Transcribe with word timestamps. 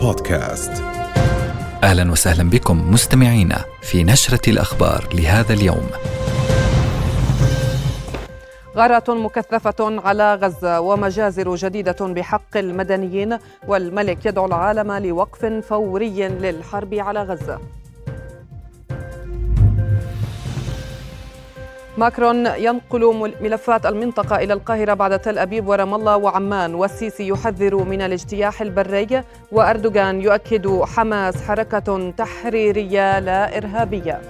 بودكاست 0.00 0.72
أهلا 1.82 2.10
وسهلا 2.12 2.50
بكم 2.50 2.92
مستمعينا 2.92 3.64
في 3.82 4.04
نشرة 4.04 4.50
الأخبار 4.50 5.08
لهذا 5.14 5.52
اليوم. 5.52 5.90
غارات 8.76 9.10
مكثفة 9.10 10.00
على 10.06 10.34
غزة 10.34 10.80
ومجازر 10.80 11.54
جديدة 11.54 11.96
بحق 12.00 12.56
المدنيين 12.56 13.38
والملك 13.68 14.26
يدعو 14.26 14.46
العالم 14.46 14.92
لوقف 14.92 15.44
فوري 15.44 16.28
للحرب 16.28 16.94
على 16.94 17.22
غزة. 17.22 17.58
ماكرون 21.98 22.46
ينقل 22.46 23.32
ملفات 23.40 23.86
المنطقة 23.86 24.36
إلى 24.36 24.52
القاهرة 24.52 24.94
بعد 24.94 25.18
تل 25.18 25.38
أبيب 25.38 25.68
ورام 25.68 25.94
الله 25.94 26.16
وعمان. 26.16 26.74
والسيسي 26.74 27.28
يحذر 27.28 27.76
من 27.76 28.02
الاجتياح 28.02 28.62
البري 28.62 29.22
وأردوغان 29.52 30.20
يؤكد 30.20 30.82
حماس 30.82 31.42
حركة 31.42 32.10
تحريرية 32.10 33.18
لا 33.18 33.56
إرهابية. 33.56 34.20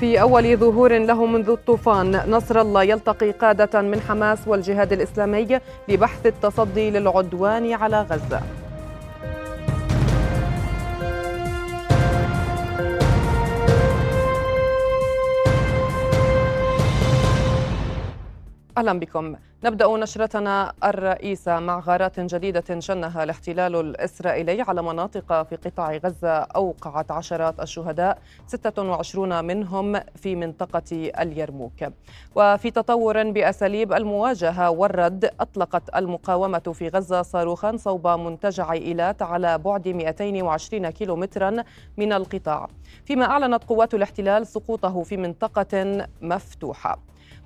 في 0.00 0.20
أول 0.20 0.56
ظهور 0.56 0.98
له 0.98 1.26
منذ 1.26 1.50
الطوفان 1.50 2.30
نصر 2.30 2.60
الله 2.60 2.82
يلتقي 2.82 3.30
قادة 3.30 3.82
من 3.82 4.00
حماس 4.00 4.38
والجهاد 4.46 4.92
الإسلامي 4.92 5.60
لبحث 5.88 6.26
التصدي 6.26 6.90
للعدوان 6.90 7.72
على 7.72 8.02
غزة. 8.02 8.67
أهلا 18.78 18.98
بكم. 18.98 19.34
نبدأ 19.64 19.86
نشرتنا 19.96 20.72
الرئيسة 20.84 21.60
مع 21.60 21.78
غارات 21.78 22.20
جديدة 22.20 22.80
شنها 22.80 23.24
الاحتلال 23.24 23.76
الإسرائيلي 23.76 24.62
على 24.62 24.82
مناطق 24.82 25.42
في 25.42 25.56
قطاع 25.56 25.96
غزة 25.96 26.30
أوقعت 26.38 27.10
عشرات 27.10 27.60
الشهداء 27.60 28.18
26 28.46 29.44
منهم 29.44 30.00
في 30.16 30.36
منطقة 30.36 31.10
اليرموك. 31.20 31.84
وفي 32.34 32.70
تطور 32.70 33.30
بأساليب 33.30 33.92
المواجهة 33.92 34.70
والرد 34.70 35.30
أطلقت 35.40 35.96
المقاومة 35.96 36.72
في 36.74 36.88
غزة 36.88 37.22
صاروخا 37.22 37.76
صوب 37.76 38.08
منتجع 38.08 38.72
إيلات 38.72 39.22
على 39.22 39.58
بعد 39.58 39.88
220 39.88 40.90
كيلومترا 40.90 41.56
من 41.96 42.12
القطاع. 42.12 42.68
فيما 43.04 43.24
أعلنت 43.24 43.64
قوات 43.64 43.94
الاحتلال 43.94 44.46
سقوطه 44.46 45.02
في 45.02 45.16
منطقة 45.16 46.06
مفتوحة. 46.22 46.98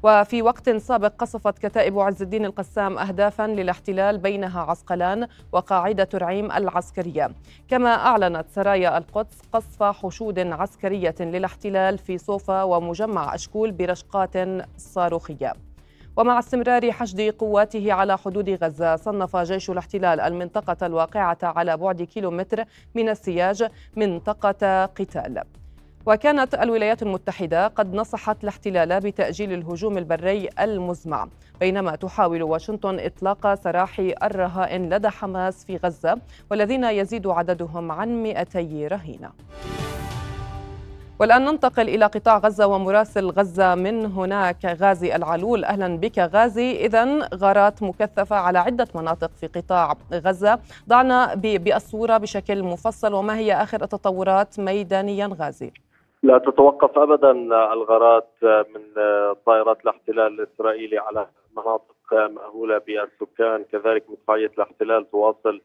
وفي 0.02 0.42
وقت 0.42 0.70
سابق 0.70 1.12
قصفت 1.19 1.58
كتائب 1.58 1.98
عز 1.98 2.22
الدين 2.22 2.44
القسام 2.44 2.98
أهدافا 2.98 3.47
للاحتلال 3.47 4.19
بينها 4.19 4.61
عسقلان 4.61 5.28
وقاعدة 5.52 6.08
رعيم 6.14 6.52
العسكرية. 6.52 7.30
كما 7.69 7.91
أعلنت 7.91 8.47
سرايا 8.55 8.98
القدس 8.98 9.39
قصف 9.52 9.83
حشود 9.83 10.39
عسكرية 10.39 11.14
للاحتلال 11.20 11.98
في 11.98 12.19
صوفا 12.19 12.62
ومجمع 12.62 13.34
أشكول 13.34 13.72
برشقات 13.72 14.36
صاروخية. 14.77 15.52
ومع 16.17 16.39
استمرار 16.39 16.92
حشد 16.92 17.20
قواته 17.20 17.92
على 17.92 18.19
حدود 18.19 18.50
غزة 18.64 18.96
صنف 18.96 19.36
جيش 19.36 19.70
الاحتلال 19.70 20.20
المنطقة 20.20 20.86
الواقعة 20.86 21.39
على 21.42 21.77
بعد 21.77 22.02
كيلومتر 22.02 22.64
من 22.94 23.08
السياج 23.08 23.69
منطقة 23.96 24.84
قتال. 24.84 25.42
وكانت 26.06 26.55
الولايات 26.55 27.03
المتحدة 27.03 27.67
قد 27.67 27.95
نصحت 27.95 28.42
الاحتلال 28.45 29.00
بتأجيل 29.00 29.53
الهجوم 29.53 29.98
البري 29.98 30.48
المزمع 30.61 31.28
بينما 31.61 31.97
تحاول 31.97 32.42
واشنطن 32.42 32.98
إطلاق 33.00 33.55
سراح 33.55 33.98
الرهائن 34.23 34.95
لدى 34.95 35.08
حماس 35.08 35.64
في 35.64 35.77
غزة 35.77 36.19
والذين 36.50 36.85
يزيد 36.85 37.27
عددهم 37.27 37.92
عن 37.92 38.23
200 38.23 38.89
رهينة. 38.89 39.30
والآن 41.18 41.45
ننتقل 41.45 41.89
إلى 41.89 42.05
قطاع 42.05 42.39
غزة 42.39 42.67
ومراسل 42.67 43.30
غزة 43.30 43.74
من 43.74 44.07
هناك 44.07 44.64
غازي 44.64 45.17
العلول. 45.17 45.64
أهلا 45.64 45.96
بك 45.96 46.19
غازي. 46.19 46.86
إذا 46.86 47.29
غارات 47.34 47.83
مكثفة 47.83 48.36
على 48.36 48.58
عدة 48.58 48.89
مناطق 48.95 49.30
في 49.40 49.46
قطاع 49.46 49.96
غزة. 50.13 50.58
ضعنا 50.89 51.34
بالصورة 51.34 52.19
بشكل 52.19 52.63
مفصل 52.63 53.14
وما 53.14 53.36
هي 53.36 53.55
آخر 53.55 53.83
التطورات 53.83 54.61
ميدانيا 54.61 55.30
غازي؟ 55.40 55.73
لا 56.22 56.38
تتوقف 56.38 56.98
ابدا 56.98 57.30
الغارات 57.72 58.30
من 58.42 58.83
طائرات 59.46 59.80
الاحتلال 59.84 60.40
الإسرائيلي 60.40 60.98
على 60.98 61.27
مناطق 61.56 61.94
مأهولة 62.12 62.78
بالسكان 62.78 63.64
كذلك 63.64 64.05
مدفعيه 64.10 64.50
الاحتلال 64.58 65.10
تواصل 65.10 65.60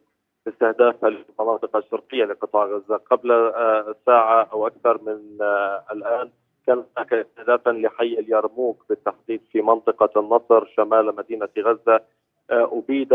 استهداف 0.47 1.05
المناطق 1.05 1.75
الشرقية 1.75 2.25
لقطاع 2.25 2.65
غزة. 2.65 2.97
قبل 2.97 3.53
ساعة 4.05 4.47
أو 4.53 4.67
أكثر 4.67 5.01
من 5.01 5.37
الآن 5.91 6.29
كان 6.67 6.83
هناك 6.97 7.13
استهدافا 7.13 7.69
لحي 7.69 8.13
اليرموك 8.19 8.85
بالتحديد 8.89 9.41
في 9.51 9.61
منطقة 9.61 10.19
النصر 10.19 10.65
شمال 10.65 11.15
مدينة 11.15 11.49
غزة. 11.59 12.01
أبيد 12.49 13.13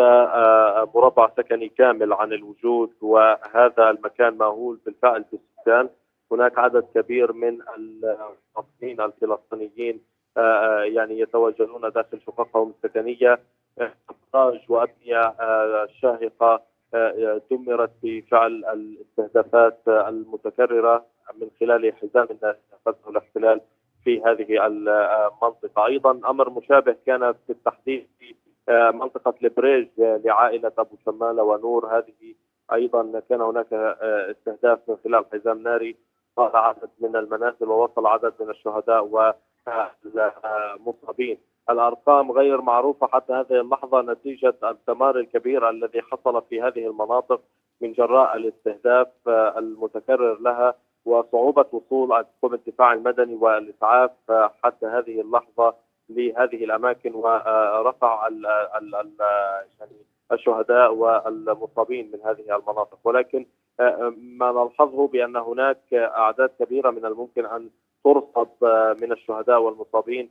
مربع 0.95 1.31
سكني 1.37 1.69
كامل 1.69 2.13
عن 2.13 2.33
الوجود 2.33 2.91
وهذا 3.01 3.91
المكان 3.91 4.39
مأهول 4.39 4.79
بالفعل 4.87 5.25
بالسكان. 5.33 5.89
هناك 6.33 6.59
عدد 6.59 6.85
كبير 6.95 7.33
من 7.33 7.59
المواطنين 7.77 9.01
الفلسطينيين 9.01 10.01
آه، 10.37 10.41
آه، 10.41 10.85
يعني 10.85 11.21
يتوجهون 11.21 11.91
داخل 11.91 12.21
شققهم 12.27 12.75
السكنية. 12.77 13.41
إخراج 13.79 14.61
وأبنية 14.69 15.21
آه، 15.21 15.89
شاهقة 16.01 16.63
دمرت 17.51 17.91
بفعل 18.03 18.65
الاستهدافات 18.65 19.81
المتكررة 19.89 21.07
من 21.41 21.49
خلال 21.61 21.93
حزام 21.95 22.27
الناس 22.31 22.57
اخذه 22.73 23.11
الاحتلال 23.11 23.61
في 24.05 24.23
هذه 24.23 24.67
المنطقة، 24.67 25.87
أيضا 25.87 26.11
أمر 26.11 26.51
مشابه 26.51 26.97
كان 27.07 27.33
في 27.33 27.51
التحديد 27.51 28.07
في 28.19 28.35
منطقة 28.95 29.35
البريج 29.43 29.89
لعائلة 29.99 30.73
أبو 30.79 30.97
شمالة 31.05 31.43
ونور. 31.43 31.99
هذه 31.99 32.35
أيضا 32.73 33.21
كان 33.29 33.41
هناك 33.41 33.73
استهداف 33.73 34.79
من 34.89 34.97
خلال 35.05 35.25
حزام 35.33 35.63
ناري. 35.63 35.97
صار 36.37 36.57
عدد 36.57 36.91
من 37.01 37.17
المنازل 37.17 37.69
ووصل 37.69 38.07
عدد 38.07 38.35
من 38.41 38.51
الشهداء 38.51 39.05
والمصابين. 39.67 41.39
الأرقام 41.71 42.33
غير 42.33 42.61
معروفة 42.61 43.07
حتى 43.07 43.33
هذه 43.33 43.61
اللحظة 43.61 44.03
نتيجة 44.03 44.55
الدمار 44.65 45.19
الكبير 45.19 45.71
الذي 45.71 46.03
حصل 46.03 46.43
في 46.43 46.63
هذه 46.63 46.87
المناطق 46.87 47.41
من 47.81 47.93
جراء 47.93 48.37
الاستهداف 48.37 49.09
المتكرر 49.29 50.41
لها 50.41 50.75
وصعوبة 51.05 51.65
وصول 51.73 52.25
قوى 52.43 52.55
الدفاع 52.55 52.93
المدني 52.93 53.35
والإسعاف 53.35 54.11
حتى 54.65 54.87
هذه 54.87 55.21
اللحظة 55.21 55.75
لهذه 56.09 56.65
الأماكن 56.65 57.15
ورفع 57.15 58.27
ال 58.27 58.47
ال 58.47 58.95
ال 58.95 59.13
يعني 59.81 59.97
الشهداء 60.33 60.95
والمصابين 60.95 62.11
من 62.13 62.21
هذه 62.25 62.57
المناطق. 62.57 62.99
ولكن 63.05 63.47
ما 64.17 64.53
نلحظه 64.53 65.09
بأن 65.09 65.37
هناك 65.37 65.95
أعداد 65.95 66.51
كبيرة 66.59 66.91
من 66.91 67.07
الممكن 67.07 67.47
أن 67.47 67.71
ترصد 68.05 68.49
من 69.03 69.13
الشهداء 69.13 69.61
والمصابين 69.63 70.31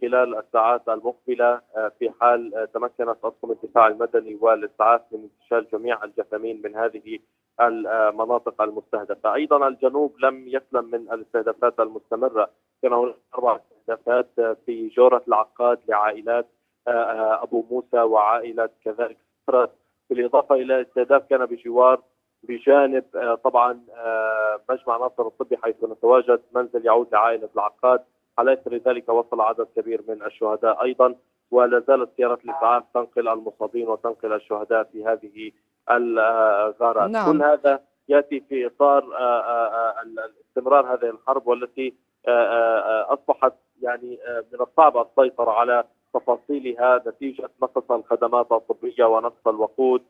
خلال 0.00 0.38
الساعات 0.38 0.88
المقبلة 0.88 1.60
في 1.98 2.10
حال 2.20 2.68
تمكنت 2.74 3.18
اطقم 3.24 3.50
الدفاع 3.50 3.86
المدني 3.86 4.38
والإسعاف 4.40 5.00
من 5.12 5.18
انتشال 5.22 5.66
جميع 5.72 6.04
الجثامين 6.04 6.62
من 6.64 6.76
هذه 6.76 7.18
المناطق 7.60 8.62
المستهدفة، 8.62 9.34
أيضا 9.34 9.68
الجنوب 9.68 10.14
لم 10.20 10.48
يسلم 10.48 10.84
من 10.84 11.12
الاستهدافات 11.12 11.80
المستمرة، 11.80 12.50
كان 12.82 12.92
هناك 12.92 13.14
أربع 13.34 13.60
استهدافات 13.80 14.56
في 14.66 14.88
جورة 14.88 15.22
العقاد 15.28 15.78
لعائلات 15.88 16.46
أبو 17.42 17.64
موسى 17.70 18.00
وعائلة 18.00 18.68
كذلك 18.84 19.16
بالإضافة 20.10 20.54
إلى 20.54 20.80
استهداف 20.80 21.22
كان 21.30 21.46
بجوار 21.46 22.02
بجانب 22.42 23.04
آه، 23.16 23.34
طبعا 23.34 23.80
آه، 23.96 24.60
مجمع 24.70 24.96
ناصر 24.96 25.26
الطبي 25.26 25.56
حيث 25.56 25.84
نتواجد 25.84 26.40
منزل 26.54 26.86
يعود 26.86 27.08
لعائلة 27.12 27.48
العقاد. 27.54 28.00
على 28.38 28.52
اثر 28.52 28.76
ذلك 28.76 29.08
وصل 29.08 29.40
عدد 29.40 29.66
كبير 29.76 30.02
من 30.08 30.22
الشهداء 30.22 30.82
أيضا؟ 30.82 31.14
ولا 31.50 31.80
زالت 31.88 32.10
سيارات 32.16 32.44
الاسعاف 32.44 32.84
تنقل 32.94 33.28
المصابين 33.28 33.88
وتنقل 33.88 34.32
الشهداء 34.32 34.82
في 34.82 35.04
هذه 35.04 35.52
الغارات. 35.90 37.10
نعم. 37.10 37.32
كل 37.32 37.42
هذا 37.42 37.80
يأتي 38.08 38.40
في 38.48 38.66
إطار 38.66 39.16
آه، 39.18 39.94
استمرار 40.48 40.94
هذه 40.94 41.10
الحرب 41.10 41.46
والتي 41.46 41.94
أصبحت 43.08 43.52
يعني 43.82 44.18
من 44.52 44.60
الصعب 44.60 44.96
السيطرة 44.96 45.50
على 45.50 45.84
تفاصيلها 46.14 47.02
نتيجة 47.06 47.50
نقص 47.62 47.90
الخدمات 47.90 48.52
الطبية 48.52 49.04
ونقص 49.04 49.46
الوقود. 49.46 50.02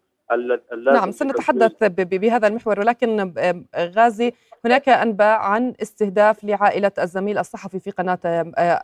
نعم 0.93 1.11
سنتحدث 1.11 1.85
بهذا 2.01 2.49
المحور 2.49 2.81
ولكن 2.81 3.33
غازي 3.77 4.33
هناك 4.65 4.89
أنباء 4.89 5.39
عن 5.39 5.75
استهداف 5.83 6.45
لعائلة 6.45 6.93
الزميل 6.99 7.39
الصحفي 7.39 7.81
في 7.81 7.91
قناة 7.91 8.19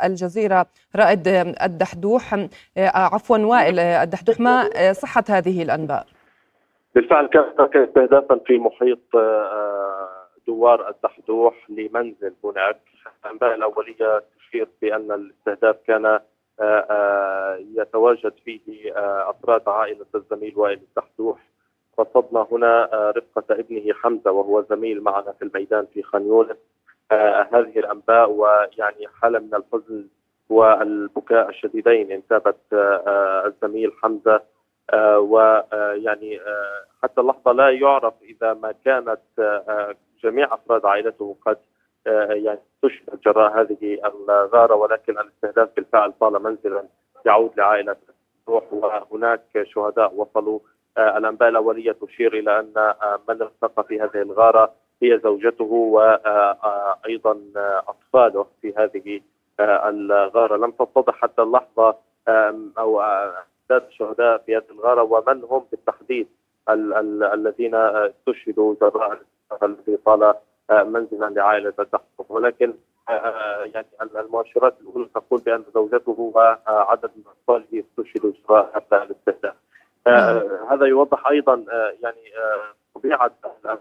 الجزيرة 0.04 0.66
رائد 0.96 1.28
الدحدوح. 1.62 2.46
عفوا 2.78 3.38
وائل 3.38 3.78
الدحدوح 3.78 4.40
ما 4.40 4.70
صحة 4.92 5.24
هذه 5.28 5.62
الأنباء؟ 5.62 6.06
بالفعل 6.94 7.26
كان 7.26 7.82
استهدافا 7.82 8.40
في 8.46 8.58
محيط 8.58 9.00
دوار 10.46 10.88
الدحدوح 10.88 11.70
لمنزل 11.70 12.32
هناك 12.44 12.80
الأنباء 13.24 13.54
الأولية 13.54 14.22
تشير 14.38 14.68
بأن 14.82 15.12
الاستهداف 15.12 15.76
كان 15.86 16.06
آه، 16.06 16.14
آه، 16.14 16.22
يتواجد 17.76 18.32
فيه 18.44 18.92
آه، 18.96 19.30
أفراد 19.30 19.68
عائلة 19.68 20.06
الزميل 20.14 20.58
وائل 20.58 20.80
الدحدوح. 20.88 21.38
رصدنا 22.00 22.46
هنا 22.52 22.88
رفقة 23.16 23.54
ابنه 23.54 23.94
حمزة 23.94 24.30
وهو 24.30 24.62
زميل 24.70 25.00
معنا 25.00 25.32
في 25.32 25.42
الميدان 25.42 25.86
في 25.94 26.02
خان 26.02 26.26
يونس. 26.26 26.56
هذه 27.52 27.78
الأنباء 27.78 28.30
ويعني 28.30 29.08
حالة 29.20 29.38
من 29.38 29.54
الحزن 29.54 30.06
والبكاء 30.48 31.48
الشديدين 31.48 32.12
انتابت 32.12 32.56
الزميل 33.46 33.92
حمزة. 33.92 34.40
ويعني 35.16 36.40
حتى 37.02 37.20
اللحظة 37.20 37.52
لا 37.52 37.70
يعرف 37.70 38.14
إذا 38.22 38.54
ما 38.54 38.74
كانت 38.84 39.20
جميع 40.22 40.54
أفراد 40.54 40.86
عائلته 40.86 41.36
قد 41.46 41.56
آه، 41.56 41.75
يعني 42.06 42.58
استشهد 42.84 43.20
جراء 43.20 43.60
هذه 43.60 43.98
الغارة 44.04 44.74
ولكن 44.74 45.18
الاستهداف 45.18 45.68
بالفعل 45.76 46.12
طال 46.20 46.42
منزلا 46.42 46.84
يعود 47.26 47.50
لعائلة 47.56 47.96
روح 48.48 48.72
وهناك 48.72 49.62
شهداء 49.62 50.14
وصلوا. 50.14 50.58
آه، 50.98 51.18
الأنباء 51.18 51.48
الأولية 51.48 51.92
تشير 51.92 52.38
إلى 52.38 52.60
أن 52.60 52.72
آه، 52.76 53.20
من 53.28 53.42
ارتقى 53.42 53.84
في 53.84 54.00
هذه 54.00 54.22
الغارة 54.22 54.72
هي 55.02 55.20
زوجته 55.24 55.64
وأيضا 55.64 57.38
أطفاله 57.88 58.46
في 58.62 58.74
هذه 58.78 59.20
الغارة. 59.60 60.56
لم 60.56 60.70
تتضح 60.70 61.14
حتى 61.14 61.42
اللحظة 61.42 61.96
أو 62.78 63.00
أعداد 63.00 63.86
الشهداء 63.88 64.38
في 64.38 64.56
هذه 64.56 64.70
الغارة 64.70 65.02
ومن 65.02 65.44
هم 65.44 65.64
بالتحديد 65.70 66.28
الذين 66.68 67.74
استشهدوا 67.74 68.74
جراء 68.80 69.20
الذي 69.62 69.96
طال 69.96 70.22
آه، 70.22 70.40
منزلا 70.70 71.26
لعائله 71.26 71.70
تحفظ 71.70 72.24
ولكن 72.28 72.74
آه، 73.08 73.12
آه، 73.12 73.64
يعني 73.74 73.86
المؤشرات 74.02 74.74
الأولى 74.80 75.08
تقول 75.14 75.40
بأن 75.40 75.64
زوجته 75.74 76.32
وعدد 76.34 77.10
من 77.16 77.22
أطفاله 77.26 77.84
استشهدوا 77.84 78.32
جراء 78.48 78.84
هذا 78.92 79.02
الاستهداف. 79.02 79.54
هذا 80.70 80.86
يوضح 80.86 81.26
أيضا 81.26 81.64
يعني 82.02 82.20
طبيعة 82.94 83.30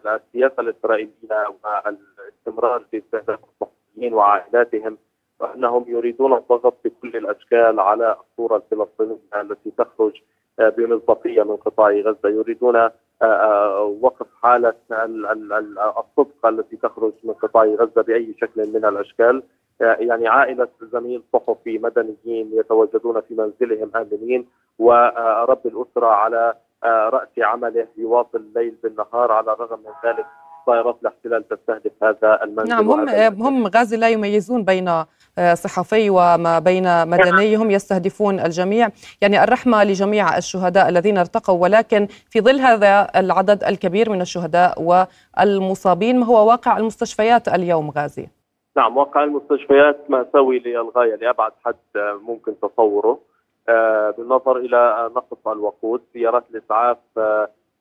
السياسة 0.06 0.54
الإسرائيلية 0.60 1.56
والاستمرار 1.64 2.84
في 2.92 2.98
استهداف 2.98 3.40
المصريين 3.62 4.14
وعائلاتهم 4.14 4.98
وأنهم 5.40 5.86
يريدون 5.88 6.34
الضغط 6.34 6.78
بكل 6.86 7.18
الأشكال 7.18 7.80
على 7.80 8.18
الصورة 8.22 8.64
الفلسطينية 8.72 9.42
التي 9.42 9.72
تخرج 9.78 10.22
بمصداقية 10.60 11.44
من 11.44 11.56
قطاع 11.56 11.92
غزة، 11.92 12.30
يريدون 12.30 12.90
آه، 13.22 13.26
آه، 13.26 13.98
وقف 14.02 14.28
حالة 14.44 14.74
الصدق 14.92 16.46
التي 16.46 16.76
تخرج 16.76 17.14
من 17.24 17.34
قطاع 17.34 17.64
غزة 17.64 18.02
بأي 18.02 18.36
شكل 18.42 18.68
من 18.74 18.86
الأشكال. 18.86 19.44
آه، 19.82 19.98
يعني 20.00 20.28
عائلة 20.28 20.68
زميل 20.82 21.24
صحفي 21.34 21.78
مدنيين 21.78 22.50
يتواجدون 22.54 23.22
في 23.22 23.34
منزلهم 23.34 23.92
آمنين 23.96 24.46
ورب 24.80 25.60
الأسرة 25.66 26.08
على 26.08 26.54
رأس 26.86 27.30
عمله 27.38 27.88
يواصل 27.98 28.38
الليل 28.38 28.76
بالنهار 28.84 29.32
على 29.32 29.54
الرغم 29.54 29.80
من 29.80 30.10
ذلك. 30.10 30.26
طائرات 30.68 30.98
الاحتلال 31.02 31.48
تستهدف 31.48 31.92
هذا 32.04 32.44
المنزل 32.44 32.70
نعم 32.70 32.92
هم 32.92 33.10
هم 33.42 33.68
غازي 33.68 33.98
لا 33.98 34.10
يميزون 34.10 34.64
بين 34.64 35.04
صحفي 35.54 36.10
وما 36.10 36.60
بين 36.60 37.08
مدنيهم 37.08 37.72
يستهدفون 37.72 38.40
الجميع. 38.40 38.90
يعني 39.22 39.44
الرحمة 39.44 39.84
لجميع 39.84 40.38
الشهداء 40.38 40.90
الذين 40.90 41.18
ارتقوا 41.18 41.62
ولكن 41.62 42.08
في 42.30 42.42
ظل 42.42 42.60
هذا 42.60 43.08
العدد 43.16 43.64
الكبير 43.64 44.10
من 44.10 44.22
الشهداء 44.22 44.82
والمصابين 44.82 46.20
ما 46.20 46.26
هو 46.26 46.48
واقع 46.50 46.78
المستشفيات 46.78 47.48
اليوم 47.48 47.92
غازي؟ 47.92 48.28
نعم 48.78 48.98
واقع 48.98 49.24
المستشفيات 49.24 49.98
مأساوي 50.10 50.60
للغاية 50.60 51.16
لأبعد 51.16 51.52
حد 51.66 51.76
ممكن 52.28 52.54
تصوره. 52.60 53.20
آه، 53.70 54.12
بالنظر 54.18 54.58
إلى 54.58 55.12
نقص 55.16 55.48
الوقود 55.48 56.02
سيارات 56.14 56.44
الإسعاف 56.52 56.98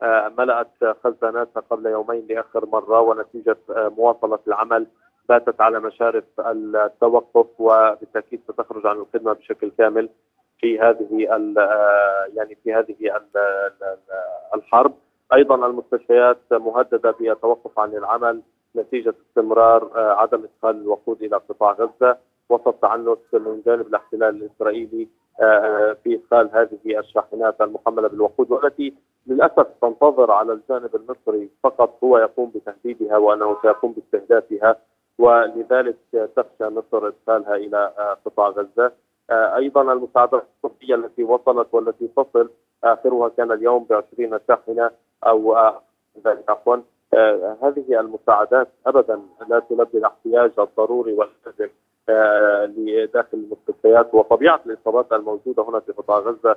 آه، 0.03 0.33
ملأت 0.39 0.97
خزاناتها 1.05 1.63
قبل 1.71 1.87
يومين 1.87 2.27
لآخر 2.29 2.67
مرة 2.67 3.01
ونتيجة 3.01 3.57
مواصلة 3.69 4.39
العمل 4.47 4.87
باتت 5.29 5.61
على 5.61 5.81
مشارف 5.81 6.25
التوقف 6.39 7.47
وبالتأكيد 7.59 8.41
ستخرج 8.49 8.87
عن 8.87 8.97
الخدمة 8.97 9.33
بشكل 9.33 9.71
كامل 9.79 10.09
في 10.61 10.81
هذه 10.81 11.19
يعني 12.35 12.55
في 12.65 12.75
هذه 12.75 12.97
الحرب. 14.55 14.95
أيضا 15.35 15.67
المستشفيات 15.67 16.39
مهددة 16.53 17.11
بالتوقف 17.11 17.79
عن 17.79 17.93
العمل 17.97 18.43
نتيجة 18.77 19.15
استمرار 19.29 19.91
عدم 19.95 20.45
إدخال 20.45 20.81
الوقود 20.83 21.23
إلى 21.23 21.37
قطاع 21.37 21.73
غزة 21.73 22.19
وسط 22.49 22.75
تعنت 22.83 23.19
من 23.33 23.63
جانب 23.67 23.87
الاحتلال 23.87 24.43
الإسرائيلي 24.43 25.09
في 26.05 26.21
إدخال 26.23 26.51
هذه 26.53 26.99
الشاحنات 26.99 27.61
المحملة 27.61 28.09
بالوقود 28.09 28.51
والتي 28.51 28.95
للأسف 29.27 29.67
تنتظر 29.83 30.31
على 30.31 30.53
الجانب 30.53 30.97
المصري 30.97 31.51
فقط 31.63 32.05
هو 32.05 32.19
يقوم 32.19 32.53
بتهديدها 32.55 33.17
وأنه 33.17 33.57
سيقوم 33.63 33.93
باستهدافها. 33.93 34.77
ولذلك 35.19 35.97
تخشى 36.13 36.71
مصر 36.71 37.09
ادخالها 37.09 37.57
إلى 37.57 37.93
قطاع 38.27 38.49
غزة. 38.49 38.93
آه، 39.31 39.57
أيضا 39.57 39.93
المساعدات 39.93 40.47
الطبيه 40.65 40.95
التي 40.95 41.25
وصلت 41.25 41.69
والتي 41.73 42.09
تصل 42.17 42.51
آخرها 42.85 43.29
كان 43.29 43.53
اليوم 43.53 43.85
ب 43.85 43.93
20 43.93 44.41
شاحنة 44.49 44.91
أو 45.27 45.57
آه، 45.57 45.83
ذلك 46.27 46.51
عفوا. 46.51 46.77
آه، 47.15 47.57
هذه 47.63 48.01
المساعدات 48.01 48.69
ابدا 48.87 49.23
لا 49.49 49.59
تلبي 49.59 49.99
الاحتياج 49.99 50.51
الضروري 50.59 51.13
واللازم 51.13 51.69
لداخل 52.77 53.29
المستشفيات. 53.39 54.15
وطبيعة 54.15 54.61
الإصابات 54.67 55.13
الموجودة 55.13 55.63
هنا 55.63 55.81
في 55.81 55.93
قطاع 55.93 56.19
غزة 56.19 56.57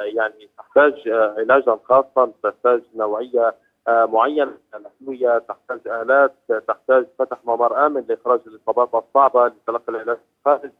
يعني 0.00 0.48
تحتاج 0.58 1.08
علاجا 1.08 1.78
خاصا 1.84 2.32
تحتاج 2.42 2.82
نوعية 2.94 3.48
آه، 3.48 3.54
معينه 3.88 4.54
الادويه 4.74 5.38
تحتاج 5.38 5.80
آلات 5.86 6.34
تحتاج 6.68 7.06
فتح 7.18 7.38
ممر 7.44 7.86
آمن 7.86 8.04
لإخراج 8.08 8.40
الاصابات 8.46 9.04
الصعبة 9.04 9.46
لتلقي 9.46 9.84
العلاج 9.88 10.18
الخارج 10.40 10.70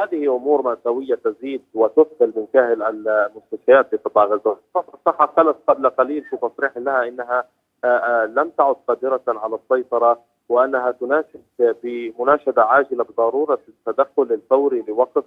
هذه 0.00 0.36
أمور 0.36 0.62
مأساوية 0.62 1.14
تزيد 1.14 1.62
وتثقل 1.74 2.32
من 2.36 2.46
كاهل 2.52 2.82
المستشفيات 2.82 3.90
في 3.90 3.96
قطاع 3.96 4.24
غزة. 4.24 4.56
الصحه 4.76 5.26
قالت 5.26 5.56
قبل 5.66 5.90
قليل 5.90 6.24
في 6.24 6.36
تصريح 6.36 6.76
لها 6.76 7.08
إنها 7.08 7.44
آه، 7.84 7.86
آه، 7.86 8.26
لم 8.26 8.50
تعد 8.50 8.76
قادرة 8.88 9.22
على 9.28 9.54
السيطرة 9.54 10.20
وأنها 10.48 10.90
تناشد 10.90 11.42
بمناشدة 11.82 12.62
عاجلة 12.64 13.04
بضرورة 13.04 13.58
التدخل 13.68 14.22
الفوري 14.22 14.84
لوقف 14.88 15.24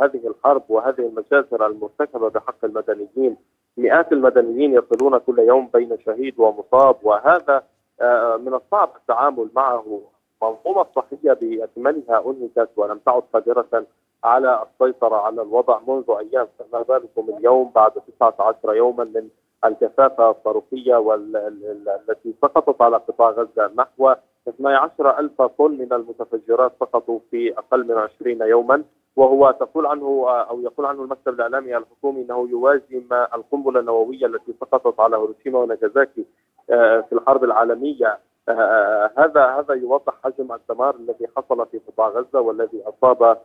هذه 0.00 0.26
الحرب 0.28 0.62
وهذه 0.68 1.00
المجازر 1.00 1.66
المرتكبة 1.66 2.28
بحق 2.30 2.64
المدنيين. 2.64 3.36
مئات 3.76 4.12
المدنيين 4.12 4.72
يصلون 4.74 5.18
كل 5.18 5.38
يوم 5.38 5.70
بين 5.74 5.98
شهيد 6.06 6.34
ومصاب 6.38 6.96
وهذا 7.02 7.62
آه، 8.00 8.36
من 8.36 8.54
الصعب 8.54 8.90
التعامل 8.96 9.48
معه. 9.56 10.00
منظومة 10.42 10.82
الصحية 10.82 11.32
بأكملها 11.32 12.24
أنهكت 12.26 12.68
ولم 12.76 12.98
تعد 13.06 13.22
قادرة 13.32 13.86
على 14.24 14.62
السيطرة 14.62 15.16
على 15.16 15.42
الوضع 15.42 15.80
منذ 15.88 16.04
أيام. 16.10 16.48
فما 16.58 16.82
بالكم 16.82 17.36
اليوم 17.38 17.70
بعد 17.74 17.92
19 18.18 18.74
يوما 18.74 19.04
من 19.04 19.28
الكثافة 19.64 20.30
الصاروخية 20.30 20.96
والتي 20.96 22.34
سقطت 22.42 22.82
على 22.82 22.96
قطاع 22.96 23.30
غزة 23.30 23.70
نحو 23.76 24.14
12 24.48 25.18
ألف 25.18 25.42
طن 25.42 25.70
من 25.70 25.92
المتفجرات 25.92 26.72
سقطوا 26.80 27.18
في 27.30 27.58
أقل 27.58 27.86
من 27.88 27.94
20 27.94 28.42
يوما. 28.42 28.84
وهو 29.16 29.50
تقول 29.50 29.86
عنه 29.86 30.26
أو 30.50 30.60
يقول 30.60 30.86
عنه 30.86 31.02
المكتب 31.02 31.34
الإعلامي 31.34 31.76
الحكومي 31.76 32.22
إنه 32.22 32.48
يوازي 32.50 33.04
ما 33.10 33.34
القنبلة 33.34 33.80
النووية 33.80 34.26
التي 34.26 34.54
سقطت 34.60 35.00
على 35.00 35.16
هيروشيما 35.16 35.58
وناجازاكي 35.58 36.26
آه، 36.70 37.00
في 37.00 37.12
الحرب 37.12 37.44
العالمية. 37.44 38.18
آه، 38.48 38.52
آه، 38.52 39.10
هذا 39.18 39.46
هذا 39.46 39.74
يوضح 39.74 40.14
حجم 40.24 40.52
الدمار 40.52 40.94
الذي 40.94 41.28
حصل 41.36 41.66
في 41.66 41.78
قطاع 41.78 42.08
غزة 42.08 42.40
والذي 42.40 42.82
أصاب 42.86 43.38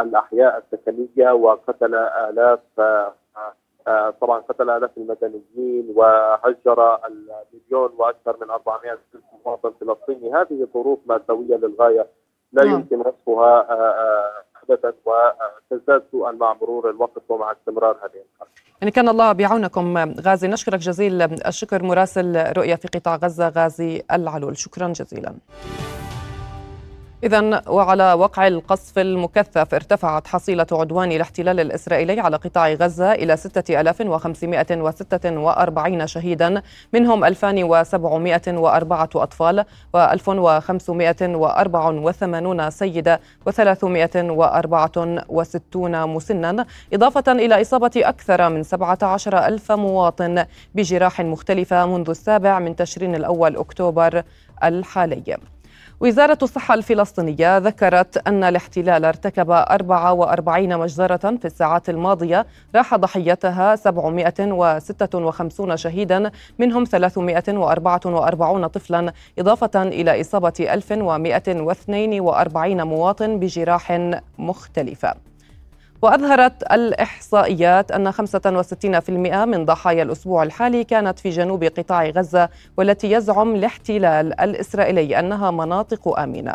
الأحياء 0.00 0.58
السكنية 0.58 1.32
وقتل 1.32 1.94
آلاف 1.94 2.60
طبعا 4.20 4.40
قتل 4.40 4.70
آلاف 4.70 4.90
المدنيين 4.98 5.92
وهجر 5.96 6.98
المليون 7.06 7.92
وأكثر 7.98 8.36
من 8.40 8.50
400 8.50 8.92
ألف 8.92 9.24
مواطن 9.46 9.70
فلسطيني. 9.80 10.32
هذه 10.34 10.68
ظروف 10.74 10.98
مأساوية 11.06 11.56
للغاية. 11.56 12.06
لا 12.52 12.64
نعم. 12.64 12.74
يمكن 12.74 13.00
وصفها 13.00 13.66
أبدا 14.70 14.92
وتزداد 15.04 16.02
سوءا 16.12 16.32
مع 16.32 16.54
مرور 16.54 16.90
الوقت 16.90 17.22
ومع 17.28 17.52
استمرار 17.52 17.96
هذه 17.96 18.22
الحرب. 18.34 18.48
يعني 18.80 18.90
كان 18.90 19.08
الله 19.08 19.32
بعونكم 19.32 20.14
غازي. 20.20 20.48
نشكرك 20.48 20.78
جزيل 20.78 21.22
الشكر 21.22 21.82
مراسل 21.82 22.52
رؤية 22.56 22.74
في 22.74 22.88
قطاع 22.88 23.16
غزة 23.16 23.48
غازي 23.48 24.02
العلول. 24.12 24.56
شكرا 24.56 24.88
جزيلا. 24.88 25.34
إذا 27.24 27.62
وعلى 27.68 28.12
وقع 28.12 28.46
القصف 28.46 28.98
المكثف 28.98 29.74
ارتفعت 29.74 30.26
حصيلة 30.26 30.66
عدوان 30.72 31.12
الاحتلال 31.12 31.60
الإسرائيلي 31.60 32.20
على 32.20 32.36
قطاع 32.36 32.72
غزة 32.72 33.12
إلى 33.12 33.36
6546 33.36 36.06
شهيدا 36.06 36.62
منهم 36.92 37.24
2704 37.24 39.08
أطفال 39.14 39.64
و1584 39.96 42.68
سيدة 42.68 43.20
و364 43.50 45.76
مسنا. 45.76 46.66
إضافة 46.92 47.32
إلى 47.32 47.62
إصابة 47.62 47.90
أكثر 47.96 48.48
من 48.48 48.62
17 48.62 49.46
ألف 49.46 49.72
مواطن 49.72 50.44
بجراح 50.74 51.20
مختلفة 51.20 51.86
منذ 51.86 52.10
السابع 52.10 52.58
من 52.58 52.76
تشرين 52.76 53.14
الأول 53.14 53.56
أكتوبر 53.56 54.22
الحالي. 54.64 55.38
وزارة 56.00 56.38
الصحة 56.42 56.74
الفلسطينية 56.74 57.58
ذكرت 57.58 58.28
أن 58.28 58.44
الاحتلال 58.44 59.04
ارتكب 59.04 59.50
44 59.50 60.78
مجزرة 60.78 61.36
في 61.36 61.44
الساعات 61.44 61.88
الماضية 61.88 62.46
راح 62.74 62.94
ضحيتها 62.94 63.76
756 63.76 65.76
شهيدا 65.76 66.30
منهم 66.58 66.84
344 66.84 68.66
طفلا 68.66 69.12
إضافة 69.38 69.82
إلى 69.82 70.20
إصابة 70.20 70.52
1142 70.60 72.82
مواطن 72.82 73.38
بجراح 73.38 74.12
مختلفة. 74.38 75.14
وأظهرت 76.02 76.72
الإحصائيات 76.72 77.90
أن 77.90 78.12
65% 78.12 79.10
من 79.44 79.64
ضحايا 79.64 80.02
الأسبوع 80.02 80.42
الحالي 80.42 80.84
كانت 80.84 81.18
في 81.18 81.30
جنوب 81.30 81.64
قطاع 81.64 82.08
غزة 82.08 82.48
والتي 82.76 83.12
يزعم 83.12 83.54
الاحتلال 83.54 84.40
الإسرائيلي 84.40 85.18
أنها 85.18 85.50
مناطق 85.50 86.18
آمنة. 86.18 86.54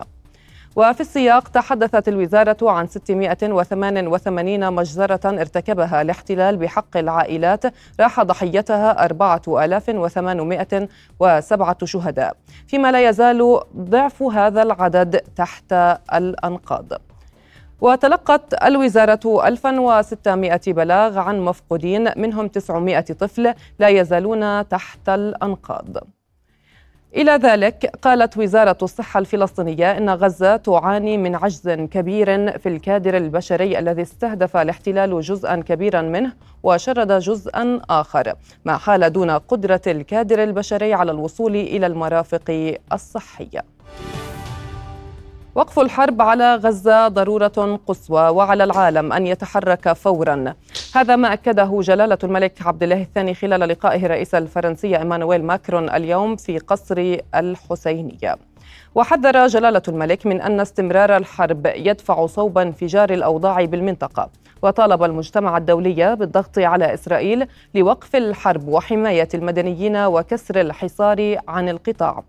وفي 0.76 1.02
السياق 1.02 1.48
تحدثت 1.48 2.08
الوزارة 2.08 2.58
عن 2.62 2.88
688 2.88 4.74
مجزرة 4.74 5.20
ارتكبها 5.26 6.02
الاحتلال 6.02 6.58
بحق 6.58 6.98
العائلات 6.98 7.64
راح 8.00 8.22
ضحيتها 8.22 9.06
4807 9.06 10.88
شهداء 11.86 12.36
فيما 12.68 12.92
لا 12.92 13.10
يزال 13.10 13.60
ضعف 13.78 14.24
هذا 14.24 14.62
العدد 14.62 15.22
تحت 15.36 15.74
الأنقاض. 16.14 16.94
وتلقت 17.84 18.64
الوزارة 18.64 19.48
1600 19.48 20.62
بلاغ 20.68 21.18
عن 21.18 21.40
مفقودين 21.40 22.10
منهم 22.16 22.48
900 22.48 23.00
طفل 23.00 23.54
لا 23.80 23.88
يزالون 23.88 24.68
تحت 24.68 25.10
الأنقاض. 25.10 25.98
إلى 27.16 27.32
ذلك 27.32 27.86
قالت 28.02 28.38
وزارة 28.38 28.78
الصحة 28.82 29.20
الفلسطينية 29.20 29.98
إن 29.98 30.10
غزة 30.10 30.56
تعاني 30.56 31.18
من 31.18 31.36
عجز 31.36 31.70
كبير 31.70 32.58
في 32.58 32.70
الكادر 32.70 33.18
البشري 33.18 33.80
الذي 33.80 34.02
استهدف 34.02 34.58
الاحتلال 34.58 35.22
جزءا 35.22 35.56
كبيرا 35.56 36.02
منه 36.02 36.34
وشرد 36.64 37.12
جزءا 37.12 37.82
آخر 37.90 38.34
ما 38.66 38.78
حال 38.78 39.10
دون 39.14 39.32
قدرة 39.32 39.82
الكادر 39.88 40.44
البشري 40.44 40.94
على 40.94 41.12
الوصول 41.12 41.56
إلى 41.56 41.88
المرافق 41.88 42.76
الصحية. 42.94 43.64
وقف 45.56 45.80
الحرب 45.80 46.22
على 46.22 46.56
غزة 46.56 47.08
ضرورة 47.08 47.80
قصوى 47.88 48.30
وعلى 48.30 48.64
العالم 48.64 49.14
أن 49.14 49.28
يتحرك 49.28 49.94
فورا. 49.94 50.54
هذا 50.96 51.16
ما 51.16 51.34
أكده 51.34 51.80
جلالة 51.82 52.18
الملك 52.24 52.68
عبد 52.68 52.84
الله 52.84 53.02
الثاني 53.02 53.34
خلال 53.34 53.60
لقائه 53.60 54.06
الرئيس 54.06 54.36
الفرنسي 54.36 54.98
إيمانويل 54.98 55.44
ماكرون 55.44 55.90
اليوم 55.90 56.36
في 56.36 56.58
قصر 56.58 57.18
الحسينية 57.36 58.36
وحذر 58.96 59.48
جلالة 59.48 59.82
الملك 59.88 60.26
من 60.26 60.42
أن 60.42 60.60
استمرار 60.60 61.18
الحرب 61.18 61.66
يدفع 61.76 62.26
صوب 62.26 62.58
انفجار 62.58 63.10
الأوضاع 63.10 63.66
بالمنطقة. 63.66 64.30
وطالب 64.62 65.04
المجتمع 65.04 65.58
الدولي 65.58 66.16
بالضغط 66.16 66.60
على 66.60 66.94
إسرائيل 66.94 67.48
لوقف 67.76 68.16
الحرب 68.16 68.68
وحماية 68.68 69.30
المدنيين 69.34 69.98
وكسر 69.98 70.62
الحصار 70.62 71.38
عن 71.48 71.70
القطاع. 71.70 72.24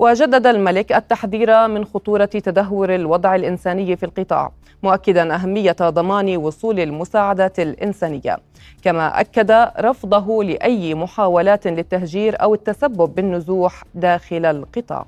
وجدد 0.00 0.46
الملك 0.46 0.92
التحذير 0.92 1.68
من 1.68 1.84
خطورة 1.84 2.24
تدهور 2.24 2.94
الوضع 2.94 3.34
الإنساني 3.34 3.96
في 3.96 4.06
القطاع 4.06 4.52
مؤكدا 4.82 5.34
أهمية 5.34 5.76
ضمان 5.80 6.36
وصول 6.36 6.80
المساعدات 6.80 7.60
الإنسانية. 7.60 8.36
كما 8.82 9.20
أكد 9.20 9.50
رفضه 9.80 10.44
لأي 10.44 10.94
محاولات 10.94 11.66
للتهجير 11.66 12.42
أو 12.42 12.54
التسبب 12.54 13.14
بالنزوح 13.14 13.82
داخل 13.94 14.44
القطاع. 14.46 15.06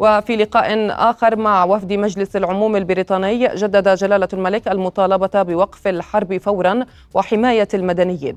وفي 0.00 0.36
لقاء 0.36 0.90
آخر 0.90 1.36
مع 1.36 1.64
وفد 1.64 1.92
مجلس 1.92 2.36
العموم 2.36 2.76
البريطاني 2.76 3.48
جدد 3.48 3.88
جلالة 3.94 4.28
الملك 4.32 4.68
المطالبة 4.68 5.42
بوقف 5.42 5.88
الحرب 5.88 6.38
فورا 6.38 6.84
وحماية 7.14 7.68
المدنيين. 7.74 8.36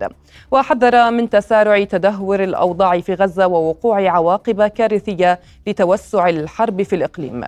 وحذر 0.52 1.12
من 1.12 1.30
تسارع 1.30 1.84
تدهور 1.84 2.44
الأوضاع 2.44 3.00
في 3.00 3.14
غزة 3.14 3.48
ووقوع 3.48 4.10
عواقب 4.10 4.64
كارثية 4.64 5.40
لتوسع 5.68 6.30
الحرب 6.30 6.82
في 6.82 6.96
الإقليم. 6.96 7.44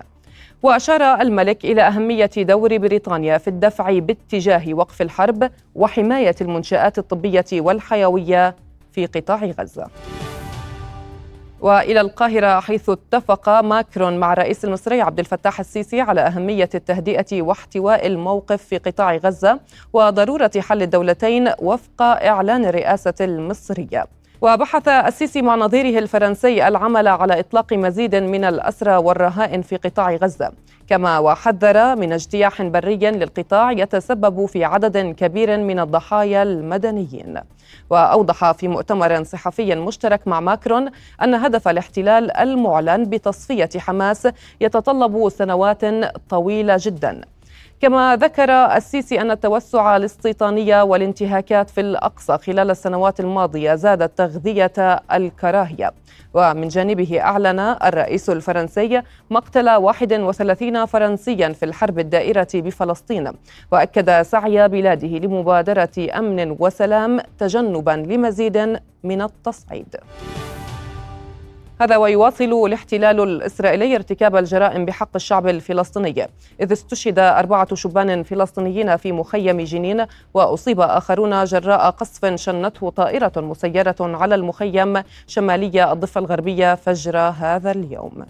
وأشار 0.62 1.20
الملك 1.20 1.64
إلى 1.64 1.82
أهمية 1.82 2.30
دور 2.36 2.76
بريطانيا 2.76 3.38
في 3.38 3.48
الدفع 3.48 3.98
باتجاه 3.98 4.74
وقف 4.74 5.02
الحرب 5.02 5.50
وحماية 5.74 6.36
المنشآت 6.40 6.98
الطبية 6.98 7.44
والحيوية 7.52 8.56
في 8.92 9.06
قطاع 9.06 9.44
غزة. 9.44 9.86
وإلى 11.66 12.00
القاهرة 12.00 12.60
حيث 12.60 12.88
اتفق 12.90 13.60
ماكرون 13.60 14.18
مع 14.18 14.32
الرئيس 14.32 14.64
المصري 14.64 15.00
عبد 15.00 15.18
الفتاح 15.18 15.60
السيسي 15.60 16.00
على 16.00 16.20
أهمية 16.20 16.68
التهدئة 16.74 17.42
واحتواء 17.42 18.06
الموقف 18.06 18.62
في 18.62 18.78
قطاع 18.78 19.16
غزة 19.16 19.60
وضرورة 19.92 20.50
حل 20.58 20.82
الدولتين 20.82 21.52
وفق 21.58 22.02
إعلان 22.02 22.64
الرئاسة 22.64 23.14
المصرية. 23.20 24.15
وبحث 24.42 24.88
السيسي 24.88 25.42
مع 25.42 25.54
نظيره 25.54 25.98
الفرنسي 25.98 26.68
العمل 26.68 27.08
على 27.08 27.40
إطلاق 27.40 27.72
مزيد 27.72 28.14
من 28.14 28.44
الأسرى 28.44 28.96
والرهائن 28.96 29.62
في 29.62 29.76
قطاع 29.76 30.14
غزة. 30.14 30.52
كما 30.88 31.18
وحذر 31.18 31.96
من 31.96 32.12
اجتياح 32.12 32.62
بري 32.62 32.96
للقطاع 32.96 33.72
يتسبب 33.72 34.46
في 34.46 34.64
عدد 34.64 35.14
كبير 35.14 35.58
من 35.58 35.80
الضحايا 35.80 36.42
المدنيين. 36.42 37.40
وأوضح 37.90 38.52
في 38.52 38.68
مؤتمر 38.68 39.24
صحفي 39.24 39.74
مشترك 39.74 40.28
مع 40.28 40.40
ماكرون 40.40 40.90
أن 41.22 41.34
هدف 41.34 41.68
الاحتلال 41.68 42.36
المعلن 42.36 43.04
بتصفية 43.04 43.68
حماس 43.76 44.28
يتطلب 44.60 45.28
سنوات 45.28 45.84
طويلة 46.28 46.76
جدا. 46.80 47.20
كما 47.80 48.16
ذكر 48.16 48.50
السيسي 48.50 49.20
أن 49.20 49.30
التوسع 49.30 49.96
الاستيطاني 49.96 50.82
والانتهاكات 50.82 51.70
في 51.70 51.80
الأقصى 51.80 52.38
خلال 52.38 52.70
السنوات 52.70 53.20
الماضية 53.20 53.74
زادت 53.74 54.18
تغذية 54.18 54.72
الكراهية. 55.12 55.92
ومن 56.34 56.68
جانبه 56.68 57.20
أعلن 57.20 57.58
الرئيس 57.60 58.30
الفرنسي 58.30 59.02
مقتل 59.30 59.70
31 59.70 60.86
فرنسيا 60.86 61.48
في 61.48 61.64
الحرب 61.64 61.98
الدائرة 61.98 62.48
بفلسطين. 62.54 63.32
وأكد 63.72 64.22
سعي 64.22 64.68
بلاده 64.68 65.08
لمبادرة 65.08 66.18
أمن 66.18 66.56
وسلام 66.58 67.20
تجنبا 67.38 67.90
لمزيد 67.90 68.80
من 69.04 69.22
التصعيد. 69.22 69.96
هذا 71.80 71.96
ويواصل 71.96 72.66
الاحتلال 72.66 73.20
الإسرائيلي 73.20 73.96
ارتكاب 73.96 74.36
الجرائم 74.36 74.84
بحق 74.84 75.08
الشعب 75.14 75.48
الفلسطيني. 75.48 76.28
إذ 76.60 76.72
استشهد 76.72 77.18
أربعة 77.18 77.74
شبان 77.74 78.22
فلسطينيين 78.22 78.96
في 78.96 79.12
مخيم 79.12 79.60
جنين 79.60 80.06
وأصيب 80.34 80.80
آخرون 80.80 81.44
جراء 81.44 81.90
قصف 81.90 82.34
شنته 82.34 82.90
طائرة 82.90 83.32
مسيرة 83.36 83.96
على 84.00 84.34
المخيم 84.34 85.02
شمالي 85.26 85.92
الضفة 85.92 86.18
الغربية 86.18 86.74
فجر 86.74 87.18
هذا 87.18 87.70
اليوم. 87.70 88.26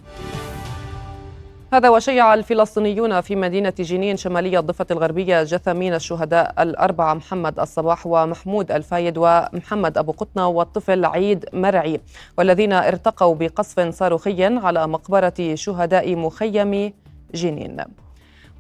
هذا 1.77 1.89
وشيع 1.89 2.35
الفلسطينيون 2.35 3.21
في 3.21 3.37
مدينة 3.37 3.73
جنين 3.79 4.17
شمالية 4.17 4.59
الضفة 4.59 4.87
الغربية 4.91 5.43
جثمين 5.43 5.95
الشهداء 5.95 6.55
الأربعة 6.59 7.15
محمد 7.15 7.61
الصباح 7.61 8.07
ومحمود 8.07 8.73
الفايد 8.73 9.15
ومحمد 9.19 9.99
أبو 9.99 10.13
قطنة 10.13 10.49
والطفل 10.49 11.05
عيد 11.05 11.45
مرعي 11.53 12.01
والذين 12.39 12.73
ارتقوا 12.73 13.35
بقصف 13.35 13.81
صاروخي 13.95 14.45
على 14.45 14.87
مقبرة 14.87 15.55
شهداء 15.55 16.17
مخيم 16.17 16.93
جنين. 17.35 17.85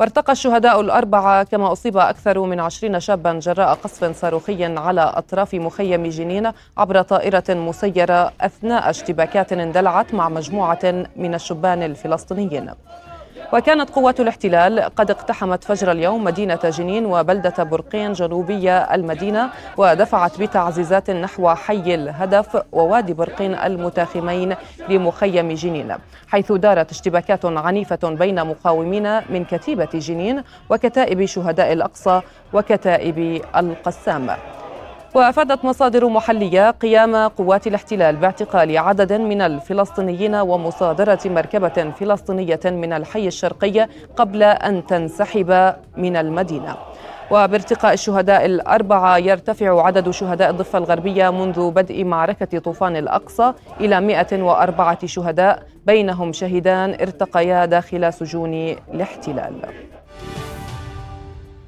وارتقى 0.01 0.33
الشهداء 0.33 0.81
الأربعة 0.81 1.43
كما 1.43 1.73
أصيب 1.73 1.97
أكثر 1.97 2.41
من 2.41 2.61
عشرين 2.61 3.01
شابا 3.01 3.33
جراء 3.33 3.75
قصف 3.75 4.17
صاروخي 4.21 4.65
على 4.65 5.01
أطراف 5.01 5.55
مخيم 5.55 6.07
جنين 6.07 6.53
عبر 6.79 7.03
طائرة 7.03 7.45
مسيرة 7.49 8.33
أثناء 8.41 8.91
اشتباكات 8.91 9.53
اندلعت 9.53 10.15
مع 10.15 10.29
مجموعة 10.29 11.07
من 11.17 11.35
الشبان 11.35 11.83
الفلسطينيين. 11.83 12.71
وكانت 13.53 13.91
قوات 13.91 14.21
الاحتلال 14.21 14.81
قد 14.81 15.11
اقتحمت 15.11 15.65
فجر 15.65 15.93
اليوم 15.93 16.25
مدينة 16.25 16.59
جنين 16.65 17.07
وبلدة 17.07 17.65
برقين 17.65 18.13
جنوبية 18.13 18.79
المدينة 18.79 19.51
ودفعت 19.77 20.41
بتعزيزات 20.41 21.11
نحو 21.11 21.55
حي 21.55 21.95
الهدف 21.95 22.63
ووادي 22.73 23.15
برقين 23.15 23.55
المتاخمين 23.55 24.57
لمخيم 24.89 25.53
جنين 25.53 25.97
حيث 26.29 26.53
دارت 26.53 26.91
اشتباكات 26.91 27.45
عنيفة 27.45 27.99
بين 28.03 28.47
مقاومين 28.47 29.17
من 29.31 29.45
كتيبة 29.45 29.89
جنين 29.95 30.43
وكتائب 30.71 31.25
شهداء 31.25 31.73
الأقصى 31.73 32.21
وكتائب 32.53 33.43
القسام. 33.57 34.31
وأفادت 35.17 35.65
مصادر 35.65 36.09
محلية 36.09 36.71
قيام 36.71 37.17
قوات 37.17 37.67
الاحتلال 37.67 38.17
باعتقال 38.17 38.79
عدد 38.79 39.13
من 39.13 39.41
الفلسطينيين 39.41 40.35
ومصادرة 40.35 41.19
مركبة 41.25 41.91
فلسطينية 41.91 42.61
من 42.65 42.93
الحي 42.93 43.27
الشرقي 43.27 43.89
قبل 44.17 44.43
أن 44.43 44.87
تنسحب 44.87 45.75
من 45.97 46.17
المدينة. 46.17 46.77
وبارتقاء 47.31 47.93
الشهداء 47.93 48.45
الأربعة 48.47 49.19
يرتفع 49.19 49.87
عدد 49.87 50.11
شهداء 50.11 50.51
الضفة 50.51 50.79
الغربية 50.79 51.31
منذ 51.31 51.71
بدء 51.71 52.05
معركة 52.05 52.59
طوفان 52.59 52.97
الأقصى 52.97 53.53
إلى 53.81 54.01
104 54.01 54.99
شهداء 55.05 55.63
بينهم 55.87 56.33
شهيدان 56.33 56.91
ارتقيا 57.01 57.65
داخل 57.65 58.13
سجون 58.13 58.55
الاحتلال. 58.95 59.55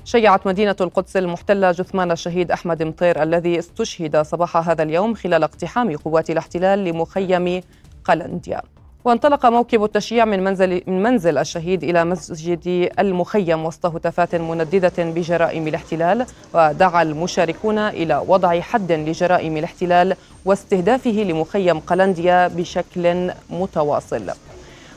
شيعت 0.08 0.46
مدينة 0.46 0.76
القدس 0.80 1.16
المحتلة 1.16 1.72
جثمان 1.72 2.10
الشهيد 2.10 2.50
أحمد 2.50 2.82
مطير 2.82 3.22
الذي 3.22 3.58
استشهد 3.58 4.16
صباح 4.16 4.68
هذا 4.68 4.82
اليوم 4.82 5.14
خلال 5.14 5.42
اقتحام 5.42 5.96
قوات 5.96 6.30
الاحتلال 6.30 6.84
لمخيم 6.84 7.60
قلنديا. 8.04 8.62
وانطلق 9.04 9.46
موكب 9.46 9.84
التشييع 9.84 10.24
من 10.24 10.44
منزل 10.44 10.82
من 10.86 11.02
منزل 11.02 11.38
الشهيد 11.38 11.84
إلى 11.84 12.04
مسجد 12.04 12.90
المخيم 12.98 13.64
وسط 13.64 13.86
هتافات 13.86 14.34
منددة 14.34 14.92
بجرائم 14.98 15.68
الاحتلال 15.68 16.26
ودعا 16.54 17.02
المشاركون 17.02 17.78
إلى 17.78 18.24
وضع 18.28 18.60
حد 18.60 18.92
لجرائم 18.92 19.56
الاحتلال 19.56 20.16
واستهدافه 20.44 21.10
لمخيم 21.10 21.78
قلنديا 21.80 22.48
بشكل 22.48 23.30
متواصل. 23.50 24.30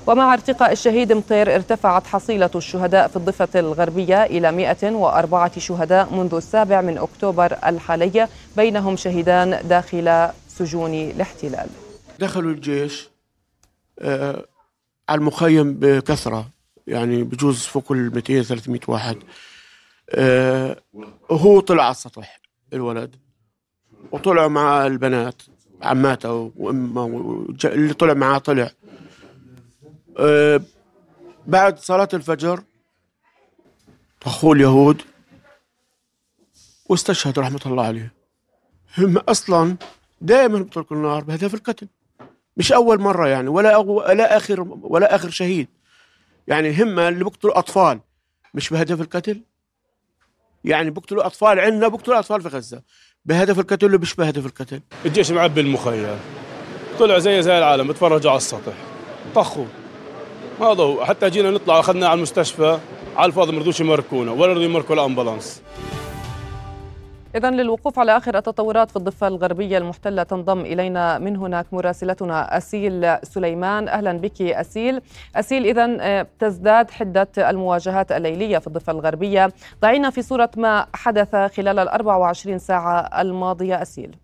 ومع 0.07 0.33
ارتقاء 0.33 0.71
الشهيد 0.71 1.13
مطير 1.13 1.55
ارتفعت 1.55 2.07
حصيلة 2.07 2.49
الشهداء 2.55 3.07
في 3.07 3.15
الضفة 3.15 3.59
الغربية 3.59 4.23
إلى 4.23 4.51
104 4.51 5.59
شهداء 5.59 6.13
منذ 6.13 6.33
السابع 6.35 6.81
من 6.81 6.97
أكتوبر 6.97 7.57
الحالي 7.65 8.27
بينهم 8.57 8.95
شهيدان 8.95 9.67
داخل 9.67 10.29
سجون 10.47 10.93
الاحتلال. 10.93 11.67
دخلوا 12.19 12.51
الجيش 12.51 13.09
آه 13.99 14.45
على 15.09 15.19
المخيم 15.19 15.73
بكثرة 15.73 16.45
يعني 16.87 17.23
بجوز 17.23 17.59
فوق 17.65 17.91
ال 17.91 18.15
200 18.15 18.41
300 18.41 18.79
واحد. 18.87 19.17
آه 20.09 20.75
وهو 21.29 21.59
طلع 21.59 21.83
على 21.83 21.91
السطح 21.91 22.39
الولد 22.73 23.15
وطلعوا 24.11 24.47
مع 24.47 24.85
البنات 24.87 25.41
عماته 25.81 26.51
وأمه 26.57 27.45
اللي 27.65 27.93
طلع 27.93 28.13
معاه 28.13 28.37
طلع. 28.37 28.63
آه، 28.63 28.71
بعد 31.47 31.79
صلاة 31.79 32.09
الفجر 32.13 32.63
طخوا 34.21 34.55
اليهود 34.55 35.01
واستشهد 36.89 37.39
رحمة 37.39 37.61
الله 37.65 37.85
عليه. 37.85 38.13
هم 38.97 39.17
أصلا 39.17 39.75
دائما 40.21 40.59
بيطلقوا 40.59 40.97
النار 40.97 41.23
بهدف 41.23 41.53
القتل. 41.53 41.87
مش 42.57 42.71
أول 42.71 42.99
مرة 42.99 43.27
يعني 43.27 43.49
ولا 43.49 43.77
ولا 43.77 44.37
آخر 44.37 44.61
ولا 44.81 45.15
آخر 45.15 45.29
شهيد. 45.29 45.67
يعني 46.47 46.83
هم 46.83 46.99
اللي 46.99 47.23
بيقتلوا 47.23 47.59
أطفال 47.59 47.99
مش 48.53 48.69
بهدف 48.69 49.01
القتل. 49.01 49.41
يعني 50.63 50.89
بيقتلوا 50.89 51.25
أطفال 51.25 51.59
عندنا 51.59 51.87
بيقتلوا 51.87 52.19
أطفال 52.19 52.41
في 52.41 52.47
غزة 52.47 52.81
بهدف 53.25 53.59
القتل 53.59 53.97
مش 53.97 54.15
بهدف 54.15 54.45
القتل؟ 54.45 54.81
الجيش 55.05 55.31
معبي 55.31 55.61
المخيم. 55.61 56.19
طلع 56.99 57.19
زي 57.19 57.41
زي 57.41 57.57
العالم 57.57 57.89
اتفرجوا 57.89 58.31
على 58.31 58.37
السطح. 58.37 58.73
طخوا. 59.35 59.65
هذا 60.61 60.83
هو. 60.83 61.05
حتى 61.05 61.29
جينا 61.29 61.51
نطلع 61.51 61.79
اخذنا 61.79 62.07
على 62.07 62.17
المستشفى 62.17 62.79
على 63.17 63.25
الفاضي 63.25 63.51
ما 63.51 63.59
رضوش 63.59 63.79
يمركونا. 63.79 64.31
ولا 64.31 64.53
رضوا 64.53 64.63
يمركوا 64.63 64.95
الامبولانس 64.95 65.61
إذا 67.35 67.51
للوقوف 67.51 67.99
على 67.99 68.17
آخر 68.17 68.37
التطورات 68.37 68.89
في 68.89 68.95
الضفة 68.95 69.27
الغربية 69.27 69.77
المحتلة 69.77 70.23
تنضم 70.23 70.59
إلينا 70.61 71.19
من 71.19 71.37
هناك 71.37 71.65
مراسلتنا 71.71 72.57
أسيل 72.57 73.17
سليمان. 73.23 73.87
أهلا 73.87 74.13
بك 74.13 74.41
أسيل. 74.41 75.01
أسيل 75.35 75.65
إذا 75.65 75.97
آه، 76.01 76.27
تزداد 76.39 76.91
حدة 76.91 77.27
المواجهات 77.37 78.11
الليلية 78.11 78.57
في 78.57 78.67
الضفة 78.67 78.91
الغربية. 78.91 79.53
ضعينا 79.81 80.09
في 80.09 80.21
صورة 80.21 80.49
ما 80.57 80.85
حدث 80.93 81.35
خلال 81.35 81.79
ال 81.79 81.87
24 81.89 82.59
ساعة 82.59 83.21
الماضية 83.21 83.81
أسيل. 83.81 84.15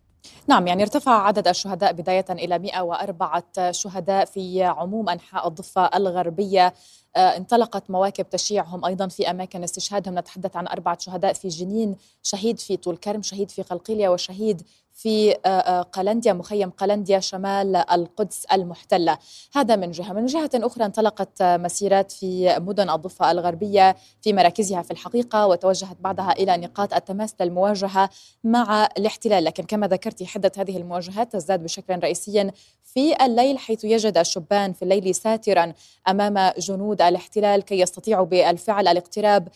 نعم 0.48 0.68
يعني 0.68 0.84
ارتفع 0.84 1.12
عدد 1.12 1.48
الشهداء 1.48 1.94
بداية 1.94 2.26
إلى 2.30 2.60
104 2.60 3.72
شهداء 3.72 4.26
في 4.26 4.64
عموم 4.64 5.10
أنحاء 5.10 5.48
الضفة 5.48 5.86
الغربية. 5.86 6.74
آه، 7.16 7.38
انطلقت 7.38 7.90
مواكب 7.90 8.30
تشييعهم 8.30 8.86
أيضا 8.86 9.08
في 9.08 9.30
أماكن 9.30 9.64
استشهادهم. 9.64 10.20
نتحدث 10.20 10.56
عن 10.56 10.68
أربعة 10.68 10.98
شهداء 11.00 11.34
في 11.34 11.48
جنين 11.48 11.96
شهيد 12.24 12.60
في 12.60 12.78
طول 12.78 12.98
كرم 12.98 13.22
شهيد 13.22 13.52
في 13.52 13.62
قلقيليه 13.62 14.10
وشهيد 14.10 14.62
في 14.98 15.32
آه، 15.32 15.48
آه، 15.48 15.82
قلنديا 15.82 16.34
مخيم 16.34 16.70
قلنديا 16.70 17.20
شمال 17.20 17.76
القدس 17.76 18.46
المحتلة. 18.46 19.18
هذا 19.56 19.76
من 19.76 19.92
جهة. 19.92 20.14
من 20.14 20.26
جهة 20.26 20.50
أخرى 20.56 20.86
انطلقت 20.86 21.44
مسيرات 21.44 22.12
في 22.12 22.60
مدن 22.60 22.90
الضفة 22.90 23.32
الغربية 23.32 23.96
في 24.22 24.34
مراكزها 24.34 24.82
في 24.82 24.92
الحقيقة 24.92 25.48
وتوجهت 25.48 25.98
بعدها 26.00 26.32
إلى 26.32 26.58
نقاط 26.58 26.94
التماس 26.94 27.36
للمواجهة 27.42 28.10
مع 28.44 28.90
الاحتلال. 28.98 29.44
لكن 29.44 29.64
كما 29.64 29.88
ذكرت 29.88 30.24
حدة 30.24 30.52
هذه 30.58 30.78
المواجهات 30.78 31.34
تزداد 31.34 31.64
بشكل 31.64 32.00
رئيسي 32.00 32.52
في 32.84 33.26
الليل 33.26 33.58
حيث 33.58 33.84
يجد 33.84 34.18
الشبان 34.18 34.74
في 34.74 34.82
الليل 34.82 35.16
ساترا 35.16 35.74
أمام 36.08 36.52
جنود 36.58 37.02
الاحتلال 37.02 37.62
كي 37.62 37.80
يستطيعوا 37.80 38.26
بالفعل 38.26 38.88
الاقتراب 38.88 39.48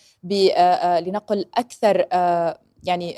آه، 0.55 0.99
لنقل 0.99 1.45
أكثر 1.57 2.05
يعني 2.83 3.15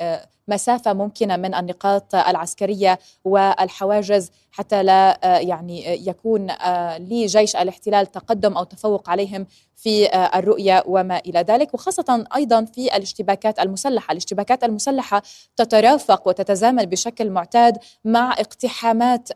مسافة 0.47 0.93
ممكنة 0.93 1.37
من 1.37 1.55
النقاط 1.55 2.15
العسكرية 2.15 2.99
والحواجز 3.25 4.31
حتى 4.51 4.83
لا 4.83 5.19
آه، 5.23 5.37
يعني 5.37 6.07
يكون 6.07 6.49
آه، 6.49 6.97
لجيش 6.97 7.55
الاحتلال 7.55 8.11
تقدم 8.11 8.57
أو 8.57 8.63
تفوق 8.63 9.09
عليهم 9.09 9.47
في 9.75 10.07
آه، 10.07 10.39
الرؤية 10.39 10.83
وما 10.87 11.17
إلى 11.17 11.39
ذلك. 11.39 11.73
وخاصة 11.73 12.25
أيضا 12.35 12.65
في 12.65 12.95
الاشتباكات 12.95 13.59
المسلحة، 13.59 14.11
الاشتباكات 14.11 14.63
المسلحة 14.63 15.21
تترافق 15.55 16.27
وتتزامن 16.27 16.85
بشكل 16.85 17.29
معتاد 17.29 17.77
مع 18.05 18.33
اقتحامات 18.33 19.29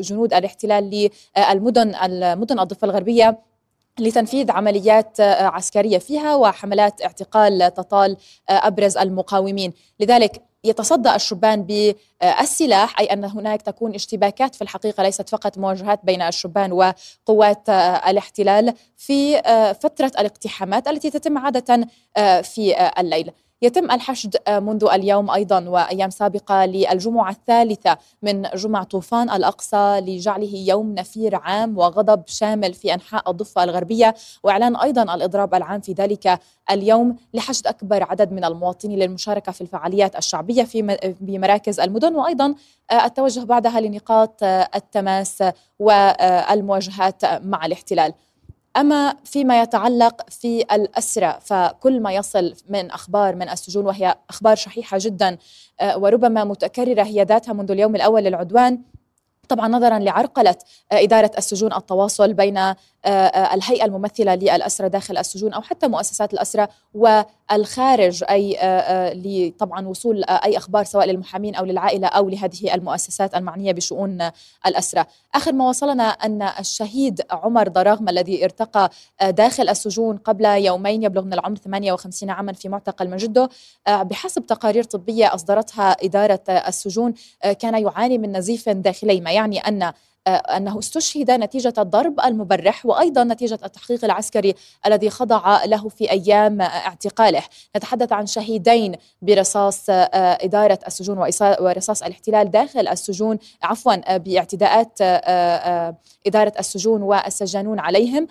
جنود 0.00 0.34
الاحتلال 0.34 1.10
للمدن 1.36 1.94
المدن 1.94 2.60
الضفة 2.60 2.84
الغربية 2.84 3.38
لتنفيذ 4.00 4.50
عمليات 4.50 5.20
آه، 5.20 5.42
عسكرية 5.42 5.98
فيها 5.98 6.36
وحملات 6.36 7.02
اعتقال 7.02 7.74
تطال 7.74 8.16
آه، 8.48 8.66
أبرز 8.66 8.96
المقاومين، 8.96 9.72
لذلك 10.00 10.42
يتصدى 10.64 11.14
الشبان 11.14 11.62
بالسلاح 11.62 13.00
أي 13.00 13.06
أن 13.06 13.24
هناك 13.24 13.62
تكون 13.62 13.94
اشتباكات 13.94 14.54
في 14.54 14.62
الحقيقة 14.62 15.02
ليست 15.02 15.28
فقط 15.28 15.58
مواجهات 15.58 16.00
بين 16.04 16.22
الشبان 16.22 16.72
وقوات 16.72 17.68
آه، 17.68 18.10
الاحتلال 18.10 18.74
في 18.96 19.42
فترة 19.80 20.12
الاقتحامات 20.18 20.88
التي 20.88 21.10
تتم 21.10 21.38
عادة 21.38 21.88
في 22.42 22.90
الليل. 22.98 23.30
يتم 23.62 23.90
الحشد 23.90 24.36
منذ 24.48 24.84
اليوم 24.92 25.30
أيضا 25.30 25.68
وأيام 25.68 26.10
سابقة 26.10 26.64
للجمعة 26.64 27.30
الثالثة 27.30 27.98
من 28.22 28.42
جمع 28.42 28.82
طوفان 28.82 29.30
الأقصى 29.30 30.00
لجعله 30.00 30.56
يوم 30.56 30.94
نفير 30.94 31.36
عام 31.36 31.78
وغضب 31.78 32.22
شامل 32.26 32.74
في 32.74 32.94
أنحاء 32.94 33.30
الضفة 33.30 33.64
الغربية 33.64 34.14
وإعلان 34.42 34.76
أيضا 34.76 35.14
الإضراب 35.14 35.54
العام 35.54 35.80
في 35.80 35.92
ذلك 35.92 36.40
اليوم 36.70 37.16
لحشد 37.34 37.66
أكبر 37.66 38.02
عدد 38.02 38.32
من 38.32 38.44
المواطنين 38.44 38.98
للمشاركة 38.98 39.52
في 39.52 39.60
الفعاليات 39.60 40.16
الشعبية 40.16 40.62
في 40.64 40.98
بمراكز 41.20 41.80
المدن 41.80 42.14
وأيضا 42.14 42.54
آه، 42.90 43.04
التوجه 43.04 43.40
بعدها 43.44 43.80
لنقاط 43.80 44.42
التماس 44.42 45.44
والمواجهات 45.78 47.24
مع 47.24 47.66
الاحتلال. 47.66 48.12
أما 48.78 49.14
فيما 49.24 49.62
يتعلق 49.62 50.30
في 50.30 50.60
الأسرة 50.72 51.38
فكل 51.40 52.00
ما 52.00 52.12
يصل 52.12 52.54
من 52.68 52.90
أخبار 52.90 53.34
من 53.36 53.48
السجون 53.48 53.86
وهي 53.86 54.14
أخبار 54.30 54.56
شحيحة 54.56 54.98
جدا 55.00 55.38
آه، 55.80 55.98
وربما 55.98 56.44
متكررة 56.44 57.02
هي 57.02 57.22
ذاتها 57.22 57.52
منذ 57.52 57.70
اليوم 57.70 57.96
الأول 57.96 58.24
للعدوان 58.24 58.82
طبعا 59.48 59.68
نظرا 59.68 59.98
لعرقلة 59.98 60.56
آه، 60.92 61.02
إدارة 61.02 61.30
السجون 61.38 61.72
التواصل 61.72 62.32
بين 62.32 62.74
الهيئة 63.06 63.84
الممثلة 63.84 64.34
للأسرة 64.34 64.88
داخل 64.88 65.18
السجون 65.18 65.52
أو 65.52 65.62
حتى 65.62 65.88
مؤسسات 65.88 66.34
الأسرة 66.34 66.68
والخارج 66.94 68.24
أي 68.30 69.54
طبعا 69.58 69.88
وصول 69.88 70.24
أي 70.24 70.56
أخبار 70.56 70.84
سواء 70.84 71.06
للمحامين 71.06 71.54
أو 71.54 71.64
للعائلة 71.64 72.08
أو 72.08 72.28
لهذه 72.28 72.74
المؤسسات 72.74 73.34
المعنية 73.34 73.72
بشؤون 73.72 74.30
الأسرة. 74.66 75.06
آخر 75.34 75.52
ما 75.52 75.68
وصلنا 75.68 76.02
أن 76.02 76.42
الشهيد 76.42 77.20
عمر 77.30 77.68
ضراغم 77.68 78.08
الذي 78.08 78.44
ارتقى 78.44 78.90
داخل 79.28 79.68
السجون 79.68 80.16
قبل 80.16 80.44
يومين 80.44 81.02
يبلغ 81.02 81.24
من 81.24 81.32
العمر 81.32 81.56
58 81.56 82.30
عاما 82.30 82.52
في 82.52 82.68
معتقل 82.68 83.10
من 83.10 83.16
جده 83.16 83.48
بحسب 83.88 84.46
تقارير 84.46 84.84
طبية 84.84 85.34
أصدرتها 85.34 85.96
إدارة 86.04 86.40
السجون 86.48 87.14
كان 87.58 87.82
يعاني 87.82 88.18
من 88.18 88.36
نزيف 88.36 88.68
داخلي 88.68 89.20
ما 89.20 89.32
يعني 89.32 89.58
أن 89.58 89.82
آه، 89.82 89.94
أنه 90.28 90.78
استشهد 90.78 91.30
نتيجة 91.30 91.74
الضرب 91.78 92.20
المبرح 92.20 92.86
وأيضا 92.86 93.24
نتيجة 93.24 93.58
التحقيق 93.64 94.04
العسكري 94.04 94.54
الذي 94.86 95.10
خضع 95.10 95.64
له 95.64 95.88
في 95.88 96.10
أيام 96.10 96.60
اعتقاله. 96.60 97.42
نتحدث 97.76 98.12
عن 98.12 98.26
شهيدين 98.26 98.94
برصاص 99.22 99.90
آه، 99.90 100.38
إدارة 100.44 100.78
السجون 100.86 101.18
ورصاص 101.40 102.02
الاحتلال 102.02 102.50
داخل 102.50 102.88
السجون 102.88 103.38
عفوا 103.62 104.16
باعتداءات 104.16 104.98
آه، 105.00 105.96
إدارة 106.26 106.52
السجون 106.58 107.02
والسجانون 107.02 107.78
عليهم. 107.78 108.26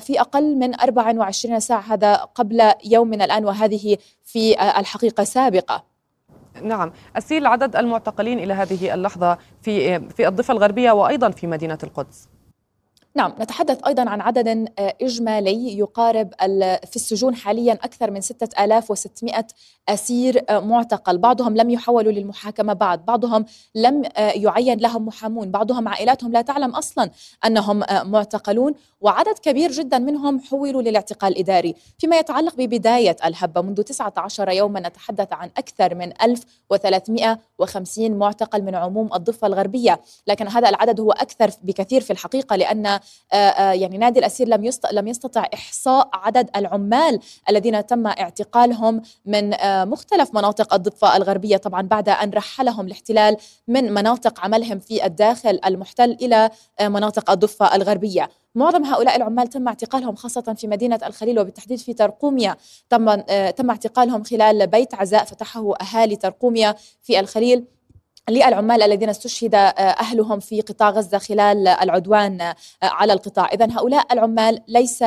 في 0.00 0.20
أقل 0.20 0.56
من 0.56 0.80
24 0.80 1.60
ساعة 1.60 1.80
هذا 1.80 2.14
قبل 2.14 2.72
يوم 2.84 3.08
من 3.08 3.22
الآن 3.22 3.44
وهذه 3.44 3.96
في 4.24 4.62
الحقيقة 4.78 5.24
سابقة. 5.24 5.91
نعم. 6.62 6.92
أسيل 7.16 7.46
عدد 7.46 7.76
المعتقلين 7.76 8.38
إلى 8.38 8.52
هذه 8.52 8.94
اللحظة 8.94 9.38
في 9.62 10.00
في 10.00 10.28
الضفة 10.28 10.52
الغربية 10.52 10.92
وأيضا 10.92 11.30
في 11.30 11.46
مدينة 11.46 11.78
القدس. 11.82 12.28
نعم 13.14 13.34
نتحدث 13.40 13.84
أيضا 13.86 14.10
عن 14.10 14.20
عدد 14.20 14.68
آه، 14.78 14.94
إجمالي 15.02 15.78
يقارب 15.78 16.34
في 16.84 16.96
السجون 16.96 17.34
حاليا 17.34 17.72
أكثر 17.72 18.10
من 18.10 18.20
6600 18.20 19.46
أسير 19.88 20.44
آه، 20.48 20.60
معتقل. 20.60 21.18
بعضهم 21.18 21.56
لم 21.56 21.70
يحولوا 21.70 22.12
للمحاكمة 22.12 22.72
بعد. 22.72 23.04
بعضهم 23.06 23.44
لم 23.74 24.02
آه، 24.16 24.30
يعين 24.30 24.78
لهم 24.78 25.06
محامون. 25.06 25.50
بعضهم 25.50 25.88
عائلاتهم 25.88 26.32
لا 26.32 26.42
تعلم 26.42 26.70
أصلا 26.70 27.10
أنهم 27.46 27.82
معتقلون. 27.90 28.74
وعدد 29.00 29.38
كبير 29.42 29.72
جدا 29.72 29.98
منهم 29.98 30.40
حولوا 30.40 30.82
للاعتقال 30.82 31.32
الإداري. 31.32 31.74
فيما 31.98 32.18
يتعلق 32.18 32.54
ببداية 32.56 33.16
الهبة 33.24 33.60
منذ 33.62 33.82
19 33.82 34.50
يوما 34.50 34.80
نتحدث 34.80 35.32
عن 35.32 35.50
أكثر 35.56 35.94
من 35.94 36.12
1350 36.22 38.18
معتقل 38.18 38.62
من 38.62 38.74
عموم 38.74 39.14
الضفة 39.14 39.46
الغربية. 39.46 40.00
لكن 40.26 40.48
هذا 40.48 40.68
العدد 40.68 41.00
هو 41.00 41.12
أكثر 41.12 41.50
بكثير 41.62 42.00
في 42.00 42.10
الحقيقة 42.10 42.56
لأن 42.56 42.86
آه، 42.86 43.01
آه، 43.01 43.01
يعني 43.72 43.98
نادي 43.98 44.18
الأسير 44.18 44.48
لم 44.48 44.70
لم 44.92 45.08
يستطع 45.08 45.46
إحصاء 45.54 46.08
عدد 46.12 46.50
العمال 46.56 47.20
الذين 47.48 47.86
تم 47.86 48.06
اعتقالهم 48.06 49.02
من 49.26 49.54
آه، 49.54 49.84
مختلف 49.84 50.34
مناطق 50.34 50.74
الضفة 50.74 51.16
الغربية. 51.16 51.56
طبعا 51.56 51.82
بعد 51.82 52.08
أن 52.08 52.30
رحلهم 52.30 52.86
الاحتلال 52.86 53.36
من 53.68 53.94
مناطق 53.94 54.40
عملهم 54.40 54.78
في 54.78 55.06
الداخل 55.06 55.60
المحتل 55.66 56.10
إلى 56.10 56.50
مناطق 56.82 57.30
الضفة 57.30 57.76
الغربية. 57.76 58.28
معظم 58.54 58.84
هؤلاء 58.84 59.16
العمال 59.16 59.48
تم 59.48 59.68
اعتقالهم 59.68 60.14
خاصة 60.14 60.54
في 60.58 60.66
مدينة 60.66 61.00
الخليل 61.06 61.40
وبالتحديد 61.40 61.78
في 61.78 61.94
ترقوميا. 61.94 62.56
تم 62.90 63.14
تم 63.50 63.70
اعتقالهم 63.70 64.24
خلال 64.24 64.66
بيت 64.66 64.94
عزاء 64.94 65.24
فتحه 65.24 65.74
أهالي 65.82 66.16
ترقوميا 66.16 66.74
في 67.02 67.20
الخليل. 67.20 67.64
للعمال 68.30 68.82
الذين 68.82 69.08
استشهد 69.08 69.54
آه، 69.54 69.68
أهلهم 69.80 70.40
في 70.40 70.60
قطاع 70.60 70.90
غزة 70.90 71.18
خلال 71.18 71.68
العدوان 71.68 72.40
آه، 72.40 72.54
على 72.82 73.12
القطاع، 73.12 73.46
اذا 73.46 73.68
هؤلاء 73.70 74.12
العمال 74.12 74.60
ليس 74.68 75.04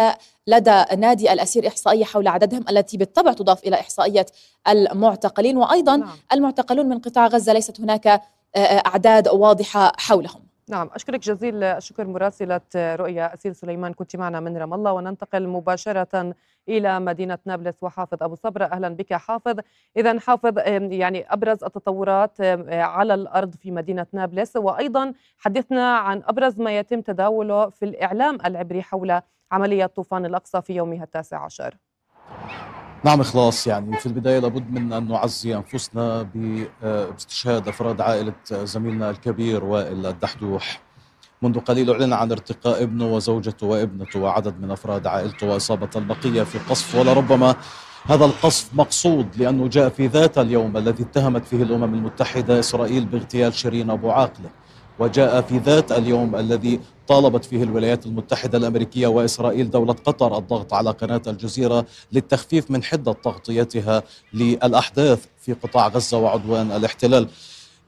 لدى 0.48 0.84
نادي 0.98 1.34
الأسير 1.34 1.68
إحصائية 1.68 2.06
حول 2.06 2.28
عددهم 2.28 2.66
التي 2.70 2.98
بالطبع 2.98 3.34
تضاف 3.34 3.64
إلى 3.64 3.80
إحصائية 3.80 4.26
المعتقلين 4.68 5.58
وأيضا 5.58 5.96
نعم. 5.96 6.10
المعتقلون 6.34 6.90
من 6.90 7.00
قطاع 7.00 7.28
غزة 7.28 7.54
ليست 7.54 7.82
هناك 7.82 8.08
آه، 8.56 8.60
أعداد 8.60 9.28
واضحة 9.28 9.92
حولهم. 9.98 10.45
نعم 10.70 10.90
أشكرك 10.94 11.20
جزيل 11.20 11.64
الشكر 11.64 12.08
مراسلة 12.08 12.62
رؤيا 12.76 13.34
أسيل 13.34 13.56
سليمان 13.56 13.94
كنت 13.94 14.16
معنا 14.16 14.40
من 14.40 14.58
رام 14.58 14.74
الله 14.74 14.92
وننتقل 14.94 15.48
مباشرة 15.48 16.36
إلى 16.70 17.00
مدينة 17.00 17.38
نابلس 17.46 17.76
وحافظ 17.82 18.24
أبو 18.24 18.36
صبرة 18.36 18.66
أهلا 18.66 18.90
بك 18.90 19.14
حافظ. 19.14 19.60
إذا 19.98 20.20
حافظ 20.20 20.58
يعني 20.92 21.34
أبرز 21.34 21.64
التطورات 21.64 22.42
على 22.72 23.14
الأرض 23.14 23.56
في 23.56 23.72
مدينة 23.72 24.06
نابلس 24.14 24.56
وأيضا 24.56 25.14
حدثنا 25.38 25.98
عن 25.98 26.24
أبرز 26.26 26.60
ما 26.62 26.78
يتم 26.78 27.02
تداوله 27.02 27.70
في 27.70 27.86
الإعلام 27.86 28.38
العبري 28.46 28.82
حول 28.82 29.22
عملية 29.52 29.86
طوفان 29.86 30.26
الأقصى 30.26 30.62
في 30.62 30.76
يومها 30.76 31.04
التاسع 31.04 31.46
عشر. 31.46 31.78
نعم 33.06 33.22
إخلاص. 33.22 33.68
يعني 33.68 33.98
في 33.98 34.06
البداية 34.06 34.40
لابد 34.40 34.72
من 34.72 34.94
أن 34.94 35.08
نعزي 35.08 35.56
أنفسنا 35.56 36.30
باستشهاد 36.36 37.68
أفراد 37.68 38.02
عائلة 38.02 38.34
زميلنا 38.52 39.10
الكبير 39.10 39.64
وائل 39.64 40.06
الدحدوح. 40.06 40.82
منذ 41.42 41.60
قليل 41.60 41.92
أعلن 41.92 42.14
عن 42.14 42.32
ارتقاء 42.32 42.84
ابنه 42.84 43.16
وزوجته 43.16 43.68
وابنته 43.68 44.20
وعدد 44.20 44.62
من 44.62 44.72
أفراد 44.72 45.08
عائلته 45.08 45.48
وإصابة 45.48 45.90
البقية 45.96 46.44
في 46.44 46.60
قصف 46.70 46.96
ولربما 46.96 47.56
هذا 48.06 48.26
القصف 48.26 48.74
مقصود 48.74 49.28
لأنه 49.38 49.68
جاء 49.68 49.90
في 49.90 50.08
ذات 50.08 50.38
اليوم 50.38 50.78
الذي 50.78 51.04
اتهمت 51.04 51.46
فيه 51.46 51.64
الأمم 51.64 51.94
المتحدة 51.94 52.60
إسرائيل 52.60 53.06
باغتيال 53.06 53.54
شيرين 53.54 53.90
أبو 53.90 54.12
عاقلة. 54.12 54.50
وجاء 55.00 55.42
في 55.42 55.58
ذات 55.58 55.92
اليوم 55.92 56.36
الذي 56.36 56.80
طالبت 57.08 57.46
فيه 57.46 57.64
الولايات 57.64 58.06
المتحدة 58.06 58.58
الأمريكية 58.58 59.08
وإسرائيل 59.08 59.72
دولة 59.72 59.94
قطر 59.94 60.38
الضغط 60.38 60.74
على 60.74 60.92
قناة 60.92 61.22
الجزيرة 61.28 61.86
للتخفيف 62.12 62.72
من 62.72 62.84
حدة 62.84 63.14
تغطيتها 63.14 64.04
للأحداث 64.34 65.26
في 65.42 65.54
قطاع 65.54 65.88
غزة 65.88 66.18
وعدوان 66.18 66.72
الاحتلال. 66.72 67.30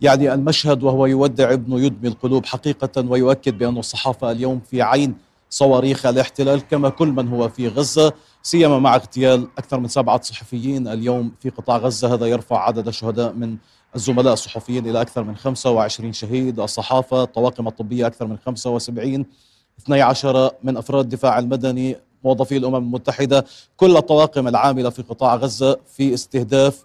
يعني 0.01 0.33
المشهد 0.33 0.83
وهو 0.83 1.05
يودع 1.05 1.53
ابنه 1.53 1.79
يدمي 1.79 2.07
القلوب 2.09 2.45
حقيقة 2.45 3.05
ويؤكد 3.09 3.57
بأن 3.57 3.77
الصحافة 3.77 4.31
اليوم 4.31 4.59
في 4.71 4.81
عين 4.81 5.15
صواريخ 5.49 6.05
الاحتلال 6.05 6.67
كما 6.67 6.89
كل 6.89 7.07
من 7.07 7.27
هو 7.27 7.49
في 7.49 7.67
غزة 7.67 8.13
سيما 8.43 8.79
مع 8.79 8.95
اغتيال 8.95 9.47
أكثر 9.57 9.79
من 9.79 9.87
سبعة 9.87 10.21
صحفيين 10.21 10.87
اليوم 10.87 11.31
في 11.39 11.49
قطاع 11.49 11.77
غزة. 11.77 12.13
هذا 12.13 12.25
يرفع 12.25 12.67
عدد 12.67 12.87
الشهداء 12.87 13.33
من 13.33 13.57
الزملاء 13.95 14.33
الصحفيين 14.33 14.89
إلى 14.89 15.01
أكثر 15.01 15.23
من 15.23 15.35
25 15.35 16.13
شهيد 16.13 16.59
الصحافة 16.59 17.23
الطواقم 17.23 17.67
الطبية 17.67 18.07
أكثر 18.07 18.27
من 18.27 18.37
75 18.45 19.25
12 19.79 20.51
من 20.63 20.77
أفراد 20.77 21.03
الدفاع 21.03 21.39
المدني 21.39 21.97
موظفي 22.23 22.57
الأمم 22.57 22.75
المتحدة 22.75 23.45
كل 23.77 23.97
الطواقم 23.97 24.47
العاملة 24.47 24.89
في 24.89 25.01
قطاع 25.01 25.35
غزة 25.35 25.77
في 25.95 26.13
استهداف 26.13 26.83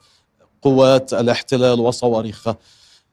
قوات 0.63 1.15
الاحتلال 1.15 1.81
وصواريخها. 1.81 2.57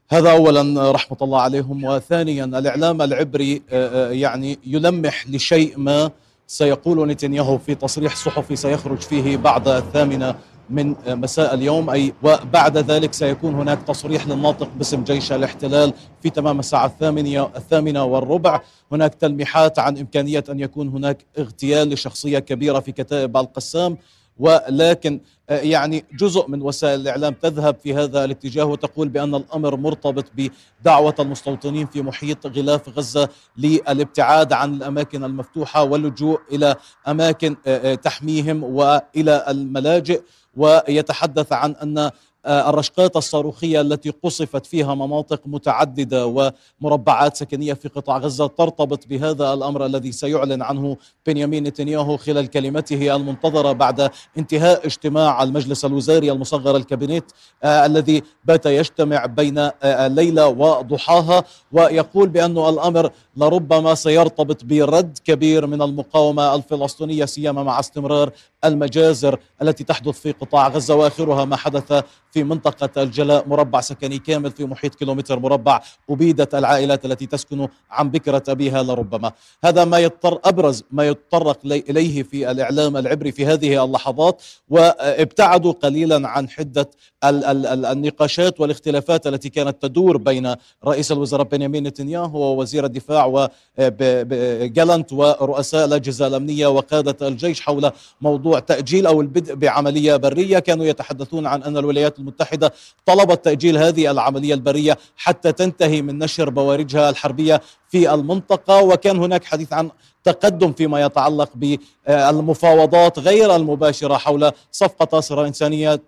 هذا 0.10 0.32
اولا 0.32 0.92
رحمة 0.92 1.18
الله 1.22 1.42
عليهم 1.42 1.84
وثانيا 1.84 2.46
الإعلام 2.46 3.02
العبري 3.02 3.62
آه، 3.70 4.10
آه، 4.10 4.12
يعني 4.12 4.60
يلمح 4.66 5.28
لشيء 5.28 5.74
ما 5.78 6.12
سيقول 6.48 7.08
نتنياهو 7.08 7.58
في 7.58 7.76
تصريح 7.76 8.16
صحفي 8.16 8.56
سيخرج 8.56 9.00
فيه 9.00 9.38
بعد 9.38 9.68
الثامنة 9.68 10.36
من 10.70 10.96
مساء 11.08 11.54
اليوم 11.54 11.90
أي 11.90 12.14
وبعد 12.24 12.78
ذلك 12.78 13.14
سيكون 13.14 13.56
هناك 13.56 13.82
تصريح 13.88 14.28
للناطق 14.28 14.70
باسم 14.78 15.04
جيش 15.04 15.32
الاحتلال 15.32 15.94
في 16.22 16.30
تمام 16.30 16.60
الساعة 16.60 16.86
الثامنة, 16.86 17.50
الثامنة 17.56 18.04
والربع. 18.04 18.62
هناك 18.92 19.16
تلميحات 19.16 19.80
عن 19.80 19.98
إمكانية 19.98 20.44
أن 20.50 20.60
يكون 20.60 20.88
هناك 20.88 21.26
اغتيال 21.40 21.90
لشخصية 21.90 22.40
كبيرة 22.40 22.80
في 22.80 22.92
كتائب 22.92 23.38
القسام. 23.38 23.98
ولكن 24.40 25.20
آه، 25.50 25.60
يعني 25.60 26.06
جزء 26.14 26.48
من 26.48 26.62
وسائل 26.62 27.00
الإعلام 27.00 27.34
تذهب 27.34 27.76
في 27.84 27.94
هذا 27.94 28.26
الاتجاه 28.26 28.66
وتقول 28.66 29.10
بأن 29.10 29.36
الأمر 29.36 29.76
مرتبط 29.76 30.26
بدعوة 30.36 31.16
المستوطنين 31.20 31.88
في 31.88 32.02
محيط 32.02 32.48
غلاف 32.48 32.90
غزة 32.90 33.30
للابتعاد 33.58 34.54
عن 34.54 34.74
الأماكن 34.74 35.24
المفتوحة 35.24 35.84
واللجوء 35.84 36.40
إلى 36.52 36.76
أماكن 37.08 37.56
آه، 37.68 37.92
آه، 37.92 37.96
تحميهم 37.96 38.64
وإلى 38.64 39.46
الملاجئ. 39.48 40.22
ويتحدث 40.60 41.54
عن 41.54 41.72
أن 41.72 42.12
الرشقات 42.46 43.16
الصاروخية 43.16 43.82
التي 43.82 44.10
قصفت 44.24 44.66
فيها 44.66 44.96
مناطق 44.96 45.42
متعددة 45.46 46.52
ومربعات 46.82 47.38
سكنية 47.38 47.74
في 47.74 47.88
قطاع 47.88 48.18
غزة 48.18 48.48
ترتبط 48.48 49.08
بهذا 49.08 49.54
الأمر 49.54 49.86
الذي 49.86 50.12
سيعلن 50.12 50.62
عنه 50.62 50.98
بنيامين 51.28 51.64
نتنياهو 51.64 52.18
خلال 52.18 52.48
كلمته 52.48 53.16
المنتظرة 53.16 53.72
بعد 53.72 54.12
انتهاء 54.38 54.86
اجتماع 54.86 55.44
المجلس 55.44 55.86
الوزاري 55.86 56.32
المصغر 56.32 56.76
الكابينيت 56.76 57.32
آه 57.64 57.86
الذي 57.86 58.24
بات 58.46 58.66
يجتمع 58.66 59.26
بين 59.26 59.58
آه 59.58 59.74
الليلة 59.84 60.48
وضحاها 60.48 61.44
ويقول 61.72 62.30
بأن 62.30 62.58
الأمر 62.58 63.12
لربما 63.38 63.96
سيرتبط 63.96 64.64
برد 64.64 65.18
كبير 65.26 65.68
من 65.68 65.82
المقاومة 65.82 66.56
الفلسطينية 66.56 67.26
سيما 67.26 67.64
مع 67.64 67.80
استمرار 67.80 68.32
المجازر 68.66 69.40
التي 69.62 69.84
تحدث 69.84 70.20
في 70.20 70.32
قطاع 70.32 70.68
غزة 70.68 70.96
وآخرها 70.96 71.46
ما 71.46 71.56
حدث 71.56 72.04
في 72.32 72.44
منطقة 72.44 73.04
الجلاء 73.04 73.48
مربع 73.48 73.82
سكني 73.82 74.20
كامل 74.20 74.52
في 74.52 74.66
محيط 74.66 74.96
كيلومتر 74.96 75.40
مربع 75.40 75.82
أبيدت 76.10 76.56
العائلات 76.56 77.06
التي 77.06 77.26
تسكن 77.26 77.68
عن 77.92 78.10
بكرة 78.10 78.44
أبيها 78.48 78.84
لربما. 78.84 79.32
هذا 79.64 79.86
ما 79.86 80.00
يضطر 80.00 80.40
أبرز 80.46 80.84
ما 80.92 81.08
يتطرق 81.08 81.60
إليه 81.66 82.24
في 82.24 82.52
الإعلام 82.52 82.98
العبري 82.98 83.32
في 83.32 83.46
هذه 83.46 83.84
اللحظات 83.86 84.42
وابتعدوا 84.70 85.72
قليلا 85.72 86.30
عن 86.30 86.50
حدة 86.50 86.90
النقاشات 87.24 88.60
والاختلافات 88.60 89.28
التي 89.28 89.50
كانت 89.50 89.82
تدور 89.82 90.18
بين 90.18 90.56
رئيس 90.86 91.12
الوزراء 91.12 91.46
بنيامين 91.46 91.84
نتنياهو 91.84 92.40
ووزير 92.40 92.86
الدفاع 92.86 93.50
وجالنت 93.78 95.14
ورؤساء 95.14 95.86
الأجهزة 95.86 96.28
الأمنية 96.28 96.68
وقادة 96.68 97.28
الجيش 97.28 97.62
حول 97.62 97.92
موضوع 98.22 98.60
تأجيل 98.60 99.08
أو 99.08 99.22
البدء 99.22 99.56
بعملية 99.56 100.16
برية. 100.16 100.60
كانوا 100.60 100.86
يتحدثون 100.86 101.48
عن 101.48 101.64
أن 101.64 101.78
الولايات 101.78 102.19
المتحدة 102.20 102.74
طلبت 103.06 103.46
تأجيل 103.46 103.78
هذه 103.78 104.12
العملية 104.12 104.54
البرية 104.54 104.98
حتى 105.18 105.52
تنتهي 105.52 106.02
من 106.02 106.20
نشر 106.20 106.50
بوارجها 106.50 107.10
الحربية 107.10 107.62
في 107.90 108.14
المنطقة. 108.14 108.84
وكان 108.84 109.18
هناك 109.18 109.44
حديث 109.44 109.74
عن 109.74 109.90
تقدم 110.24 110.74
فيما 110.74 111.02
يتعلق 111.02 111.50
بالمفاوضات 111.56 113.20
غير 113.20 113.56
المباشرة 113.56 114.18
حول 114.18 114.52
صفقة 114.72 115.20
أسرى 115.20 115.48
إنسانية 115.48 116.02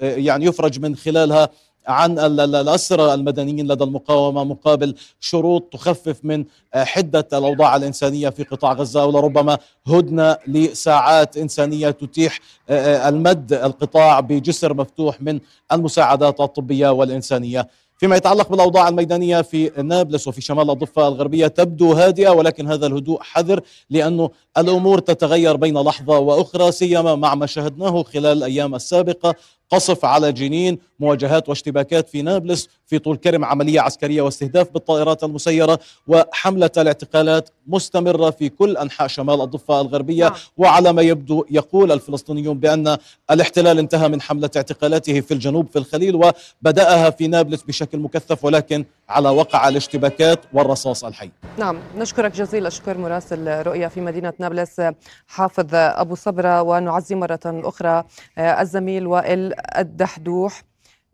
يعني 0.00 0.44
يفرج 0.44 0.80
من 0.80 0.96
خلالها 0.96 1.48
عن 1.88 2.18
الأسرى 2.18 3.14
المدنيين 3.14 3.72
لدى 3.72 3.84
المقاومة 3.84 4.44
مقابل 4.44 4.94
شروط 5.20 5.62
تخفف 5.72 6.16
من 6.22 6.44
حدة 6.74 7.28
الأوضاع 7.32 7.76
الإنسانية 7.76 8.28
في 8.28 8.42
قطاع 8.44 8.72
غزة 8.72 9.04
ولربما 9.04 9.58
هدنة 9.86 10.36
لساعات 10.46 11.36
إنسانية 11.36 11.90
تتيح 11.90 12.40
المد 12.70 13.52
القطاع 13.52 14.20
بجسر 14.20 14.74
مفتوح 14.74 15.22
من 15.22 15.40
المساعدات 15.72 16.40
الطبية 16.40 16.88
والإنسانية. 16.88 17.68
فيما 17.98 18.16
يتعلق 18.16 18.48
بالأوضاع 18.48 18.88
الميدانية 18.88 19.42
في 19.42 19.70
نابلس 19.82 20.28
وفي 20.28 20.40
شمال 20.40 20.70
الضفة 20.70 21.08
الغربية 21.08 21.46
تبدو 21.46 21.92
هادئة 21.92 22.30
ولكن 22.30 22.68
هذا 22.68 22.86
الهدوء 22.86 23.22
حذر 23.22 23.60
لأنه 23.90 24.30
الأمور 24.58 24.98
تتغير 24.98 25.56
بين 25.56 25.78
لحظة 25.78 26.18
وأخرى 26.18 26.72
سيما 26.72 27.14
مع 27.14 27.34
ما 27.34 27.46
شاهدناه 27.46 28.02
خلال 28.02 28.38
الأيام 28.38 28.74
السابقة 28.74 29.34
قصف 29.70 30.04
على 30.04 30.32
جنين 30.32 30.78
مواجهات 31.00 31.48
واشتباكات 31.48 32.08
في 32.08 32.22
نابلس 32.22 32.68
في 32.86 32.98
طول 32.98 33.16
كرم 33.16 33.44
عملية 33.44 33.80
عسكرية 33.80 34.22
واستهداف 34.22 34.70
بالطائرات 34.70 35.24
المسيرة 35.24 35.78
وحملة 36.06 36.70
الاعتقالات 36.76 37.50
مستمرة 37.66 38.30
في 38.30 38.48
كل 38.48 38.76
أنحاء 38.76 39.08
شمال 39.08 39.40
الضفة 39.40 39.80
الغربية. 39.80 40.24
نعم. 40.24 40.34
وعلى 40.56 40.92
ما 40.92 41.02
يبدو 41.02 41.44
يقول 41.50 41.92
الفلسطينيون 41.92 42.58
بأن 42.58 42.96
الاحتلال 43.30 43.78
انتهى 43.78 44.08
من 44.08 44.20
حملة 44.20 44.50
اعتقالاته 44.56 45.20
في 45.20 45.34
الجنوب 45.34 45.68
في 45.70 45.78
الخليل 45.78 46.14
وبدأها 46.14 47.10
في 47.10 47.26
نابلس 47.26 47.62
بشكل 47.62 47.98
مكثف 47.98 48.44
ولكن 48.44 48.84
على 49.08 49.28
وقع 49.28 49.68
الاشتباكات 49.68 50.40
والرصاص 50.52 51.04
الحي. 51.04 51.30
نعم. 51.58 51.78
نشكرك 51.96 52.32
جزيل 52.32 52.66
الشكر 52.66 52.98
مراسل 52.98 53.62
رؤيا 53.62 53.88
في 53.88 54.00
مدينة 54.00 54.32
نابلس 54.38 54.80
حافظ 55.26 55.68
أبو 55.74 56.14
صبرة 56.14 56.62
ونعزي 56.62 57.14
مرة 57.14 57.40
أخرى 57.46 58.04
الزميل 58.38 59.06
وائل 59.06 59.57
الدحدوح 59.78 60.62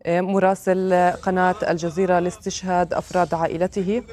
مراسل 0.07 1.11
قناة 1.11 1.55
الجزيرة 1.69 2.19
لاستشهاد 2.19 2.93
أفراد 2.93 3.33
عائلته. 3.33 4.03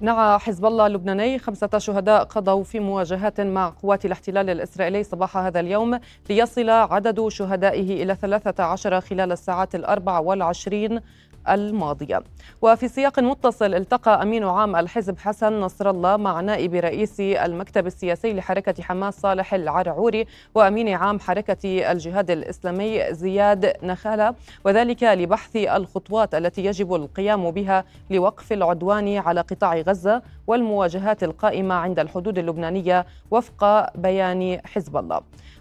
نعى 0.00 0.38
حزب 0.38 0.66
الله 0.66 0.86
اللبناني 0.86 1.38
خمسة 1.38 1.78
شهداء 1.78 2.24
قضوا 2.24 2.64
في 2.64 2.80
مواجهات 2.80 3.40
مع 3.40 3.68
قوات 3.82 4.04
الاحتلال 4.04 4.50
الإسرائيلي 4.50 5.04
صباح 5.04 5.36
هذا 5.36 5.60
اليوم 5.60 6.00
ليصل 6.30 6.70
عدد 6.70 7.28
شهدائه 7.28 8.02
إلى 8.02 8.14
13 8.14 9.00
خلال 9.00 9.32
الساعات 9.32 9.74
الأربع 9.74 10.18
والعشرين 10.18 11.00
الماضية. 11.48 12.22
وفي 12.62 12.88
سياق 12.88 13.18
متصل 13.20 13.74
التقى 13.74 14.22
أمين 14.22 14.44
عام 14.44 14.76
الحزب 14.76 15.18
حسن 15.18 15.60
نصر 15.60 15.90
الله 15.90 16.16
مع 16.16 16.40
نائب 16.40 16.74
رئيس 16.74 17.20
المكتب 17.20 17.86
السياسي 17.86 18.32
لحركة 18.32 18.82
حماس 18.82 19.20
صالح 19.20 19.54
العرعوري 19.54 20.26
وأمين 20.54 20.88
عام 20.88 21.20
حركة 21.20 21.92
الجهاد 21.92 22.30
الإسلامي 22.30 23.14
زياد 23.14 23.72
نخالة 23.82 24.34
وذلك 24.64 25.02
لبحث 25.02 25.56
الخطوات 25.56 26.34
التي 26.34 26.64
يجب 26.64 26.94
القيام 26.94 27.50
بها 27.50 27.84
لوقف 28.10 28.52
العدوان 28.52 29.16
على 29.16 29.40
قطاع 29.40 29.80
غزة 29.80 30.22
والمواجهات 30.46 31.24
القائمة 31.24 31.74
عند 31.74 31.98
الحدود 31.98 32.38
اللبنانية 32.38 33.06
وفق 33.30 33.86
بيان 33.96 34.60
حزب 34.64 34.96
الله. 34.96 35.20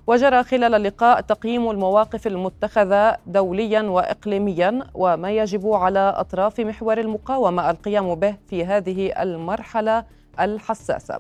وجرى 0.10 0.44
خلال 0.44 0.76
اللقاء 0.76 1.22
تقييم 1.22 1.70
المواقف 1.70 2.28
المتخذة 2.28 3.18
دوليا 3.28 3.82
وإقليميا 3.82 4.80
وما 4.94 5.32
يجب 5.32 5.68
على 5.68 6.14
أطراف 6.18 6.60
محور 6.60 6.98
المقاومة 6.98 7.70
القيام 7.70 8.16
به 8.16 8.36
في 8.48 8.66
هذه 8.66 9.22
المرحلة 9.22 10.06
الحساسة. 10.40 11.20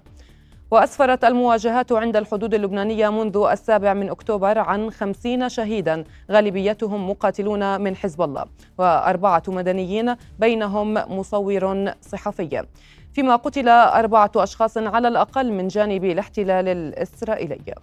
وأسفرت 0.71 1.23
المواجهات 1.25 1.91
عند 1.91 2.15
الحدود 2.15 2.53
اللبنانية 2.53 3.09
منذ 3.09 3.47
السابع 3.51 3.93
من 3.93 4.09
أكتوبر 4.09 4.59
عن 4.59 4.91
خمسين 4.91 5.49
شهيدا 5.49 6.03
غالبيتهم 6.31 7.09
مقاتلون 7.09 7.81
من 7.81 7.95
حزب 7.95 8.21
الله 8.21 8.45
وأربعة 8.77 9.43
مدنيين 9.47 10.15
بينهم 10.39 10.93
مصور 10.93 11.93
صحفي. 12.01 12.63
فيما 13.13 13.35
قتل 13.35 13.69
أربعة 13.69 14.31
أشخاص 14.35 14.77
على 14.77 15.07
الأقل 15.07 15.51
من 15.51 15.67
جانب 15.67 16.05
الاحتلال 16.05 16.67
الإسرائيلي. 16.67 17.75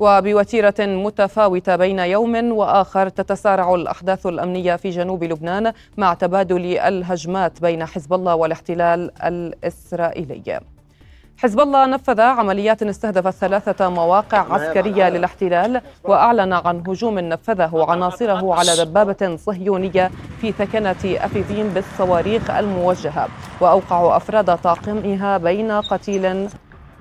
وبوتيرة 0.00 0.74
متفاوتة 0.78 1.76
بين 1.76 1.98
يوم 1.98 2.52
وآخر 2.52 3.08
تتسارع 3.08 3.74
الأحداث 3.74 4.26
الأمنية 4.26 4.76
في 4.76 4.90
جنوب 4.90 5.24
لبنان 5.24 5.72
مع 5.96 6.14
تبادل 6.14 6.78
الهجمات 6.78 7.60
بين 7.60 7.86
حزب 7.86 8.12
الله 8.12 8.34
والاحتلال 8.34 9.10
الإسرائيلي. 9.24 10.60
حزب 11.36 11.60
الله 11.60 11.86
نفذ 11.86 12.20
عمليات 12.20 12.82
استهدفت 12.82 13.30
ثلاثة 13.30 13.88
مواقع 13.88 14.54
عسكرية 14.54 15.08
للاحتلال 15.08 15.80
وأعلن 16.04 16.52
عن 16.52 16.82
هجوم 16.86 17.18
نفذه 17.18 17.86
عناصره 17.88 18.54
على 18.54 18.84
دبابة 18.84 19.36
صهيونية 19.36 20.10
في 20.40 20.52
ثكنة 20.52 20.96
أفيفين 21.04 21.68
بالصواريخ 21.68 22.50
الموجهة 22.50 23.28
وأوقعوا 23.60 24.16
أفراد 24.16 24.58
طاقمها 24.58 25.38
بين 25.38 25.72
قتيل 25.72 26.48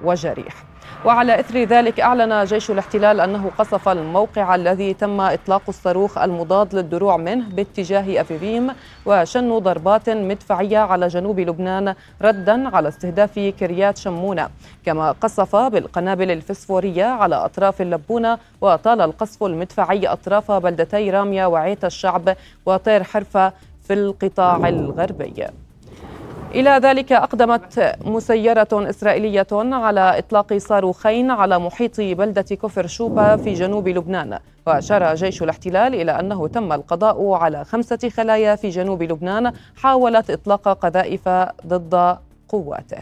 وجريح. 0.04 0.67
وعلى 1.06 1.40
إثر 1.40 1.64
ذلك 1.64 2.00
أعلن 2.00 2.44
جيش 2.44 2.72
الاحتلال 2.72 3.20
أنه 3.20 3.52
قصف 3.58 3.90
الموقع 3.90 4.56
الذي 4.56 4.94
تم 4.94 5.22
إطلاق 5.22 5.62
الصاروخ 5.68 6.18
المضاد 6.18 6.76
للدروع 6.76 7.18
منه 7.18 7.50
باتجاه 7.50 8.22
أفيفيم 8.22 8.72
وشنوا 9.06 9.60
ضربات 9.60 10.10
مدفعية 10.10 10.78
على 10.78 11.08
جنوب 11.08 11.40
لبنان 11.40 11.96
ردا 12.22 12.76
على 12.76 12.88
استهداف 12.88 13.40
كريات 13.60 13.98
شمونة. 13.98 14.50
كما 14.86 15.12
قصف 15.12 15.56
بالقنابل 15.56 16.32
الفسفورية 16.32 17.06
على 17.06 17.36
أطراف 17.36 17.82
اللبونة 17.82 18.38
وطال 18.62 19.02
القصف 19.02 19.44
المدفعي 19.44 20.08
أطراف 20.08 20.52
بلدتي 20.52 21.12
رامية 21.12 21.46
وعيت 21.46 21.86
الشعب 21.86 22.36
وطير 22.66 23.04
حرفة 23.04 23.54
في 23.88 23.94
القطاع 23.94 24.68
الغربي. 24.68 25.48
إلى 26.56 26.70
ذلك 26.70 27.12
أقدمت 27.12 27.96
مسيرة 28.06 28.68
إسرائيلية 28.74 29.48
على 29.52 30.20
إطلاق 30.20 30.58
صاروخين 30.58 31.32
على 31.32 31.60
محيط 31.60 32.02
بلدة 32.02 32.42
كفر 32.42 32.88
شوبا 32.88 33.36
في 33.36 33.54
جنوب 33.54 33.88
لبنان. 33.88 34.40
وأشار 34.68 35.16
جيش 35.16 35.44
الاحتلال 35.44 35.96
إلى 35.96 36.20
أنه 36.20 36.48
تم 36.48 36.74
القضاء 36.74 37.32
على 37.32 37.66
خمسة 37.66 38.10
خلايا 38.10 38.56
في 38.56 38.70
جنوب 38.70 39.04
لبنان 39.04 39.54
حاولت 39.76 40.30
إطلاق 40.30 40.70
قذائف 40.70 41.30
ضد 41.68 42.18
قواته. 42.50 43.02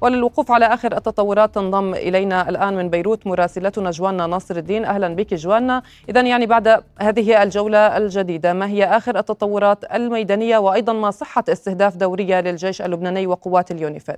وللوقوف 0.00 0.50
على 0.50 0.66
آخر 0.66 0.92
التطورات 0.92 1.54
تنضم 1.54 1.94
إلينا 1.94 2.48
الآن 2.48 2.74
من 2.76 2.90
بيروت 2.90 3.26
مراسلتنا 3.26 3.90
جوانا 3.90 4.26
ناصر 4.26 4.56
الدين. 4.56 4.84
أهلا 4.84 5.08
بك 5.14 5.34
جوانا. 5.34 5.82
إذا 6.08 6.20
يعني 6.20 6.46
بعد 6.46 6.68
هذه 7.00 7.42
الجولة 7.42 7.96
الجديدة 7.96 8.52
ما 8.52 8.68
هي 8.68 8.84
آخر 8.84 9.18
التطورات 9.18 9.94
الميدانية 9.94 10.58
وأيضا 10.58 10.92
ما 10.92 11.10
صحة 11.10 11.44
استهداف 11.48 11.96
دورية 11.96 12.40
للجيش 12.40 12.82
اللبناني 12.82 13.26
وقوات 13.26 13.70
اليونيفيل؟ 13.70 14.16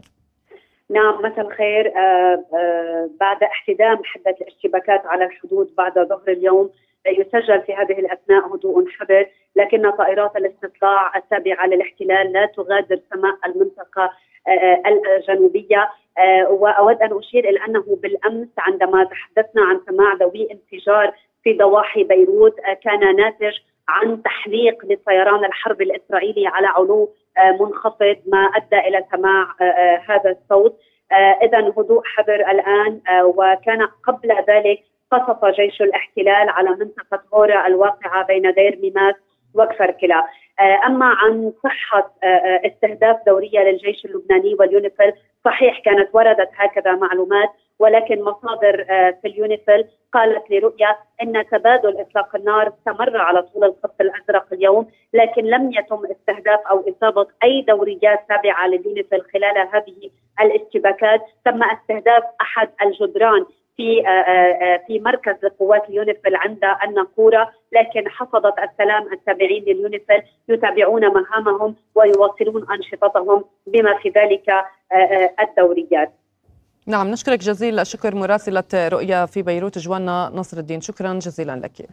نعم 0.91 1.23
مساء 1.23 1.47
الخير. 1.47 1.87
آه 1.97 2.45
آه 2.55 3.11
بعد 3.21 3.43
احتدام 3.43 3.99
حدة 4.05 4.37
الاشتباكات 4.41 5.07
على 5.07 5.25
الحدود 5.25 5.75
بعد 5.77 5.95
ظهر 5.95 6.29
اليوم 6.29 6.71
يسجل 7.07 7.63
في 7.63 7.75
هذه 7.75 7.99
الأثناء 7.99 8.55
هدوء 8.55 8.89
حذر 8.91 9.27
لكن 9.57 9.91
طائرات 9.91 10.37
الاستطلاع 10.37 11.17
التابعه 11.17 11.67
للاحتلال 11.67 12.33
لا 12.33 12.47
تغادر 12.47 13.01
سماء 13.15 13.35
المنطقة 13.47 14.03
آه، 14.05 14.11
الجنوبية. 14.87 15.89
آه، 16.19 16.51
وأود 16.51 17.03
أن 17.03 17.19
أشير 17.19 17.49
إلى 17.49 17.65
أنه 17.69 17.99
بالأمس 18.03 18.49
عندما 18.59 19.05
تحدثنا 19.05 19.63
عن 19.63 19.81
سماع 19.87 20.15
ذوي 20.15 20.49
انفجار 20.53 21.13
في 21.43 21.53
ضواحي 21.53 22.05
بيروت 22.05 22.61
آه، 22.61 22.75
كان 22.75 23.17
ناتج 23.17 23.59
عن 23.89 24.23
تحليق 24.23 24.85
لطيران 24.85 25.45
الحرب 25.45 25.83
الإسرائيلي 25.83 26.47
على 26.47 26.67
علو 26.67 27.11
منخفض 27.61 28.17
ما 28.27 28.39
أدى 28.39 28.89
إلى 28.89 29.05
سماع 29.13 29.47
هذا 30.09 30.31
الصوت. 30.31 30.77
اذا 31.43 31.59
هدوء 31.59 32.03
حذر 32.05 32.35
الآن 32.35 33.01
وكان 33.23 33.89
قبل 34.07 34.33
ذلك 34.49 34.81
قصف 35.13 35.45
جيش 35.45 35.83
الاحتلال 35.83 36.49
على 36.49 36.71
منطقة 36.71 37.23
غورة 37.35 37.67
الواقعة 37.67 38.27
بين 38.27 38.53
دير 38.53 38.79
ميماس 38.83 39.15
وكفر 39.55 39.91
كلا 39.91 40.25
آه، 40.61 40.87
أما 40.87 41.07
عن 41.07 41.53
صحة 41.65 42.13
آه، 42.25 42.27
آه، 42.27 42.61
استهداف 42.67 43.17
دورية 43.27 43.61
للجيش 43.61 44.05
اللبناني 44.05 44.55
واليونيفيل 44.55 45.13
صحيح 45.45 45.81
كانت 45.85 46.09
وردت 46.13 46.51
هكذا 46.57 46.93
معلومات 46.93 47.49
ولكن 47.79 48.23
مصادر 48.23 48.85
في 49.23 49.29
اليونيفيل 49.29 49.85
قالت 50.13 50.51
لرؤيا 50.51 50.97
إن 51.23 51.45
تبادل 51.51 52.01
إطلاق 52.01 52.37
النار 52.37 52.69
استمر 52.69 53.17
على 53.17 53.43
طول 53.43 53.65
الخط 53.65 54.01
الأزرق 54.01 54.47
اليوم 54.53 54.87
لكن 55.15 55.45
لم 55.45 55.73
يتم 55.73 56.03
استهداف 56.07 56.61
أو 56.71 56.85
إصابة 56.89 57.27
أي 57.45 57.63
دوريات 57.63 58.21
تابعة 58.29 58.67
لليونيفيل 58.67 59.23
خلال 59.33 59.69
هذه 59.73 60.11
الاشتباكات 60.41 61.21
تم 61.45 61.63
استهداف 61.63 62.25
أحد 62.41 62.69
الجدران. 62.83 63.47
في 63.79 64.07
آه، 64.07 64.11
آه، 64.11 64.75
آه، 64.75 64.81
في 64.87 64.99
مركز 64.99 65.35
لقوات 65.43 65.89
اليونيفيل 65.89 66.37
عند 66.37 66.59
الناقورة 66.85 67.51
لكن 67.73 68.09
حفظت 68.09 68.55
السلام 68.59 69.13
التابعين 69.13 69.65
لليونيفيل 69.65 70.23
يتابعون 70.49 71.03
مهامهم 71.09 71.75
ويواصلون 71.95 72.67
أنشطتهم 72.71 73.45
بما 73.67 73.99
في 73.99 74.09
ذلك 74.09 74.65
الدوريات. 75.41 76.13
نعم 76.87 77.11
نشكرك 77.11 77.39
جزيل 77.39 77.79
الشكر 77.79 78.15
مراسلة 78.15 78.65
رؤيا 78.75 79.27
في 79.27 79.43
بيروت 79.43 79.79
جوانا 79.79 80.31
نصر 80.35 80.59
الدين 80.59 80.81
شكرا 80.81 81.15
جزيلا 81.15 81.57
لك. 81.57 81.89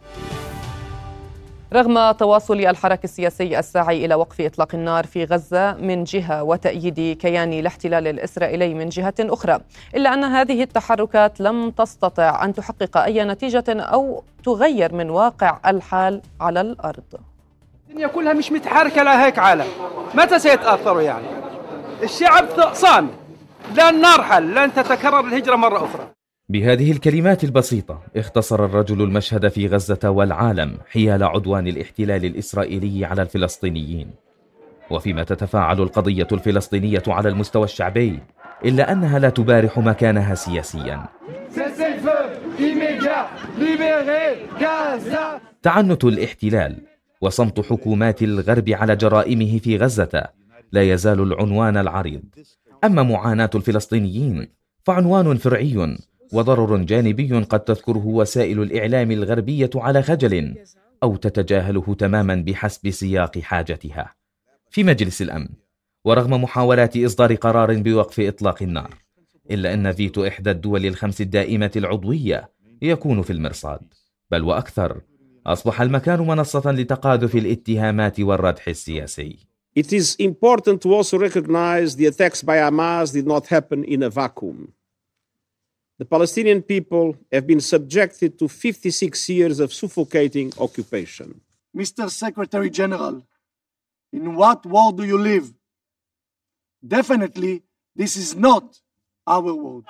رغم 1.72 2.12
تواصل 2.12 2.60
الحراك 2.60 3.04
السياسي 3.04 3.58
الساعي 3.58 4.04
إلى 4.04 4.14
وقف 4.14 4.40
إطلاق 4.40 4.74
النار 4.74 5.06
في 5.06 5.24
غزة 5.24 5.74
من 5.74 6.04
جهة 6.04 6.42
وتأييد 6.42 7.18
كيان 7.20 7.52
الاحتلال 7.52 8.06
الإسرائيلي 8.06 8.74
من 8.74 8.88
جهة 8.88 9.14
أخرى، 9.20 9.60
إلا 9.94 10.14
أن 10.14 10.24
هذه 10.24 10.62
التحركات 10.62 11.40
لم 11.40 11.70
تستطع 11.70 12.44
أن 12.44 12.54
تحقق 12.54 12.96
أي 12.96 13.24
نتيجة 13.24 13.64
أو 13.68 14.22
تغير 14.44 14.94
من 14.94 15.10
واقع 15.10 15.58
الحال 15.66 16.22
على 16.40 16.60
الأرض. 16.60 17.14
الدنيا 17.88 18.06
كلها 18.06 18.32
مش 18.32 18.52
متحركة 18.52 19.02
لهيك 19.02 19.38
عالم، 19.38 19.66
متى 20.14 20.38
سيتاثروا 20.38 21.02
يعني؟ 21.02 21.26
الشعب 22.02 22.46
صامت، 22.72 23.10
لن 23.74 24.00
نرحل، 24.00 24.54
لن 24.54 24.74
تتكرر 24.74 25.20
الهجرة 25.20 25.56
مرة 25.56 25.76
أخرى. 25.76 26.15
بهذه 26.48 26.92
الكلمات 26.92 27.44
البسيطة 27.44 28.02
اختصر 28.16 28.64
الرجل 28.64 29.02
المشهد 29.02 29.48
في 29.48 29.66
غزة 29.66 30.10
والعالم 30.10 30.78
حيال 30.88 31.22
عدوان 31.22 31.66
الاحتلال 31.66 32.24
الإسرائيلي 32.24 33.04
على 33.04 33.22
الفلسطينيين. 33.22 34.10
وفيما 34.90 35.24
تتفاعل 35.24 35.80
القضية 35.80 36.26
الفلسطينية 36.32 37.02
على 37.08 37.28
المستوى 37.28 37.64
الشعبي 37.64 38.20
إلا 38.64 38.92
أنها 38.92 39.18
لا 39.18 39.28
تبارح 39.30 39.78
مكانها 39.78 40.34
سياسيا. 40.34 41.04
تعنت 45.62 46.04
الاحتلال 46.04 46.76
وصمت 47.20 47.60
حكومات 47.60 48.22
الغرب 48.22 48.68
على 48.68 48.96
جرائمه 48.96 49.58
في 49.58 49.76
غزة. 49.76 50.22
لا 50.72 50.82
يزال 50.82 51.20
العنوان 51.20 51.76
العريض. 51.76 52.22
أما 52.84 53.02
معاناة 53.02 53.50
الفلسطينيين 53.54 54.48
فعنوان 54.84 55.36
فرعي 55.36 55.96
وضرر 56.32 56.76
جانبي 56.76 57.40
قد 57.40 57.60
تذكره 57.60 58.06
وسائل 58.06 58.62
الإعلام 58.62 59.10
الغربية 59.10 59.70
على 59.74 60.02
خجل 60.02 60.54
أو 61.02 61.16
تتجاهله 61.16 61.94
تماما 61.94 62.34
بحسب 62.34 62.90
سياق 62.90 63.38
حاجتها. 63.38 64.14
في 64.70 64.84
مجلس 64.84 65.22
الأمن 65.22 65.48
ورغم 66.04 66.42
محاولات 66.42 66.96
إصدار 66.96 67.34
قرار 67.34 67.74
بوقف 67.74 68.20
إطلاق 68.20 68.62
النار 68.62 68.94
إلا 69.50 69.74
أن 69.74 69.92
فيتو 69.92 70.26
إحدى 70.26 70.50
الدول 70.50 70.86
الخمس 70.86 71.20
الدائمة 71.20 71.70
العضوية 71.76 72.50
يكون 72.82 73.22
في 73.22 73.32
المرصاد. 73.32 73.80
بل 74.30 74.42
وأكثر 74.42 75.00
أصبح 75.46 75.80
المكان 75.80 76.20
منصة 76.26 76.72
لتقاذف 76.72 77.34
الاتهامات 77.34 78.20
والردح 78.20 78.68
السياسي. 78.68 79.36
It 79.78 79.92
is 79.92 80.16
important 80.18 80.80
to 80.82 80.94
also 80.94 81.18
recognize 81.18 81.96
the 81.96 82.06
attacks 82.06 82.42
by 82.42 82.56
Hamas 82.56 83.12
did 83.12 83.26
not 83.26 83.46
happen 83.46 83.84
in 83.84 84.02
a 84.02 84.10
vacuum. 84.10 84.75
The 85.98 86.04
Palestinian 86.04 86.62
people 86.62 87.16
have 87.32 87.46
been 87.46 87.60
subjected 87.60 88.38
to 88.38 88.48
56 88.48 89.28
years 89.30 89.60
of 89.60 89.72
suffocating 89.72 90.52
occupation. 90.58 91.40
Mr. 91.74 92.10
Secretary 92.10 92.70
General, 92.70 93.22
in 94.12 94.34
what 94.34 94.64
world 94.66 94.98
do 94.98 95.04
you 95.04 95.18
live? 95.18 95.52
Definitely, 96.86 97.62
this 97.94 98.16
is 98.16 98.34
not 98.36 98.80
our 99.26 99.54
world. 99.54 99.84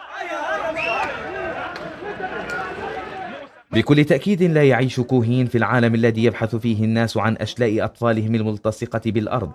بكل 3.73 4.05
تأكيد 4.05 4.43
لا 4.43 4.65
يعيش 4.65 5.01
كوهين 5.01 5.47
في 5.47 5.59
العالم 5.59 5.95
الذي 5.95 6.25
يبحث 6.25 6.57
فيه 6.57 6.85
الناس 6.85 7.17
عن 7.17 7.37
أشلاء 7.37 7.85
أطفالهم 7.85 8.35
الملتصقة 8.35 9.01
بالأرض 9.11 9.53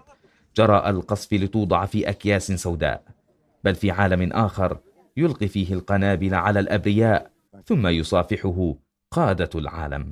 جراء 0.57 0.89
القصف 0.89 1.33
لتوضع 1.33 1.85
في 1.85 2.09
أكياس 2.09 2.51
سوداء 2.51 3.03
بل 3.63 3.75
في 3.75 3.91
عالم 3.91 4.31
آخر 4.31 4.77
يلقي 5.17 5.47
فيه 5.47 5.73
القنابل 5.73 6.33
على 6.33 6.59
الأبرياء 6.59 7.27
ثم 7.65 7.87
يصافحه 7.87 8.75
قادة 9.11 9.49
العالم. 9.55 10.11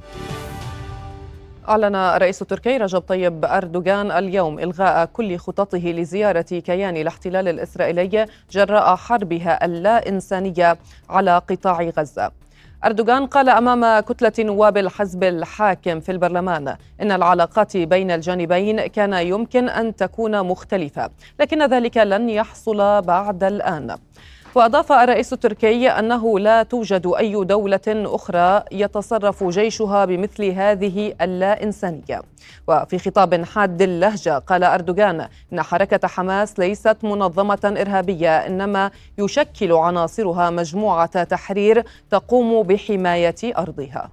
أعلن 1.69 1.95
الرئيس 1.95 2.41
التركي 2.41 2.77
رجب 2.77 2.99
طيب 2.99 3.45
أردوغان 3.45 4.11
اليوم 4.11 4.59
إلغاء 4.59 5.05
كل 5.05 5.37
خططه 5.37 5.77
لزيارة 5.77 6.41
كيان 6.41 6.97
الاحتلال 6.97 7.47
الإسرائيلي 7.47 8.25
جراء 8.51 8.95
حربها 8.95 9.65
اللا 9.65 10.09
إنسانية 10.09 10.77
على 11.09 11.37
قطاع 11.37 11.81
غزة. 11.81 12.31
أردوغان 12.85 13.25
قال 13.25 13.49
أمام 13.49 13.99
كتلة 13.99 14.33
نواب 14.39 14.77
الحزب 14.77 15.23
الحاكم 15.23 15.99
في 15.99 16.11
البرلمان 16.11 16.75
إن 17.01 17.11
العلاقات 17.11 17.77
بين 17.77 18.11
الجانبين 18.11 18.87
كان 18.87 19.13
يمكن 19.13 19.69
أن 19.69 19.95
تكون 19.95 20.43
مختلفة 20.43 21.09
لكن 21.39 21.69
ذلك 21.69 21.97
لن 21.97 22.29
يحصل 22.29 23.01
بعد 23.01 23.43
الآن. 23.43 23.95
وأضاف 24.55 24.91
الرئيس 24.91 25.33
التركي 25.33 25.89
أنه 25.89 26.39
لا 26.39 26.63
توجد 26.63 27.13
أي 27.17 27.43
دولة 27.43 27.79
أخرى 27.87 28.63
يتصرف 28.71 29.43
جيشها 29.43 30.05
بمثل 30.05 30.45
هذه 30.45 31.13
اللا 31.21 31.63
إنسانية 31.63 32.21
وفي 32.67 32.99
خطاب 32.99 33.45
حاد 33.45 33.81
اللهجة 33.81 34.37
قال 34.37 34.63
أردوغان 34.63 35.27
إن 35.53 35.61
حركة 35.61 36.07
حماس 36.07 36.59
ليست 36.59 36.97
منظمة 37.03 37.75
إرهابية 37.81 38.37
إنما 38.37 38.91
يشكل 39.17 39.71
عناصرها 39.71 40.49
مجموعة 40.49 41.23
تحرير 41.23 41.83
تقوم 42.11 42.63
بحماية 42.63 43.35
أرضها. 43.57 44.09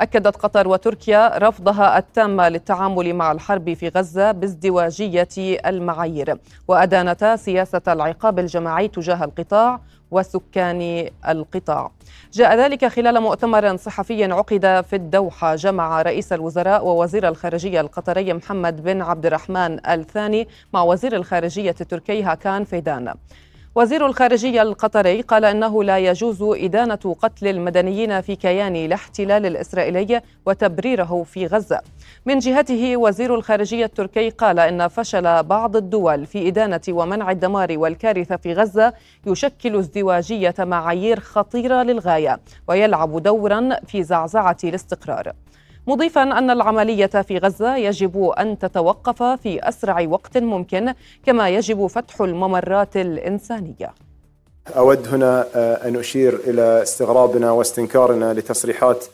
أكدت 0.00 0.36
قطر 0.36 0.68
وتركيا 0.68 1.38
رفضها 1.38 1.98
التام 1.98 2.40
للتعامل 2.40 3.14
مع 3.14 3.32
الحرب 3.32 3.74
في 3.74 3.88
غزة 3.88 4.32
بازدواجية 4.32 5.28
المعايير. 5.66 6.38
وأدانتا 6.68 7.36
سياسة 7.36 7.82
العقاب 7.88 8.38
الجماعي 8.38 8.88
تجاه 8.88 9.24
القطاع 9.24 9.80
وسكان 10.10 11.10
القطاع. 11.28 11.90
جاء 12.32 12.56
ذلك 12.56 12.84
خلال 12.84 13.20
مؤتمر 13.20 13.76
صحفي 13.76 14.32
عقد 14.32 14.84
في 14.90 14.96
الدوحة. 14.96 15.54
جمع 15.54 16.02
رئيس 16.02 16.32
الوزراء 16.32 16.86
ووزير 16.86 17.28
الخارجية 17.28 17.80
القطري 17.80 18.32
محمد 18.32 18.82
بن 18.82 19.02
عبد 19.02 19.26
الرحمن 19.26 19.86
الثاني 19.86 20.48
مع 20.72 20.82
وزير 20.82 21.16
الخارجية 21.16 21.74
التركي 21.80 22.22
هاكان 22.22 22.64
فيدان. 22.64 23.14
وزير 23.74 24.06
الخارجية 24.06 24.62
القطري 24.62 25.20
قال 25.20 25.44
أنه 25.44 25.84
لا 25.84 25.98
يجوز 25.98 26.42
إدانة 26.42 27.16
قتل 27.22 27.48
المدنيين 27.48 28.20
في 28.20 28.36
كيان 28.36 28.76
الاحتلال 28.76 29.46
الإسرائيلي 29.46 30.20
وتبريره 30.46 31.22
في 31.22 31.46
غزة. 31.46 31.80
من 32.26 32.38
جهته 32.38 32.96
وزير 32.96 33.34
الخارجية 33.34 33.84
التركي 33.84 34.30
قال 34.30 34.58
إن 34.58 34.88
فشل 34.88 35.42
بعض 35.42 35.76
الدول 35.76 36.26
في 36.26 36.48
إدانة 36.48 36.80
ومنع 36.88 37.30
الدمار 37.30 37.78
والكارثة 37.78 38.36
في 38.36 38.52
غزة 38.52 38.92
يشكل 39.26 39.76
ازدواجية 39.76 40.54
معايير 40.58 41.20
خطيرة 41.20 41.82
للغاية 41.82 42.40
ويلعب 42.68 43.22
دورا 43.22 43.76
في 43.86 44.02
زعزعة 44.02 44.56
الاستقرار. 44.64 45.32
مضيفا 45.86 46.22
أن 46.22 46.50
العملية 46.50 47.06
في 47.06 47.38
غزة 47.38 47.76
يجب 47.76 48.24
أن 48.38 48.58
تتوقف 48.58 49.22
في 49.22 49.68
أسرع 49.68 50.06
وقت 50.08 50.38
ممكن 50.38 50.94
كما 51.26 51.48
يجب 51.48 51.86
فتح 51.86 52.20
الممرات 52.20 52.96
الإنسانية. 52.96 53.94
أود 54.76 55.08
هنا 55.08 55.46
آه، 55.54 55.88
أن 55.88 55.96
أشير 55.96 56.40
إلى 56.46 56.82
استغرابنا 56.82 57.50
واستنكارنا 57.50 58.34
لتصريحات 58.34 59.04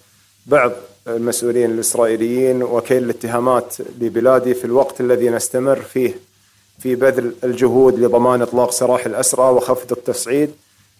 بعض 0.47 0.73
المسؤولين 1.07 1.71
الإسرائيليين 1.71 2.63
وكيل 2.63 3.05
الاتهامات 3.05 3.77
لبلادي 4.01 4.55
في 4.55 4.65
الوقت 4.65 5.01
الذي 5.01 5.29
نستمر 5.29 5.77
فيه 5.77 6.15
في 6.79 6.95
بذل 6.95 7.35
الجهود 7.45 7.99
لضمان 7.99 8.43
إطلاق 8.43 8.71
سراح 8.71 9.07
الأسرى 9.07 9.51
وخفض 9.51 9.93
التصعيد 9.93 10.51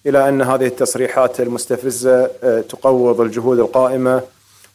إلى 0.07 0.29
أن 0.29 0.43
هذه 0.43 0.67
التصريحات 0.67 1.41
المستفزة 1.41 2.31
آه، 2.43 2.61
تقوض 2.61 3.21
الجهود 3.21 3.59
القائمة 3.59 4.23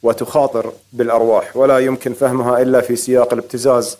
وتخاطر 0.04 0.72
بالأرواح 0.94 1.58
ولا 1.58 1.80
يمكن 1.80 2.14
فهمها 2.14 2.62
إلا 2.62 2.82
في 2.82 2.96
سياق 2.96 3.34
الابتزاز 3.34 3.98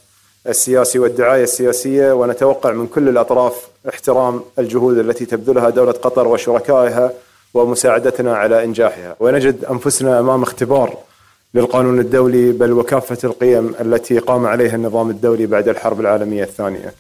السياسي 0.48 1.00
والدعاية 1.00 1.44
السياسية 1.44 2.14
ونتوقع 2.14 2.72
من 2.72 2.88
كل 2.88 3.10
الأطراف 3.10 3.68
احترام 3.90 4.42
الجهود 4.60 4.98
التي 4.98 5.26
تبذلها 5.26 5.70
دولة 5.70 5.92
قطر 5.92 6.28
وشركائها 6.28 7.14
ومساعدتنا 7.54 8.36
على 8.38 8.64
إنجاحها 8.64 9.16
ونجد 9.20 9.66
أنفسنا 9.66 10.20
أمام 10.20 10.44
اختبار 10.44 10.98
للقانون 11.54 12.00
الدولي 12.00 12.52
بل 12.52 12.72
وكافة 12.72 13.18
القيم 13.24 13.76
التي 13.82 14.20
قام 14.20 14.46
عليها 14.46 14.76
النظام 14.76 15.10
الدولي 15.10 15.46
بعد 15.46 15.68
الحرب 15.70 16.00
العالمية 16.00 16.44
الثانية. 16.44 16.94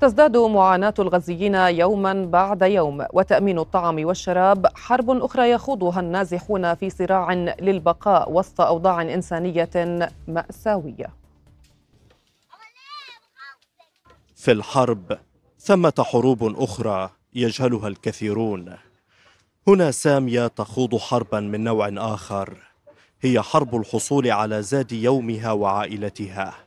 تزداد 0.00 0.36
معاناة 0.36 0.94
الغزيين 0.98 1.54
يوما 1.54 2.24
بعد 2.24 2.62
يوم 2.62 3.06
وتأمين 3.12 3.58
الطعام 3.58 4.06
والشراب 4.06 4.66
حرب 4.74 5.10
أخرى 5.10 5.50
يخوضها 5.50 6.00
النازحون 6.00 6.74
في 6.74 6.90
صراع 6.90 7.32
للبقاء 7.32 8.32
وسط 8.32 8.60
أوضاع 8.60 9.02
إنسانية 9.02 9.70
مأساوية. 10.28 11.06
في 14.34 14.52
الحرب 14.52 15.18
ثمة 15.58 15.92
حروب 15.98 16.60
أخرى 16.62 17.10
يجهلها 17.34 17.88
الكثيرون. 17.88 18.76
هنا 19.68 19.90
سامية 19.90 20.46
تخوض 20.46 20.96
حربا 20.96 21.40
من 21.40 21.64
نوع 21.64 21.90
آخر 21.96 22.56
هي 23.20 23.42
حرب 23.42 23.76
الحصول 23.76 24.30
على 24.30 24.62
زاد 24.62 24.92
يومها 24.92 25.52
وعائلتها. 25.52 26.65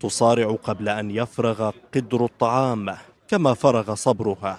تصارع 0.00 0.56
قبل 0.64 0.88
أن 0.88 1.10
يفرغ 1.10 1.70
قدر 1.94 2.24
الطعام 2.24 2.96
كما 3.28 3.54
فرغ 3.54 3.94
صبرها 3.94 4.58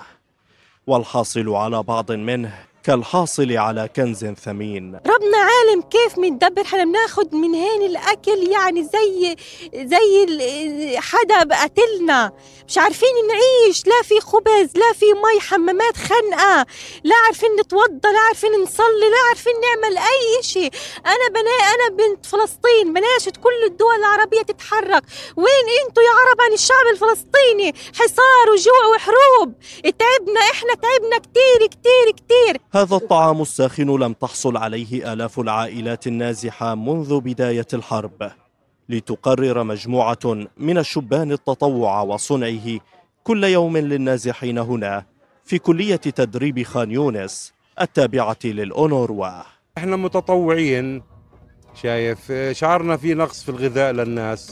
والحاصل 0.87 1.49
على 1.49 1.83
بعض 1.83 2.11
منه 2.11 2.70
كالحاصل 2.83 3.57
على 3.57 3.89
كنز 3.95 4.25
ثمين. 4.25 4.95
ربنا 4.95 5.37
عالم 5.37 5.81
كيف 5.81 6.17
مندبر 6.17 6.61
إحنا 6.61 6.83
بناخد 6.83 7.35
من 7.35 7.53
هين 7.53 7.81
الأكل 7.81 8.51
يعني 8.51 8.83
زي 8.83 9.35
زي 9.75 10.97
حدا 10.99 11.39
قتلنا 11.63 12.31
مش 12.67 12.77
عارفين 12.77 13.09
نعيش. 13.27 13.87
لا 13.87 14.01
في 14.03 14.19
خبز 14.19 14.69
لا 14.75 14.93
في 14.93 15.05
مي 15.13 15.39
حمامات 15.39 15.97
خنقه 15.97 16.65
لا 17.03 17.15
عارفين 17.25 17.49
نتوضى 17.59 18.11
لا 18.13 18.19
عارفين 18.27 18.51
نصلي 18.63 19.09
لا 19.11 19.17
عارفين 19.29 19.53
نعمل 19.61 19.97
أي 19.97 20.43
شيء. 20.43 20.71
أنا 21.05 21.27
بنا 21.29 21.51
أنا 21.51 21.95
بنت 21.95 22.25
فلسطين 22.25 22.93
بناشد 22.93 23.37
كل 23.37 23.63
الدول 23.65 23.95
العربية 23.95 24.41
تتحرك. 24.41 25.03
وين 25.37 25.65
أنتوا 25.87 26.03
يا 26.03 26.09
عرب 26.09 26.41
عن 26.41 26.53
الشعب 26.53 26.85
الفلسطيني؟ 26.91 27.75
حصار 27.95 28.49
وجوع 28.53 28.95
وحروب. 28.95 29.53
تعبنا 29.83 30.41
إحنا 30.51 30.73
تعبنا 30.73 31.17
كتير 31.17 31.67
كتير 31.67 32.11
كتير. 32.17 32.61
هذا 32.73 32.95
الطعام 32.95 33.41
الساخن 33.41 33.99
لم 33.99 34.13
تحصل 34.13 34.57
عليه 34.57 35.13
آلاف 35.13 35.39
العائلات 35.39 36.07
النازحة 36.07 36.75
منذ 36.75 37.19
بداية 37.19 37.67
الحرب. 37.73 38.31
لتقرر 38.89 39.63
مجموعة 39.63 40.47
من 40.57 40.77
الشبان 40.77 41.31
التطوع 41.31 42.01
وصنعه 42.01 42.79
كل 43.23 43.43
يوم 43.43 43.77
للنازحين 43.77 44.57
هنا 44.57 45.05
في 45.45 45.59
كلية 45.59 45.95
تدريب 45.95 46.63
خان 46.63 46.91
يونس 46.91 47.53
التابعة 47.81 48.37
للأونروا. 48.43 49.41
إحنا 49.77 49.95
متطوعين. 49.95 51.03
شايف 51.73 52.31
شعرنا 52.51 52.97
في 52.97 53.13
نقص 53.13 53.43
في 53.43 53.49
الغذاء 53.49 53.91
للناس. 53.91 54.51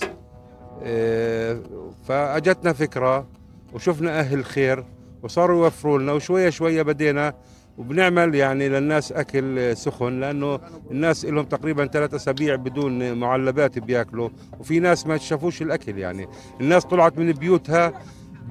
آه، 0.84 1.62
فأجتنا 2.08 2.74
فكرة 2.74 3.28
وشفنا 3.74 4.20
أهل 4.20 4.46
خير 4.46 4.86
وصاروا 5.24 5.64
يوفروا 5.64 6.00
لنا 6.00 6.12
وشوية 6.12 6.50
شوية 6.50 6.82
بدينا 6.82 7.34
وبنعمل 7.80 8.36
يعني 8.36 8.70
للناس 8.70 9.12
أكل 9.12 9.78
سخن 9.78 10.20
لأنه 10.20 10.60
الناس 10.92 11.26
لهم 11.26 11.46
تقريبا 11.46 11.86
ثلاث 11.86 12.14
أسابيع 12.14 12.56
بدون 12.56 13.14
معلبات 13.14 13.80
بياكلوا 13.80 14.30
وفي 14.60 14.80
ناس 14.80 15.08
ما 15.08 15.18
شافوش 15.18 15.62
الأكل 15.62 15.98
يعني. 15.98 16.28
الناس 16.62 16.86
طلعت 16.86 17.18
من 17.18 17.32
بيوتها 17.32 17.94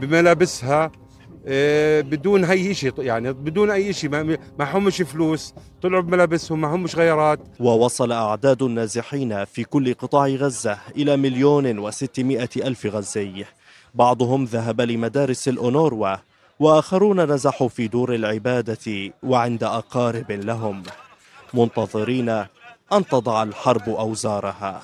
بملابسها 0.01 0.93
آه، 1.47 2.01
بدون 2.01 2.45
أي 2.45 2.75
شيء 2.75 2.93
يعني 2.99 3.33
بدون 3.33 3.71
أي 3.71 3.93
شيء 3.93 4.11
ما 4.11 4.39
همش 4.77 5.03
فلوس 5.03 5.55
طلعوا 5.83 6.03
بملابسهم 6.03 6.61
ما 6.61 6.75
همش 6.75 6.97
غيارات 6.97 7.41
ووصل 7.61 8.13
أعداد 8.13 8.63
النازحين 8.63 9.45
في 9.45 9.65
كل 9.65 9.95
قطاع 9.95 10.27
غزة 10.27 10.79
إلى 10.97 11.17
مليون 11.17 11.79
وستمائة 11.79 12.49
ألف 12.57 12.87
غزي. 12.87 13.45
بعضهم 13.95 14.45
ذهب 14.45 14.81
لمدارس 14.81 15.49
الأونوروا 15.49 16.28
وآخرون 16.61 17.21
نزحوا 17.21 17.69
في 17.69 17.89
دور 17.89 18.15
العبادة 18.15 19.13
وعند 19.23 19.65
أقارب 19.65 20.33
لهم 20.33 20.83
منتظرين 21.55 22.29
أن 22.93 23.07
تضع 23.11 23.43
الحرب 23.43 23.89
أوزارها. 23.89 24.83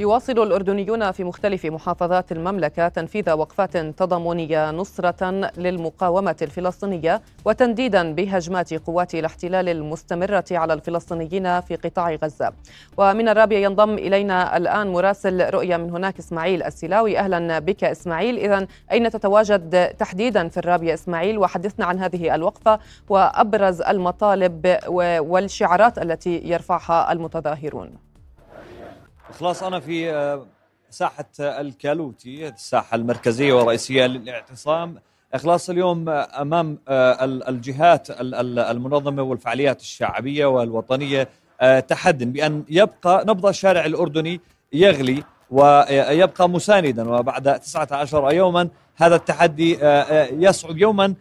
يواصل 0.00 0.32
الأردنيون 0.42 1.12
في 1.12 1.24
مختلف 1.24 1.66
محافظات 1.66 2.32
المملكة 2.32 2.88
تنفيذ 2.88 3.30
وقفات 3.30 3.76
تضامنية 3.76 4.70
نصرة 4.70 5.50
للمقاومة 5.56 6.36
الفلسطينية 6.42 7.22
وتنديدا 7.44 8.14
بهجمات 8.14 8.74
قوات 8.74 9.14
الاحتلال 9.14 9.68
المستمرة 9.68 10.44
على 10.50 10.72
الفلسطينيين 10.72 11.60
في 11.60 11.76
قطاع 11.76 12.14
غزة. 12.14 12.52
ومن 12.96 13.28
الرابية 13.28 13.58
ينضم 13.58 13.94
إلينا 13.94 14.56
الآن 14.56 14.92
مراسل 14.92 15.50
رؤية 15.50 15.76
من 15.76 15.90
هناك 15.90 16.18
إسماعيل 16.18 16.62
السلاوي. 16.62 17.18
أهلا 17.18 17.58
بك 17.58 17.84
إسماعيل. 17.84 18.38
إذا 18.38 18.66
أين 18.92 19.10
تتواجد 19.10 19.88
تحديدا 19.88 20.48
في 20.48 20.56
الرابية 20.56 20.94
إسماعيل؟ 20.94 21.38
وحدثنا 21.38 21.84
عن 21.84 21.98
هذه 21.98 22.34
الوقفة 22.34 22.78
وأبرز 23.08 23.82
المطالب 23.82 24.78
والشعارات 25.18 25.98
التي 25.98 26.40
يرفعها 26.44 27.12
المتظاهرون. 27.12 28.07
خلاص 29.32 29.62
أنا 29.62 29.80
في 29.80 30.10
آه، 30.12 30.46
ساحة 30.90 31.24
الكالوتي 31.40 32.48
الساحة 32.48 32.94
المركزية 32.94 33.52
والرئيسية 33.52 34.06
للاعتصام. 34.06 34.94
خلاص 35.36 35.70
اليوم 35.70 36.08
آه، 36.08 36.28
أمام 36.42 36.78
آه، 36.88 37.24
الجهات 37.24 38.08
المنظمة 38.20 39.22
والفعاليات 39.22 39.80
الشعبية 39.80 40.46
والوطنية 40.46 41.28
تحد 41.88 42.32
بأن 42.32 42.64
يبقى 42.68 43.24
نبض 43.28 43.46
الشارع 43.46 43.84
الأردني 43.84 44.40
يغلي 44.72 45.22
ويبقى 45.50 46.48
مساندا 46.48 47.10
وبعد 47.10 47.60
19 47.60 48.32
يوما 48.32 48.68
هذا 48.96 49.16
التحدي 49.16 49.78
يصعب 50.32 50.78
يوما 50.78 51.14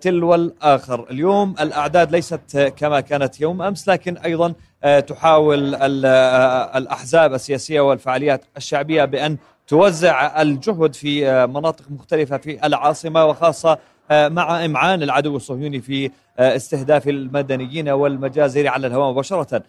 تلو 0.00 0.34
الآخر. 0.34 1.06
اليوم 1.10 1.54
الأعداد 1.60 2.12
ليست 2.12 2.72
كما 2.76 3.00
كانت 3.00 3.40
يوم 3.40 3.62
أمس 3.62 3.88
لكن 3.88 4.16
أيضا 4.16 4.46
آه، 4.48 4.54
تحاول 4.84 5.74
آه، 5.74 6.78
الأحزاب 6.78 7.34
السياسية 7.34 7.80
والفعاليات 7.80 8.44
الشعبية 8.56 9.04
بأن 9.04 9.36
توزع 9.66 10.42
الجهد 10.42 10.94
في 10.94 11.28
آه، 11.28 11.46
مناطق 11.46 11.84
مختلفة 11.90 12.36
في 12.36 12.66
العاصمة 12.66 13.24
وخاصة 13.24 13.78
مع 14.10 14.64
إمعان 14.64 15.02
العدو 15.02 15.36
الصهيوني 15.36 15.80
في 15.80 16.10
استهداف 16.38 17.08
المدنيين 17.08 17.88
والمجازر 17.88 18.68
على 18.68 18.86
الهواء 18.86 19.10
مباشرة. 19.10 19.62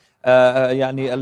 يعني 0.72 1.16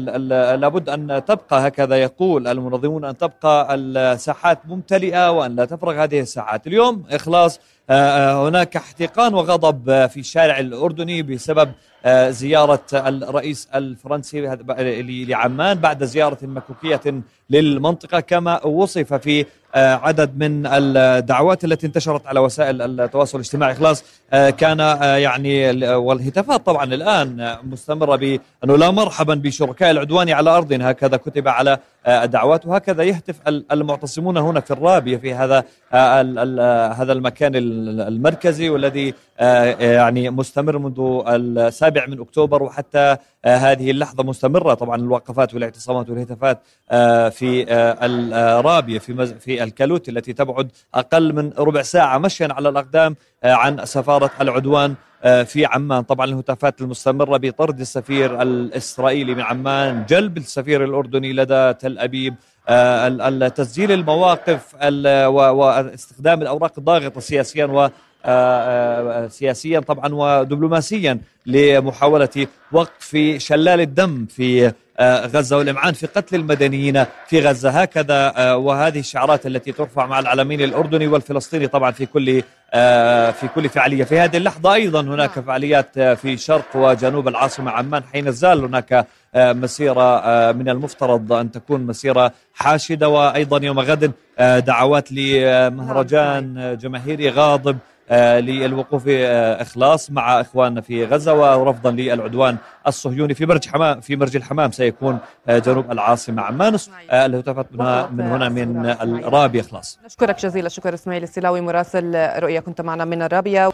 لابد 0.55 0.89
أن 0.89 1.25
تبقى 1.25 1.67
هكذا 1.67 1.95
يقول 1.95 2.47
المنظمون 2.47 3.05
أن 3.05 3.17
تبقى 3.17 3.75
الساحات 3.75 4.59
ممتلئة 4.67 5.31
وأن 5.31 5.55
لا 5.55 5.65
تفرغ 5.65 6.03
هذه 6.03 6.19
الساحات. 6.19 6.67
اليوم 6.67 7.03
إخلاص 7.11 7.59
هناك 7.89 8.75
احتقان 8.75 9.33
وغضب 9.33 10.07
في 10.07 10.19
الشارع 10.19 10.59
الأردني 10.59 11.21
بسبب 11.23 11.71
آه، 12.05 12.29
زيارة 12.29 12.83
الرئيس 12.93 13.67
الفرنسي 13.75 14.57
لعمان 15.27 15.79
بعد 15.79 16.03
زيارة 16.03 16.37
مكوكية 16.41 17.01
للمنطقة 17.49 18.19
كما 18.19 18.65
وصف 18.65 19.13
في 19.13 19.45
آه، 19.75 19.95
عدد 19.95 20.37
من 20.37 20.65
الدعوات 20.65 21.63
التي 21.63 21.87
انتشرت 21.87 22.27
على 22.27 22.39
وسائل 22.39 23.01
التواصل 23.01 23.37
الاجتماعي. 23.37 23.75
خلاص 23.75 24.03
آه، 24.33 24.49
كان 24.49 24.79
يعني 25.19 25.85
والهتافات 25.95 26.65
طبعا 26.65 26.83
الآن 26.83 27.57
مستمرة 27.63 28.15
بأنه 28.15 28.77
لا 28.77 28.91
مرحبا 28.93 29.35
بشركاء 29.35 29.91
العدوان 29.91 30.29
على 30.29 30.49
أرضنا 30.49 30.91
هكذا 30.91 31.17
كتب 31.17 31.47
على 31.47 31.79
الدعوات 32.07 32.65
وهكذا 32.65 33.03
يهتف 33.03 33.35
المعتصمون 33.47 34.37
هنا 34.37 34.59
في 34.59 34.71
الرابية 34.71 35.17
في 35.17 35.33
هذا 35.33 35.63
هذا 36.93 37.13
المكان 37.13 37.51
المركزي 37.55 38.69
والذي 38.69 39.13
يعني 39.79 40.29
مستمر 40.29 40.77
منذ 40.77 41.23
السابع 41.27 42.05
من 42.05 42.19
أكتوبر 42.19 42.63
وحتى 42.63 43.17
هذه 43.45 43.91
اللحظة 43.91 44.23
مستمرة. 44.23 44.73
طبعا 44.73 44.95
الوقفات 44.95 45.53
والاعتصامات 45.53 46.09
والهتافات 46.09 46.59
في 47.33 47.65
الرابية 48.03 48.99
في 48.99 49.25
في 49.25 49.63
الكالوت 49.63 50.09
التي 50.09 50.33
تبعد 50.33 50.71
أقل 50.95 51.33
من 51.33 51.51
ربع 51.57 51.81
ساعة 51.81 52.17
مشيا 52.17 52.47
على 52.51 52.69
الأقدام 52.69 53.15
عن 53.43 53.85
سفارة 53.85 54.31
العدوان 54.41 54.95
في 55.23 55.65
عمان. 55.65 56.03
طبعا 56.03 56.25
الهتافات 56.25 56.81
المستمرة 56.81 57.37
بطرد 57.37 57.79
السفير 57.79 58.41
الإسرائيلي 58.41 59.35
من 59.35 59.41
عمان 59.41 60.05
جلب 60.09 60.37
السفير 60.37 60.83
الأردني 60.83 61.33
لدى 61.33 61.73
تل 61.73 61.92
أبيب 61.99 62.35
تسجيل 63.49 63.91
المواقف 63.91 64.75
واستخدام 65.25 66.41
الأوراق 66.41 66.71
الضاغطة 66.77 67.21
سياسيا 67.21 67.65
آه، 67.65 67.91
سياسيا 69.29 69.79
طبعا 69.79 70.13
ودبلوماسيا 70.13 71.19
لمحاولة 71.45 72.47
وقف 72.71 73.17
شلال 73.37 73.81
الدم 73.81 74.25
في 74.25 74.71
غزة 75.01 75.57
والإمعان 75.57 75.93
في 75.93 76.07
قتل 76.07 76.35
المدنيين 76.35 77.05
في 77.27 77.39
غزة. 77.39 77.69
هكذا 77.69 78.53
وهذه 78.53 78.99
الشعارات 78.99 79.45
التي 79.45 79.71
ترفع 79.71 80.05
مع 80.05 80.19
العلمين 80.19 80.61
الأردني 80.61 81.07
والفلسطيني 81.07 81.67
طبعا 81.67 81.91
في 81.91 82.05
كل 82.05 82.41
في 83.33 83.47
كل 83.55 83.69
فعالية. 83.69 84.03
في 84.03 84.19
هذه 84.19 84.37
اللحظة 84.37 84.73
أيضا 84.73 85.01
هناك 85.01 85.29
فعاليات 85.39 85.99
في 85.99 86.37
شرق 86.37 86.75
وجنوب 86.75 87.27
العاصمة 87.27 87.71
عمان 87.71 88.03
حين 88.03 88.31
زال 88.31 88.63
هناك 88.63 89.07
مسيرة 89.35 90.21
من 90.51 90.69
المفترض 90.69 91.33
أن 91.33 91.51
تكون 91.51 91.81
مسيرة 91.81 92.31
حاشدة. 92.53 93.09
وأيضا 93.09 93.65
يوم 93.65 93.79
غد 93.79 94.11
دعوات 94.39 95.11
لمهرجان 95.11 96.77
جماهيري 96.81 97.29
غاضب 97.29 97.77
آه، 97.77 97.92
للوقوف 98.39 99.03
آه، 99.07 99.61
إخلاص 99.61 100.11
مع 100.11 100.41
إخواننا 100.41 100.81
في 100.81 101.05
غزة 101.05 101.33
ورفضا 101.33 101.91
للعدوان 101.91 102.57
الصهيوني 102.87 103.33
في 103.33 103.45
مرج 103.45 103.67
حمام 103.67 104.01
في 104.01 104.15
مرج 104.15 104.35
الحمام 104.35 104.71
سيكون 104.71 105.17
آه، 105.47 105.59
جنوب 105.59 105.91
العاصمة. 105.91 106.41
عمان 106.41 106.77
الهتافات 107.11 107.67
من 108.11 108.21
هنا 108.21 108.49
من 108.49 108.85
الرابيه 108.85 109.61
إخلاص. 109.61 109.99
نشكرك 110.05 110.39
جزيل 110.39 110.65
الشكر 110.65 110.93
إسماعيل 110.93 111.23
السلاوي 111.23 111.61
مراسل 111.61 112.15
رؤيا 112.39 112.59
كنت 112.59 112.81
معنا 112.81 113.05
من 113.05 113.21
الرابية. 113.21 113.69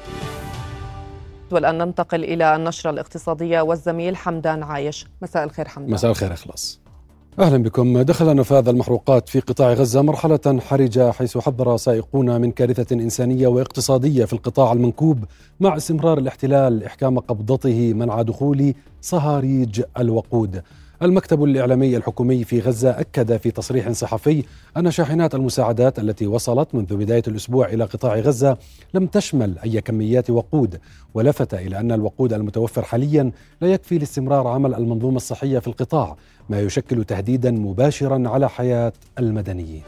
والآن 1.51 1.77
ننتقل 1.77 2.23
إلى 2.23 2.55
النشرة 2.55 2.89
الاقتصادية 2.89 3.61
والزميل 3.61 4.17
حمدان 4.17 4.63
عايش. 4.63 5.07
مساء 5.21 5.43
الخير 5.43 5.67
حمدان. 5.67 5.93
مساء 5.93 6.11
الخير 6.11 6.33
إخلاص. 6.33 6.78
أهلا 7.39 7.57
بكم. 7.57 8.01
دخل 8.01 8.35
نفاذ 8.35 8.67
المحروقات 8.67 9.29
في 9.29 9.39
قطاع 9.39 9.73
غزة 9.73 10.01
مرحلة 10.01 10.59
حرجة 10.59 11.11
حيث 11.11 11.37
حذر 11.37 11.77
سائقون 11.77 12.41
من 12.41 12.51
كارثة 12.51 12.95
إنسانية 12.95 13.47
واقتصادية 13.47 14.25
في 14.25 14.33
القطاع 14.33 14.73
المنكوب 14.73 15.25
مع 15.59 15.77
استمرار 15.77 16.17
الاحتلال 16.17 16.83
إحكام 16.83 17.19
قبضته 17.19 17.93
منع 17.93 18.21
دخول 18.21 18.73
صهاريج 19.01 19.81
الوقود. 19.97 20.61
المكتب 21.01 21.43
الإعلامي 21.43 21.97
الحكومي 21.97 22.43
في 22.43 22.59
غزة 22.59 22.89
أكد 22.89 23.37
في 23.37 23.51
تصريح 23.51 23.91
صحفي 23.91 24.43
أن 24.77 24.91
شاحنات 24.91 25.35
المساعدات 25.35 25.99
التي 25.99 26.27
وصلت 26.27 26.75
منذ 26.75 26.95
بداية 26.95 27.23
الأسبوع 27.27 27.67
إلى 27.67 27.83
قطاع 27.83 28.15
غزة 28.15 28.57
لم 28.93 29.05
تشمل 29.05 29.59
أي 29.59 29.81
كميات 29.81 30.29
وقود 30.29 30.79
ولفت 31.13 31.53
إلى 31.53 31.79
أن 31.79 31.91
الوقود 31.91 32.33
المتوفر 32.33 32.81
حاليا 32.81 33.31
لا 33.61 33.67
يكفي 33.67 33.97
لاستمرار 33.97 34.47
عمل 34.47 34.73
المنظومة 34.73 35.17
الصحية 35.17 35.59
في 35.59 35.67
القطاع. 35.67 36.15
ما 36.49 36.61
يشكل 36.61 37.03
تهديدا 37.03 37.51
مباشرا 37.51 38.29
على 38.29 38.49
حياة 38.49 38.93
المدنيين. 39.19 39.81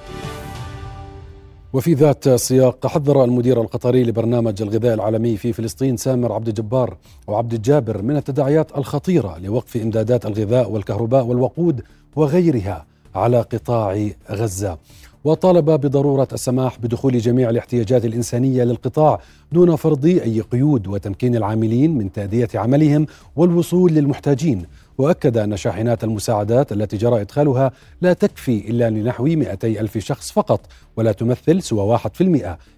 وفي 1.74 1.94
ذات 1.94 2.28
السياق 2.28 2.88
حذر 2.88 3.24
المدير 3.24 3.62
القطري 3.62 4.04
لبرنامج 4.04 4.62
الغذاء 4.62 4.94
العالمي 4.94 5.38
في 5.38 5.54
فلسطين 5.54 5.98
سامر 5.98 6.32
عبد 6.32 6.48
الجبار 6.48 6.98
وعبد 7.28 7.54
الجابر 7.54 8.02
من 8.02 8.18
التداعيات 8.18 8.78
الخطيرة 8.78 9.38
لوقف 9.38 9.78
إمدادات 9.78 10.26
الغذاء 10.26 10.72
والكهرباء 10.72 11.26
والوقود 11.26 11.82
وغيرها 12.16 12.86
على 13.16 13.42
قطاع 13.42 14.10
غزة. 14.32 14.78
وطالب 15.24 15.66
بضرورة 15.70 16.28
السماح 16.34 16.80
بدخول 16.80 17.18
جميع 17.18 17.50
الاحتياجات 17.50 18.06
الإنسانية 18.06 18.64
للقطاع 18.64 19.20
دون 19.52 19.76
فرض 19.76 20.06
أي 20.06 20.42
قيود 20.42 20.88
وتمكين 20.88 21.36
العاملين 21.36 21.98
من 21.98 22.12
تأدية 22.12 22.50
عملهم 22.56 23.06
والوصول 23.36 23.92
للمحتاجين. 23.92 24.66
وأكد 25.02 25.38
أن 25.38 25.58
شاحنات 25.58 26.04
المساعدات 26.04 26.72
التي 26.72 26.98
جرى 26.98 27.22
إدخالها 27.22 27.72
لا 28.02 28.14
تكفي 28.14 28.70
إلا 28.70 28.90
لنحو 28.90 29.24
200 29.24 29.68
ألف 29.68 29.98
شخص 29.98 30.32
فقط 30.32 30.62
ولا 30.98 31.12
تمثل 31.12 31.62
سوى 31.62 31.98
1% 31.98 32.22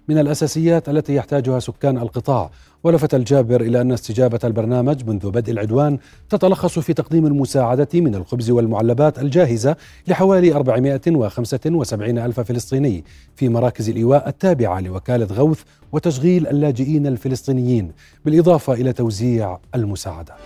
من 0.08 0.18
الأساسيات 0.18 0.88
التي 0.88 1.14
يحتاجها 1.14 1.58
سكان 1.60 1.98
القطاع. 1.98 2.50
ولفت 2.84 3.14
الجابر 3.14 3.60
إلى 3.60 3.80
أن 3.80 3.92
استجابة 3.92 4.38
البرنامج 4.44 5.06
منذ 5.06 5.30
بدء 5.30 5.52
العدوان 5.52 5.98
تتلخص 6.30 6.78
في 6.78 6.92
تقديم 6.94 7.26
المساعدة 7.26 7.88
من 7.94 8.14
الخبز 8.14 8.50
والمعلبات 8.50 9.18
الجاهزة 9.18 9.76
لحوالي 10.08 10.54
475 10.54 12.18
ألف 12.18 12.40
فلسطيني 12.40 13.04
في 13.36 13.48
مراكز 13.48 13.88
الإيواء 13.88 14.28
التابعة 14.28 14.80
لوكالة 14.80 15.26
غوث 15.26 15.62
وتشغيل 15.92 16.46
اللاجئين 16.46 17.06
الفلسطينيين 17.06 17.92
بالإضافة 18.24 18.72
إلى 18.72 18.92
توزيع 18.92 19.58
المساعدات 19.74 20.36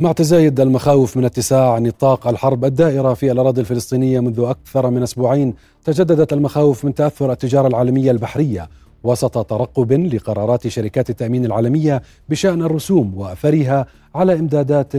مع 0.00 0.12
تزايد 0.12 0.60
المخاوف 0.60 1.16
من 1.16 1.24
اتساع 1.24 1.78
نطاق 1.78 2.26
الحرب 2.26 2.64
الدائرة 2.64 3.14
في 3.14 3.32
الأراضي 3.32 3.60
الفلسطينية 3.60 4.20
منذ 4.20 4.40
أكثر 4.40 4.90
من 4.90 5.02
أسبوعين 5.02 5.54
تجددت 5.84 6.32
المخاوف 6.32 6.84
من 6.84 6.94
تأثر 6.94 7.32
التجارة 7.32 7.66
العالمية 7.66 8.10
البحرية 8.10 8.68
وسط 9.02 9.46
ترقب 9.46 9.92
لقرارات 9.92 10.68
شركات 10.68 11.10
التأمين 11.10 11.44
العالمية 11.44 12.02
بشأن 12.28 12.62
الرسوم 12.62 13.18
وأثرها 13.18 13.86
على 14.14 14.38
إمدادات 14.38 14.92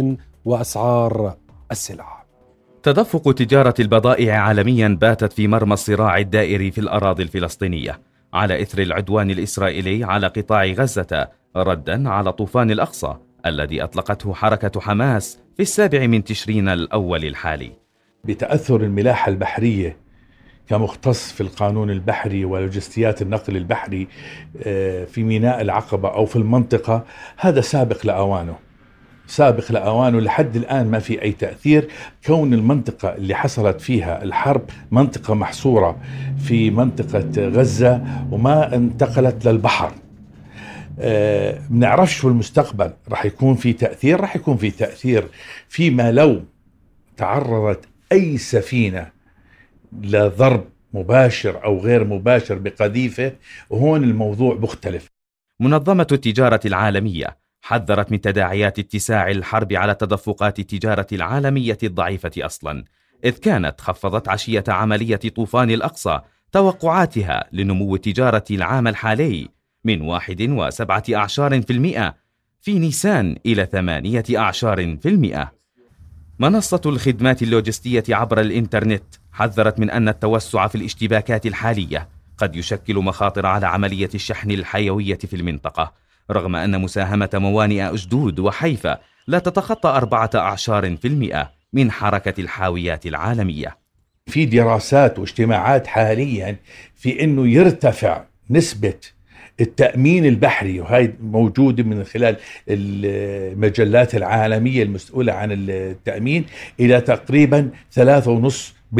وأسعار 0.46 1.36
السلع. 1.72 2.24
تدفق 2.84 3.34
تجارة 3.34 3.74
البضائع 3.80 4.40
عالميا 4.40 4.98
باتت 5.02 5.34
في 5.34 5.48
مرمى 5.48 5.74
الصراع 5.74 6.18
الدائري 6.18 6.72
في 6.72 6.82
الأراضي 6.82 7.24
الفلسطينية 7.24 8.02
على 8.34 8.62
إثر 8.62 8.82
العدوان 8.82 9.32
الإسرائيلي 9.32 10.04
على 10.04 10.28
قطاع 10.28 10.66
غزة 10.66 11.28
ردا 11.56 12.10
على 12.10 12.32
طوفان 12.32 12.72
الأقصى 12.72 13.16
الذي 13.46 13.84
أطلقته 13.84 14.34
حركة 14.34 14.82
حماس 14.82 15.40
في 15.56 15.62
السابع 15.64 16.08
من 16.08 16.24
تشرين 16.24 16.70
الأول 16.70 17.26
الحالي. 17.26 17.72
بتأثر 18.24 18.82
الملاحة 18.82 19.30
البحرية 19.30 19.98
كمختص 20.70 21.32
في 21.32 21.42
القانون 21.42 21.92
البحري 21.92 22.46
ولوجستيات 22.46 23.22
النقل 23.22 23.58
البحري 23.58 24.08
آه، 24.64 25.06
في 25.06 25.24
ميناء 25.24 25.62
العقبة 25.62 26.10
أو 26.10 26.26
في 26.26 26.36
المنطقة. 26.36 27.06
هذا 27.38 27.62
سابق 27.62 28.06
لأوانه. 28.06 28.56
سابق 29.28 29.72
لأوانه 29.72 30.20
لحد 30.20 30.56
الآن 30.56 30.92
ما 30.92 31.00
في 31.00 31.22
أي 31.22 31.32
تأثير. 31.32 31.88
كون 32.26 32.54
المنطقة 32.54 33.16
اللي 33.16 33.36
حصلت 33.36 33.82
فيها 33.82 34.24
الحرب 34.24 34.62
منطقة 34.92 35.34
محصورة 35.34 35.98
في 36.38 36.70
منطقة 36.70 37.48
غزة 37.48 38.02
وما 38.32 38.76
انتقلت 38.76 39.48
للبحر. 39.48 39.92
بنعرفش 41.70 42.18
آه، 42.18 42.22
في 42.22 42.28
المستقبل. 42.28 42.94
راح 43.10 43.26
يكون 43.26 43.56
في 43.56 43.74
تأثير؟ 43.74 44.22
راح 44.22 44.36
يكون 44.36 44.58
في 44.58 44.72
تأثير 44.72 45.28
فيما 45.70 46.12
لو 46.12 46.44
تعرضت 47.18 47.86
أي 48.12 48.38
سفينة 48.38 49.12
لضرب 50.02 50.66
مباشر 50.94 51.64
أو 51.64 51.80
غير 51.80 52.04
مباشر 52.04 52.56
بقذيفة 52.56 53.32
وهون 53.70 54.04
الموضوع 54.04 54.56
مختلف. 54.56 55.08
منظمة 55.60 56.08
التجارة 56.12 56.60
العالمية 56.66 57.38
حذرت 57.62 58.12
من 58.12 58.22
تداعيات 58.22 58.80
اتساع 58.80 59.32
الحرب 59.32 59.74
على 59.74 59.96
تدفقات 59.96 60.60
التجارة 60.60 61.08
العالمية 61.12 61.78
الضعيفة 61.84 62.32
أصلا 62.38 62.84
إذ 63.26 63.38
كانت 63.38 63.82
خفضت 63.82 64.30
عشية 64.30 64.64
عملية 64.68 65.16
طوفان 65.16 65.72
الأقصى 65.72 66.20
توقعاتها 66.52 67.50
لنمو 67.52 67.96
التجارة 67.96 68.44
العام 68.52 68.88
الحالي. 68.88 69.57
من 69.88 70.02
واحد 70.02 70.42
وسبعة 70.42 71.04
أعشار 71.16 71.62
في 71.62 71.74
المئة 71.74 72.16
في 72.62 72.80
نيسان 72.80 73.36
إلى 73.46 73.68
ثمانية 73.72 74.24
أعشار 74.36 74.98
في 74.98 75.10
المئة. 75.10 75.52
منصة 76.40 76.82
الخدمات 76.86 77.42
اللوجستية 77.42 78.04
عبر 78.10 78.40
الإنترنت 78.42 79.04
حذرت 79.32 79.80
من 79.80 79.90
أن 79.90 80.10
التوسع 80.10 80.68
في 80.68 80.76
الاشتباكات 80.76 81.46
الحالية 81.46 82.08
قد 82.38 82.56
يشكل 82.56 82.96
مخاطر 82.96 83.46
على 83.46 83.68
عملية 83.68 84.10
الشحن 84.16 84.52
الحيوية 84.52 85.18
في 85.18 85.36
المنطقة 85.36 85.94
رغم 86.32 86.56
أن 86.56 86.82
مساهمة 86.82 87.30
موانئ 87.34 87.94
أشدود 87.94 88.40
وحيفا 88.40 89.00
لا 89.28 89.40
تتخطى 89.40 89.90
أربعة 89.90 90.30
أعشار 90.36 90.98
في 90.98 91.08
المئة 91.08 91.52
من 91.74 91.92
حركة 91.92 92.42
الحاويات 92.42 93.06
العالمية. 93.06 93.78
في 94.28 94.46
دراسات 94.46 95.20
واجتماعات 95.20 95.88
حاليا 95.88 96.56
في 96.96 97.24
أنه 97.24 97.48
يرتفع 97.48 98.24
نسبة 98.50 99.00
التأمين 99.62 100.26
البحري 100.26 100.80
وهي 100.80 101.14
موجودة 101.22 101.84
من 101.84 102.04
خلال 102.04 102.36
المجلات 102.70 104.16
العالمية 104.16 104.84
المسؤولة 104.84 105.34
عن 105.34 105.50
التأمين 105.52 106.46
إلى 106.80 107.02
تقريبا 107.02 107.70
3.5% 108.00 109.00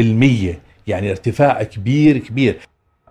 يعني 0.86 1.10
ارتفاع 1.10 1.62
كبير 1.62 2.18
كبير. 2.18 2.56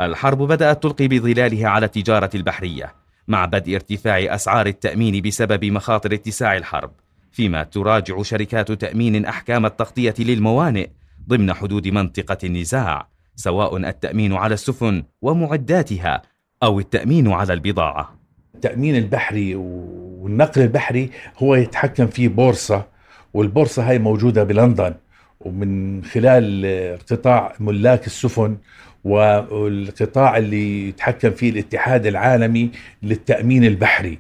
الحرب 0.02 0.38
بدأت 0.38 0.84
تلقي 0.84 1.08
بظلالها 1.08 1.68
على 1.68 1.86
التجارة 1.86 2.30
البحرية 2.36 2.94
مع 3.28 3.46
بدء 3.46 3.76
ارتفاع 3.76 4.36
أسعار 4.36 4.68
التأمين 4.68 5.22
بسبب 5.22 5.66
مخاطر 5.66 6.14
اتساع 6.14 6.58
الحرب 6.58 6.92
فيما 7.32 7.64
تراجع 7.64 8.22
شركات 8.22 8.72
تأمين 8.72 9.26
أحكام 9.26 9.66
التغطية 9.66 10.16
للموانئ 10.20 10.88
ضمن 11.30 11.54
حدود 11.54 11.88
منطقة 11.88 12.38
النزاع 12.44 13.08
سواء 13.36 13.78
التأمين 13.78 14.34
على 14.34 14.54
السفن 14.54 15.04
ومعداتها 15.22 16.22
أو 16.64 16.80
التأمين 16.80 17.32
على 17.32 17.54
البضاعة. 17.54 18.16
التأمين 18.56 18.96
البحري 18.96 19.56
والنقل 19.56 20.62
البحري 20.62 21.10
هو 21.38 21.56
يتحكم 21.56 22.08
فيه 22.08 22.28
بورصة 22.28 22.86
والبورصة 23.34 23.90
هاي 23.90 24.00
موجودة 24.00 24.44
بلندن 24.44 24.94
ومن 25.42 26.04
خلال 26.04 26.98
قطاع 27.12 27.54
ملاك 27.60 28.08
السفن 28.08 28.58
والقطاع 29.04 30.38
اللي 30.38 30.90
يتحكم 30.90 31.32
فيه 31.32 31.50
الاتحاد 31.50 32.06
العالمي 32.06 32.70
للتأمين 33.04 33.64
البحري. 33.64 34.20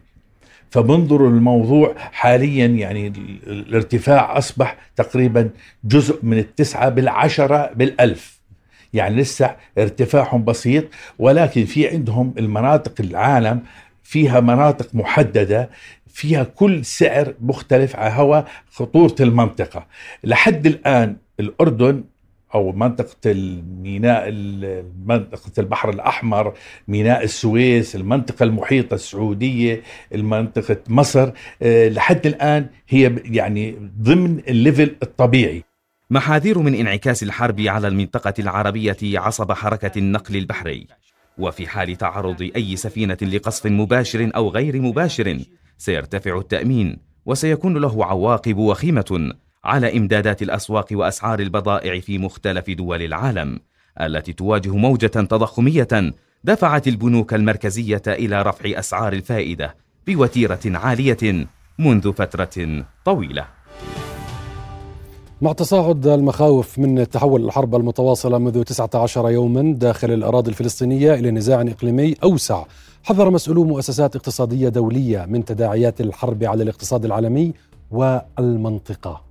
فبنظروا 0.69 1.29
الموضوع 1.29 1.95
حاليا 1.97 2.65
يعني 2.65 3.13
الارتفاع 3.47 4.37
أصبح 4.37 4.77
تقريبا 4.95 5.49
جزء 5.83 6.19
من 6.23 6.37
التسعة 6.37 6.89
بالعشرة 6.89 7.71
بالألف. 7.75 8.36
يعني 8.93 9.15
لسه 9.15 9.55
ارتفاعهم 9.77 10.45
بسيط 10.45 10.83
ولكن 11.19 11.65
في 11.65 11.87
عندهم 11.87 12.33
المناطق 12.37 12.93
العالم 12.99 13.63
فيها 14.03 14.39
مناطق 14.39 14.95
محددة 14.95 15.69
فيها 16.07 16.43
كل 16.43 16.85
سعر 16.85 17.33
مختلف 17.41 17.95
على 17.95 18.13
هوا 18.13 18.41
خطورة 18.71 19.15
المنطقة. 19.19 19.87
لحد 20.23 20.67
الآن 20.67 21.15
الأردن 21.39 22.03
أو 22.55 22.71
منطقة 22.71 23.15
الميناء 23.25 24.31
منطقة 25.05 25.51
البحر 25.59 25.89
الأحمر 25.89 26.53
ميناء 26.87 27.23
السويس 27.23 27.95
المنطقة 27.95 28.43
المحيطة 28.43 28.95
السعودية 28.95 29.81
المنطقة 30.15 30.77
مصر 30.87 31.31
آه، 31.61 31.89
لحد 31.89 32.27
الآن 32.27 32.67
هي 32.89 33.15
يعني 33.25 33.75
ضمن 34.01 34.39
الليفل 34.47 34.95
الطبيعي. 35.03 35.63
محاذير 36.09 36.59
من 36.59 36.75
انعكاس 36.75 37.23
الحرب 37.23 37.61
على 37.61 37.87
المنطقة 37.87 38.33
العربية 38.39 38.97
عصب 39.03 39.51
حركة 39.51 39.99
النقل 39.99 40.35
البحري. 40.35 40.87
وفي 41.37 41.67
حال 41.67 41.95
تعرض 41.95 42.51
أي 42.55 42.75
سفينة 42.75 43.17
لقصف 43.21 43.65
مباشر 43.65 44.31
أو 44.35 44.49
غير 44.49 44.81
مباشر 44.81 45.39
سيرتفع 45.77 46.37
التأمين 46.37 46.97
وسيكون 47.25 47.77
له 47.77 48.05
عواقب 48.05 48.57
وخيمة 48.57 49.33
على 49.63 49.97
إمدادات 49.97 50.41
الأسواق 50.41 50.87
وأسعار 50.91 51.39
البضائع 51.39 51.99
في 51.99 52.17
مختلف 52.17 52.69
دول 52.69 53.01
العالم 53.01 53.59
التي 54.01 54.33
تواجه 54.33 54.75
موجة 54.75 55.07
تضخمية 55.07 56.13
دفعت 56.43 56.87
البنوك 56.87 57.33
المركزية 57.33 58.01
إلى 58.07 58.41
رفع 58.41 58.79
أسعار 58.79 59.13
الفائدة 59.13 59.75
بوتيرة 60.07 60.59
عالية 60.65 61.47
منذ 61.79 62.13
فترة 62.13 62.85
طويلة. 63.05 63.56
مع 65.41 65.51
تصاعد 65.51 66.07
المخاوف 66.07 66.79
من 66.79 67.09
تحول 67.09 67.45
الحرب 67.45 67.75
المتواصلة 67.75 68.37
منذ 68.37 68.63
19 68.63 69.29
يوما 69.29 69.73
داخل 69.73 70.11
الأراضي 70.11 70.49
الفلسطينية 70.49 71.13
إلى 71.13 71.31
نزاع 71.31 71.61
إقليمي 71.61 72.15
أوسع 72.23 72.63
حذر 73.03 73.29
مسؤولو 73.29 73.63
مؤسسات 73.63 74.15
اقتصادية 74.15 74.69
دولية 74.69 75.25
من 75.25 75.45
تداعيات 75.45 76.01
الحرب 76.01 76.43
على 76.43 76.63
الاقتصاد 76.63 77.05
العالمي 77.05 77.53
والمنطقة. 77.91 79.21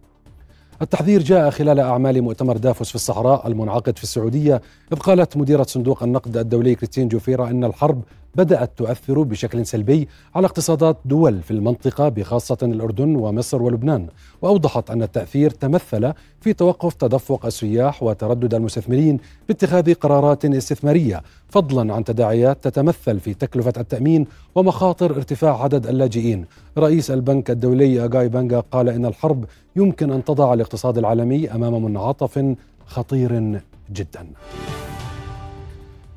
التحذير 0.82 1.22
جاء 1.22 1.50
خلال 1.50 1.80
أعمال 1.80 2.22
مؤتمر 2.22 2.56
دافوس 2.56 2.88
في 2.88 2.94
الصحراء 2.94 3.46
المنعقد 3.46 3.98
في 3.98 4.02
السعودية 4.02 4.62
إذ 4.92 4.98
قالت 4.98 5.36
مديرة 5.36 5.62
صندوق 5.62 6.02
النقد 6.02 6.36
الدولي 6.36 6.74
كريستين 6.74 7.08
جوفيرا 7.08 7.50
أن 7.50 7.64
الحرب 7.64 8.02
بدأت 8.36 8.70
تؤثر 8.76 9.22
بشكل 9.22 9.66
سلبي 9.66 10.08
على 10.34 10.46
اقتصادات 10.46 10.96
دول 11.04 11.42
في 11.42 11.50
المنطقة 11.50 12.08
بخاصة 12.08 12.58
الأردن 12.62 13.16
ومصر 13.16 13.62
ولبنان. 13.62 14.06
وأوضحت 14.42 14.90
أن 14.90 15.02
التأثير 15.02 15.50
تمثل 15.50 16.12
في 16.40 16.52
توقف 16.52 16.94
تدفق 16.94 17.46
السياح 17.46 18.02
وتردد 18.02 18.54
المستثمرين 18.54 19.18
باتخاذ 19.48 19.94
قرارات 19.94 20.44
استثمارية 20.44 21.22
فضلا 21.48 21.94
عن 21.94 22.04
تداعيات 22.04 22.64
تتمثل 22.64 23.20
في 23.20 23.34
تكلفة 23.34 23.72
التأمين 23.76 24.26
ومخاطر 24.54 25.16
ارتفاع 25.16 25.62
عدد 25.62 25.86
اللاجئين. 25.86 26.44
رئيس 26.78 27.10
البنك 27.10 27.50
الدولي 27.50 28.04
أغاي 28.04 28.28
بانجا 28.28 28.60
قال 28.60 28.88
إن 28.88 29.06
الحرب 29.06 29.44
يمكن 29.76 30.10
أن 30.12 30.24
تضع 30.24 30.54
الاقتصاد 30.54 30.98
العالمي 30.98 31.50
أمام 31.50 31.84
منعطف 31.84 32.54
خطير 32.86 33.60
جدا. 33.92 34.26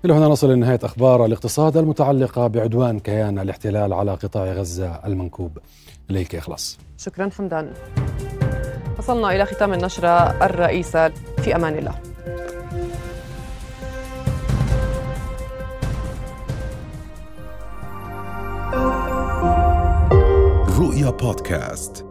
إلى 0.05 0.13
هنا 0.13 0.27
نصل 0.27 0.51
لنهاية 0.51 0.79
أخبار 0.83 1.25
الاقتصاد 1.25 1.77
المتعلقة 1.77 2.47
بعدوان 2.47 2.99
كيان 2.99 3.39
الاحتلال 3.39 3.93
على 3.93 4.11
قطاع 4.11 4.53
غزة 4.53 4.91
المنكوب. 5.05 5.57
إليك 6.09 6.35
إخلاص. 6.35 6.79
شكرا 6.97 7.29
حمدان. 7.37 7.73
وصلنا 8.99 9.35
إلى 9.35 9.45
ختام 9.45 9.73
النشرة 9.73 10.45
الرئيسة 10.45 11.09
في 11.09 11.55
أمان 11.55 11.77
الله. 11.77 11.95
رؤيا 20.79 21.09
بودكاست. 21.09 22.08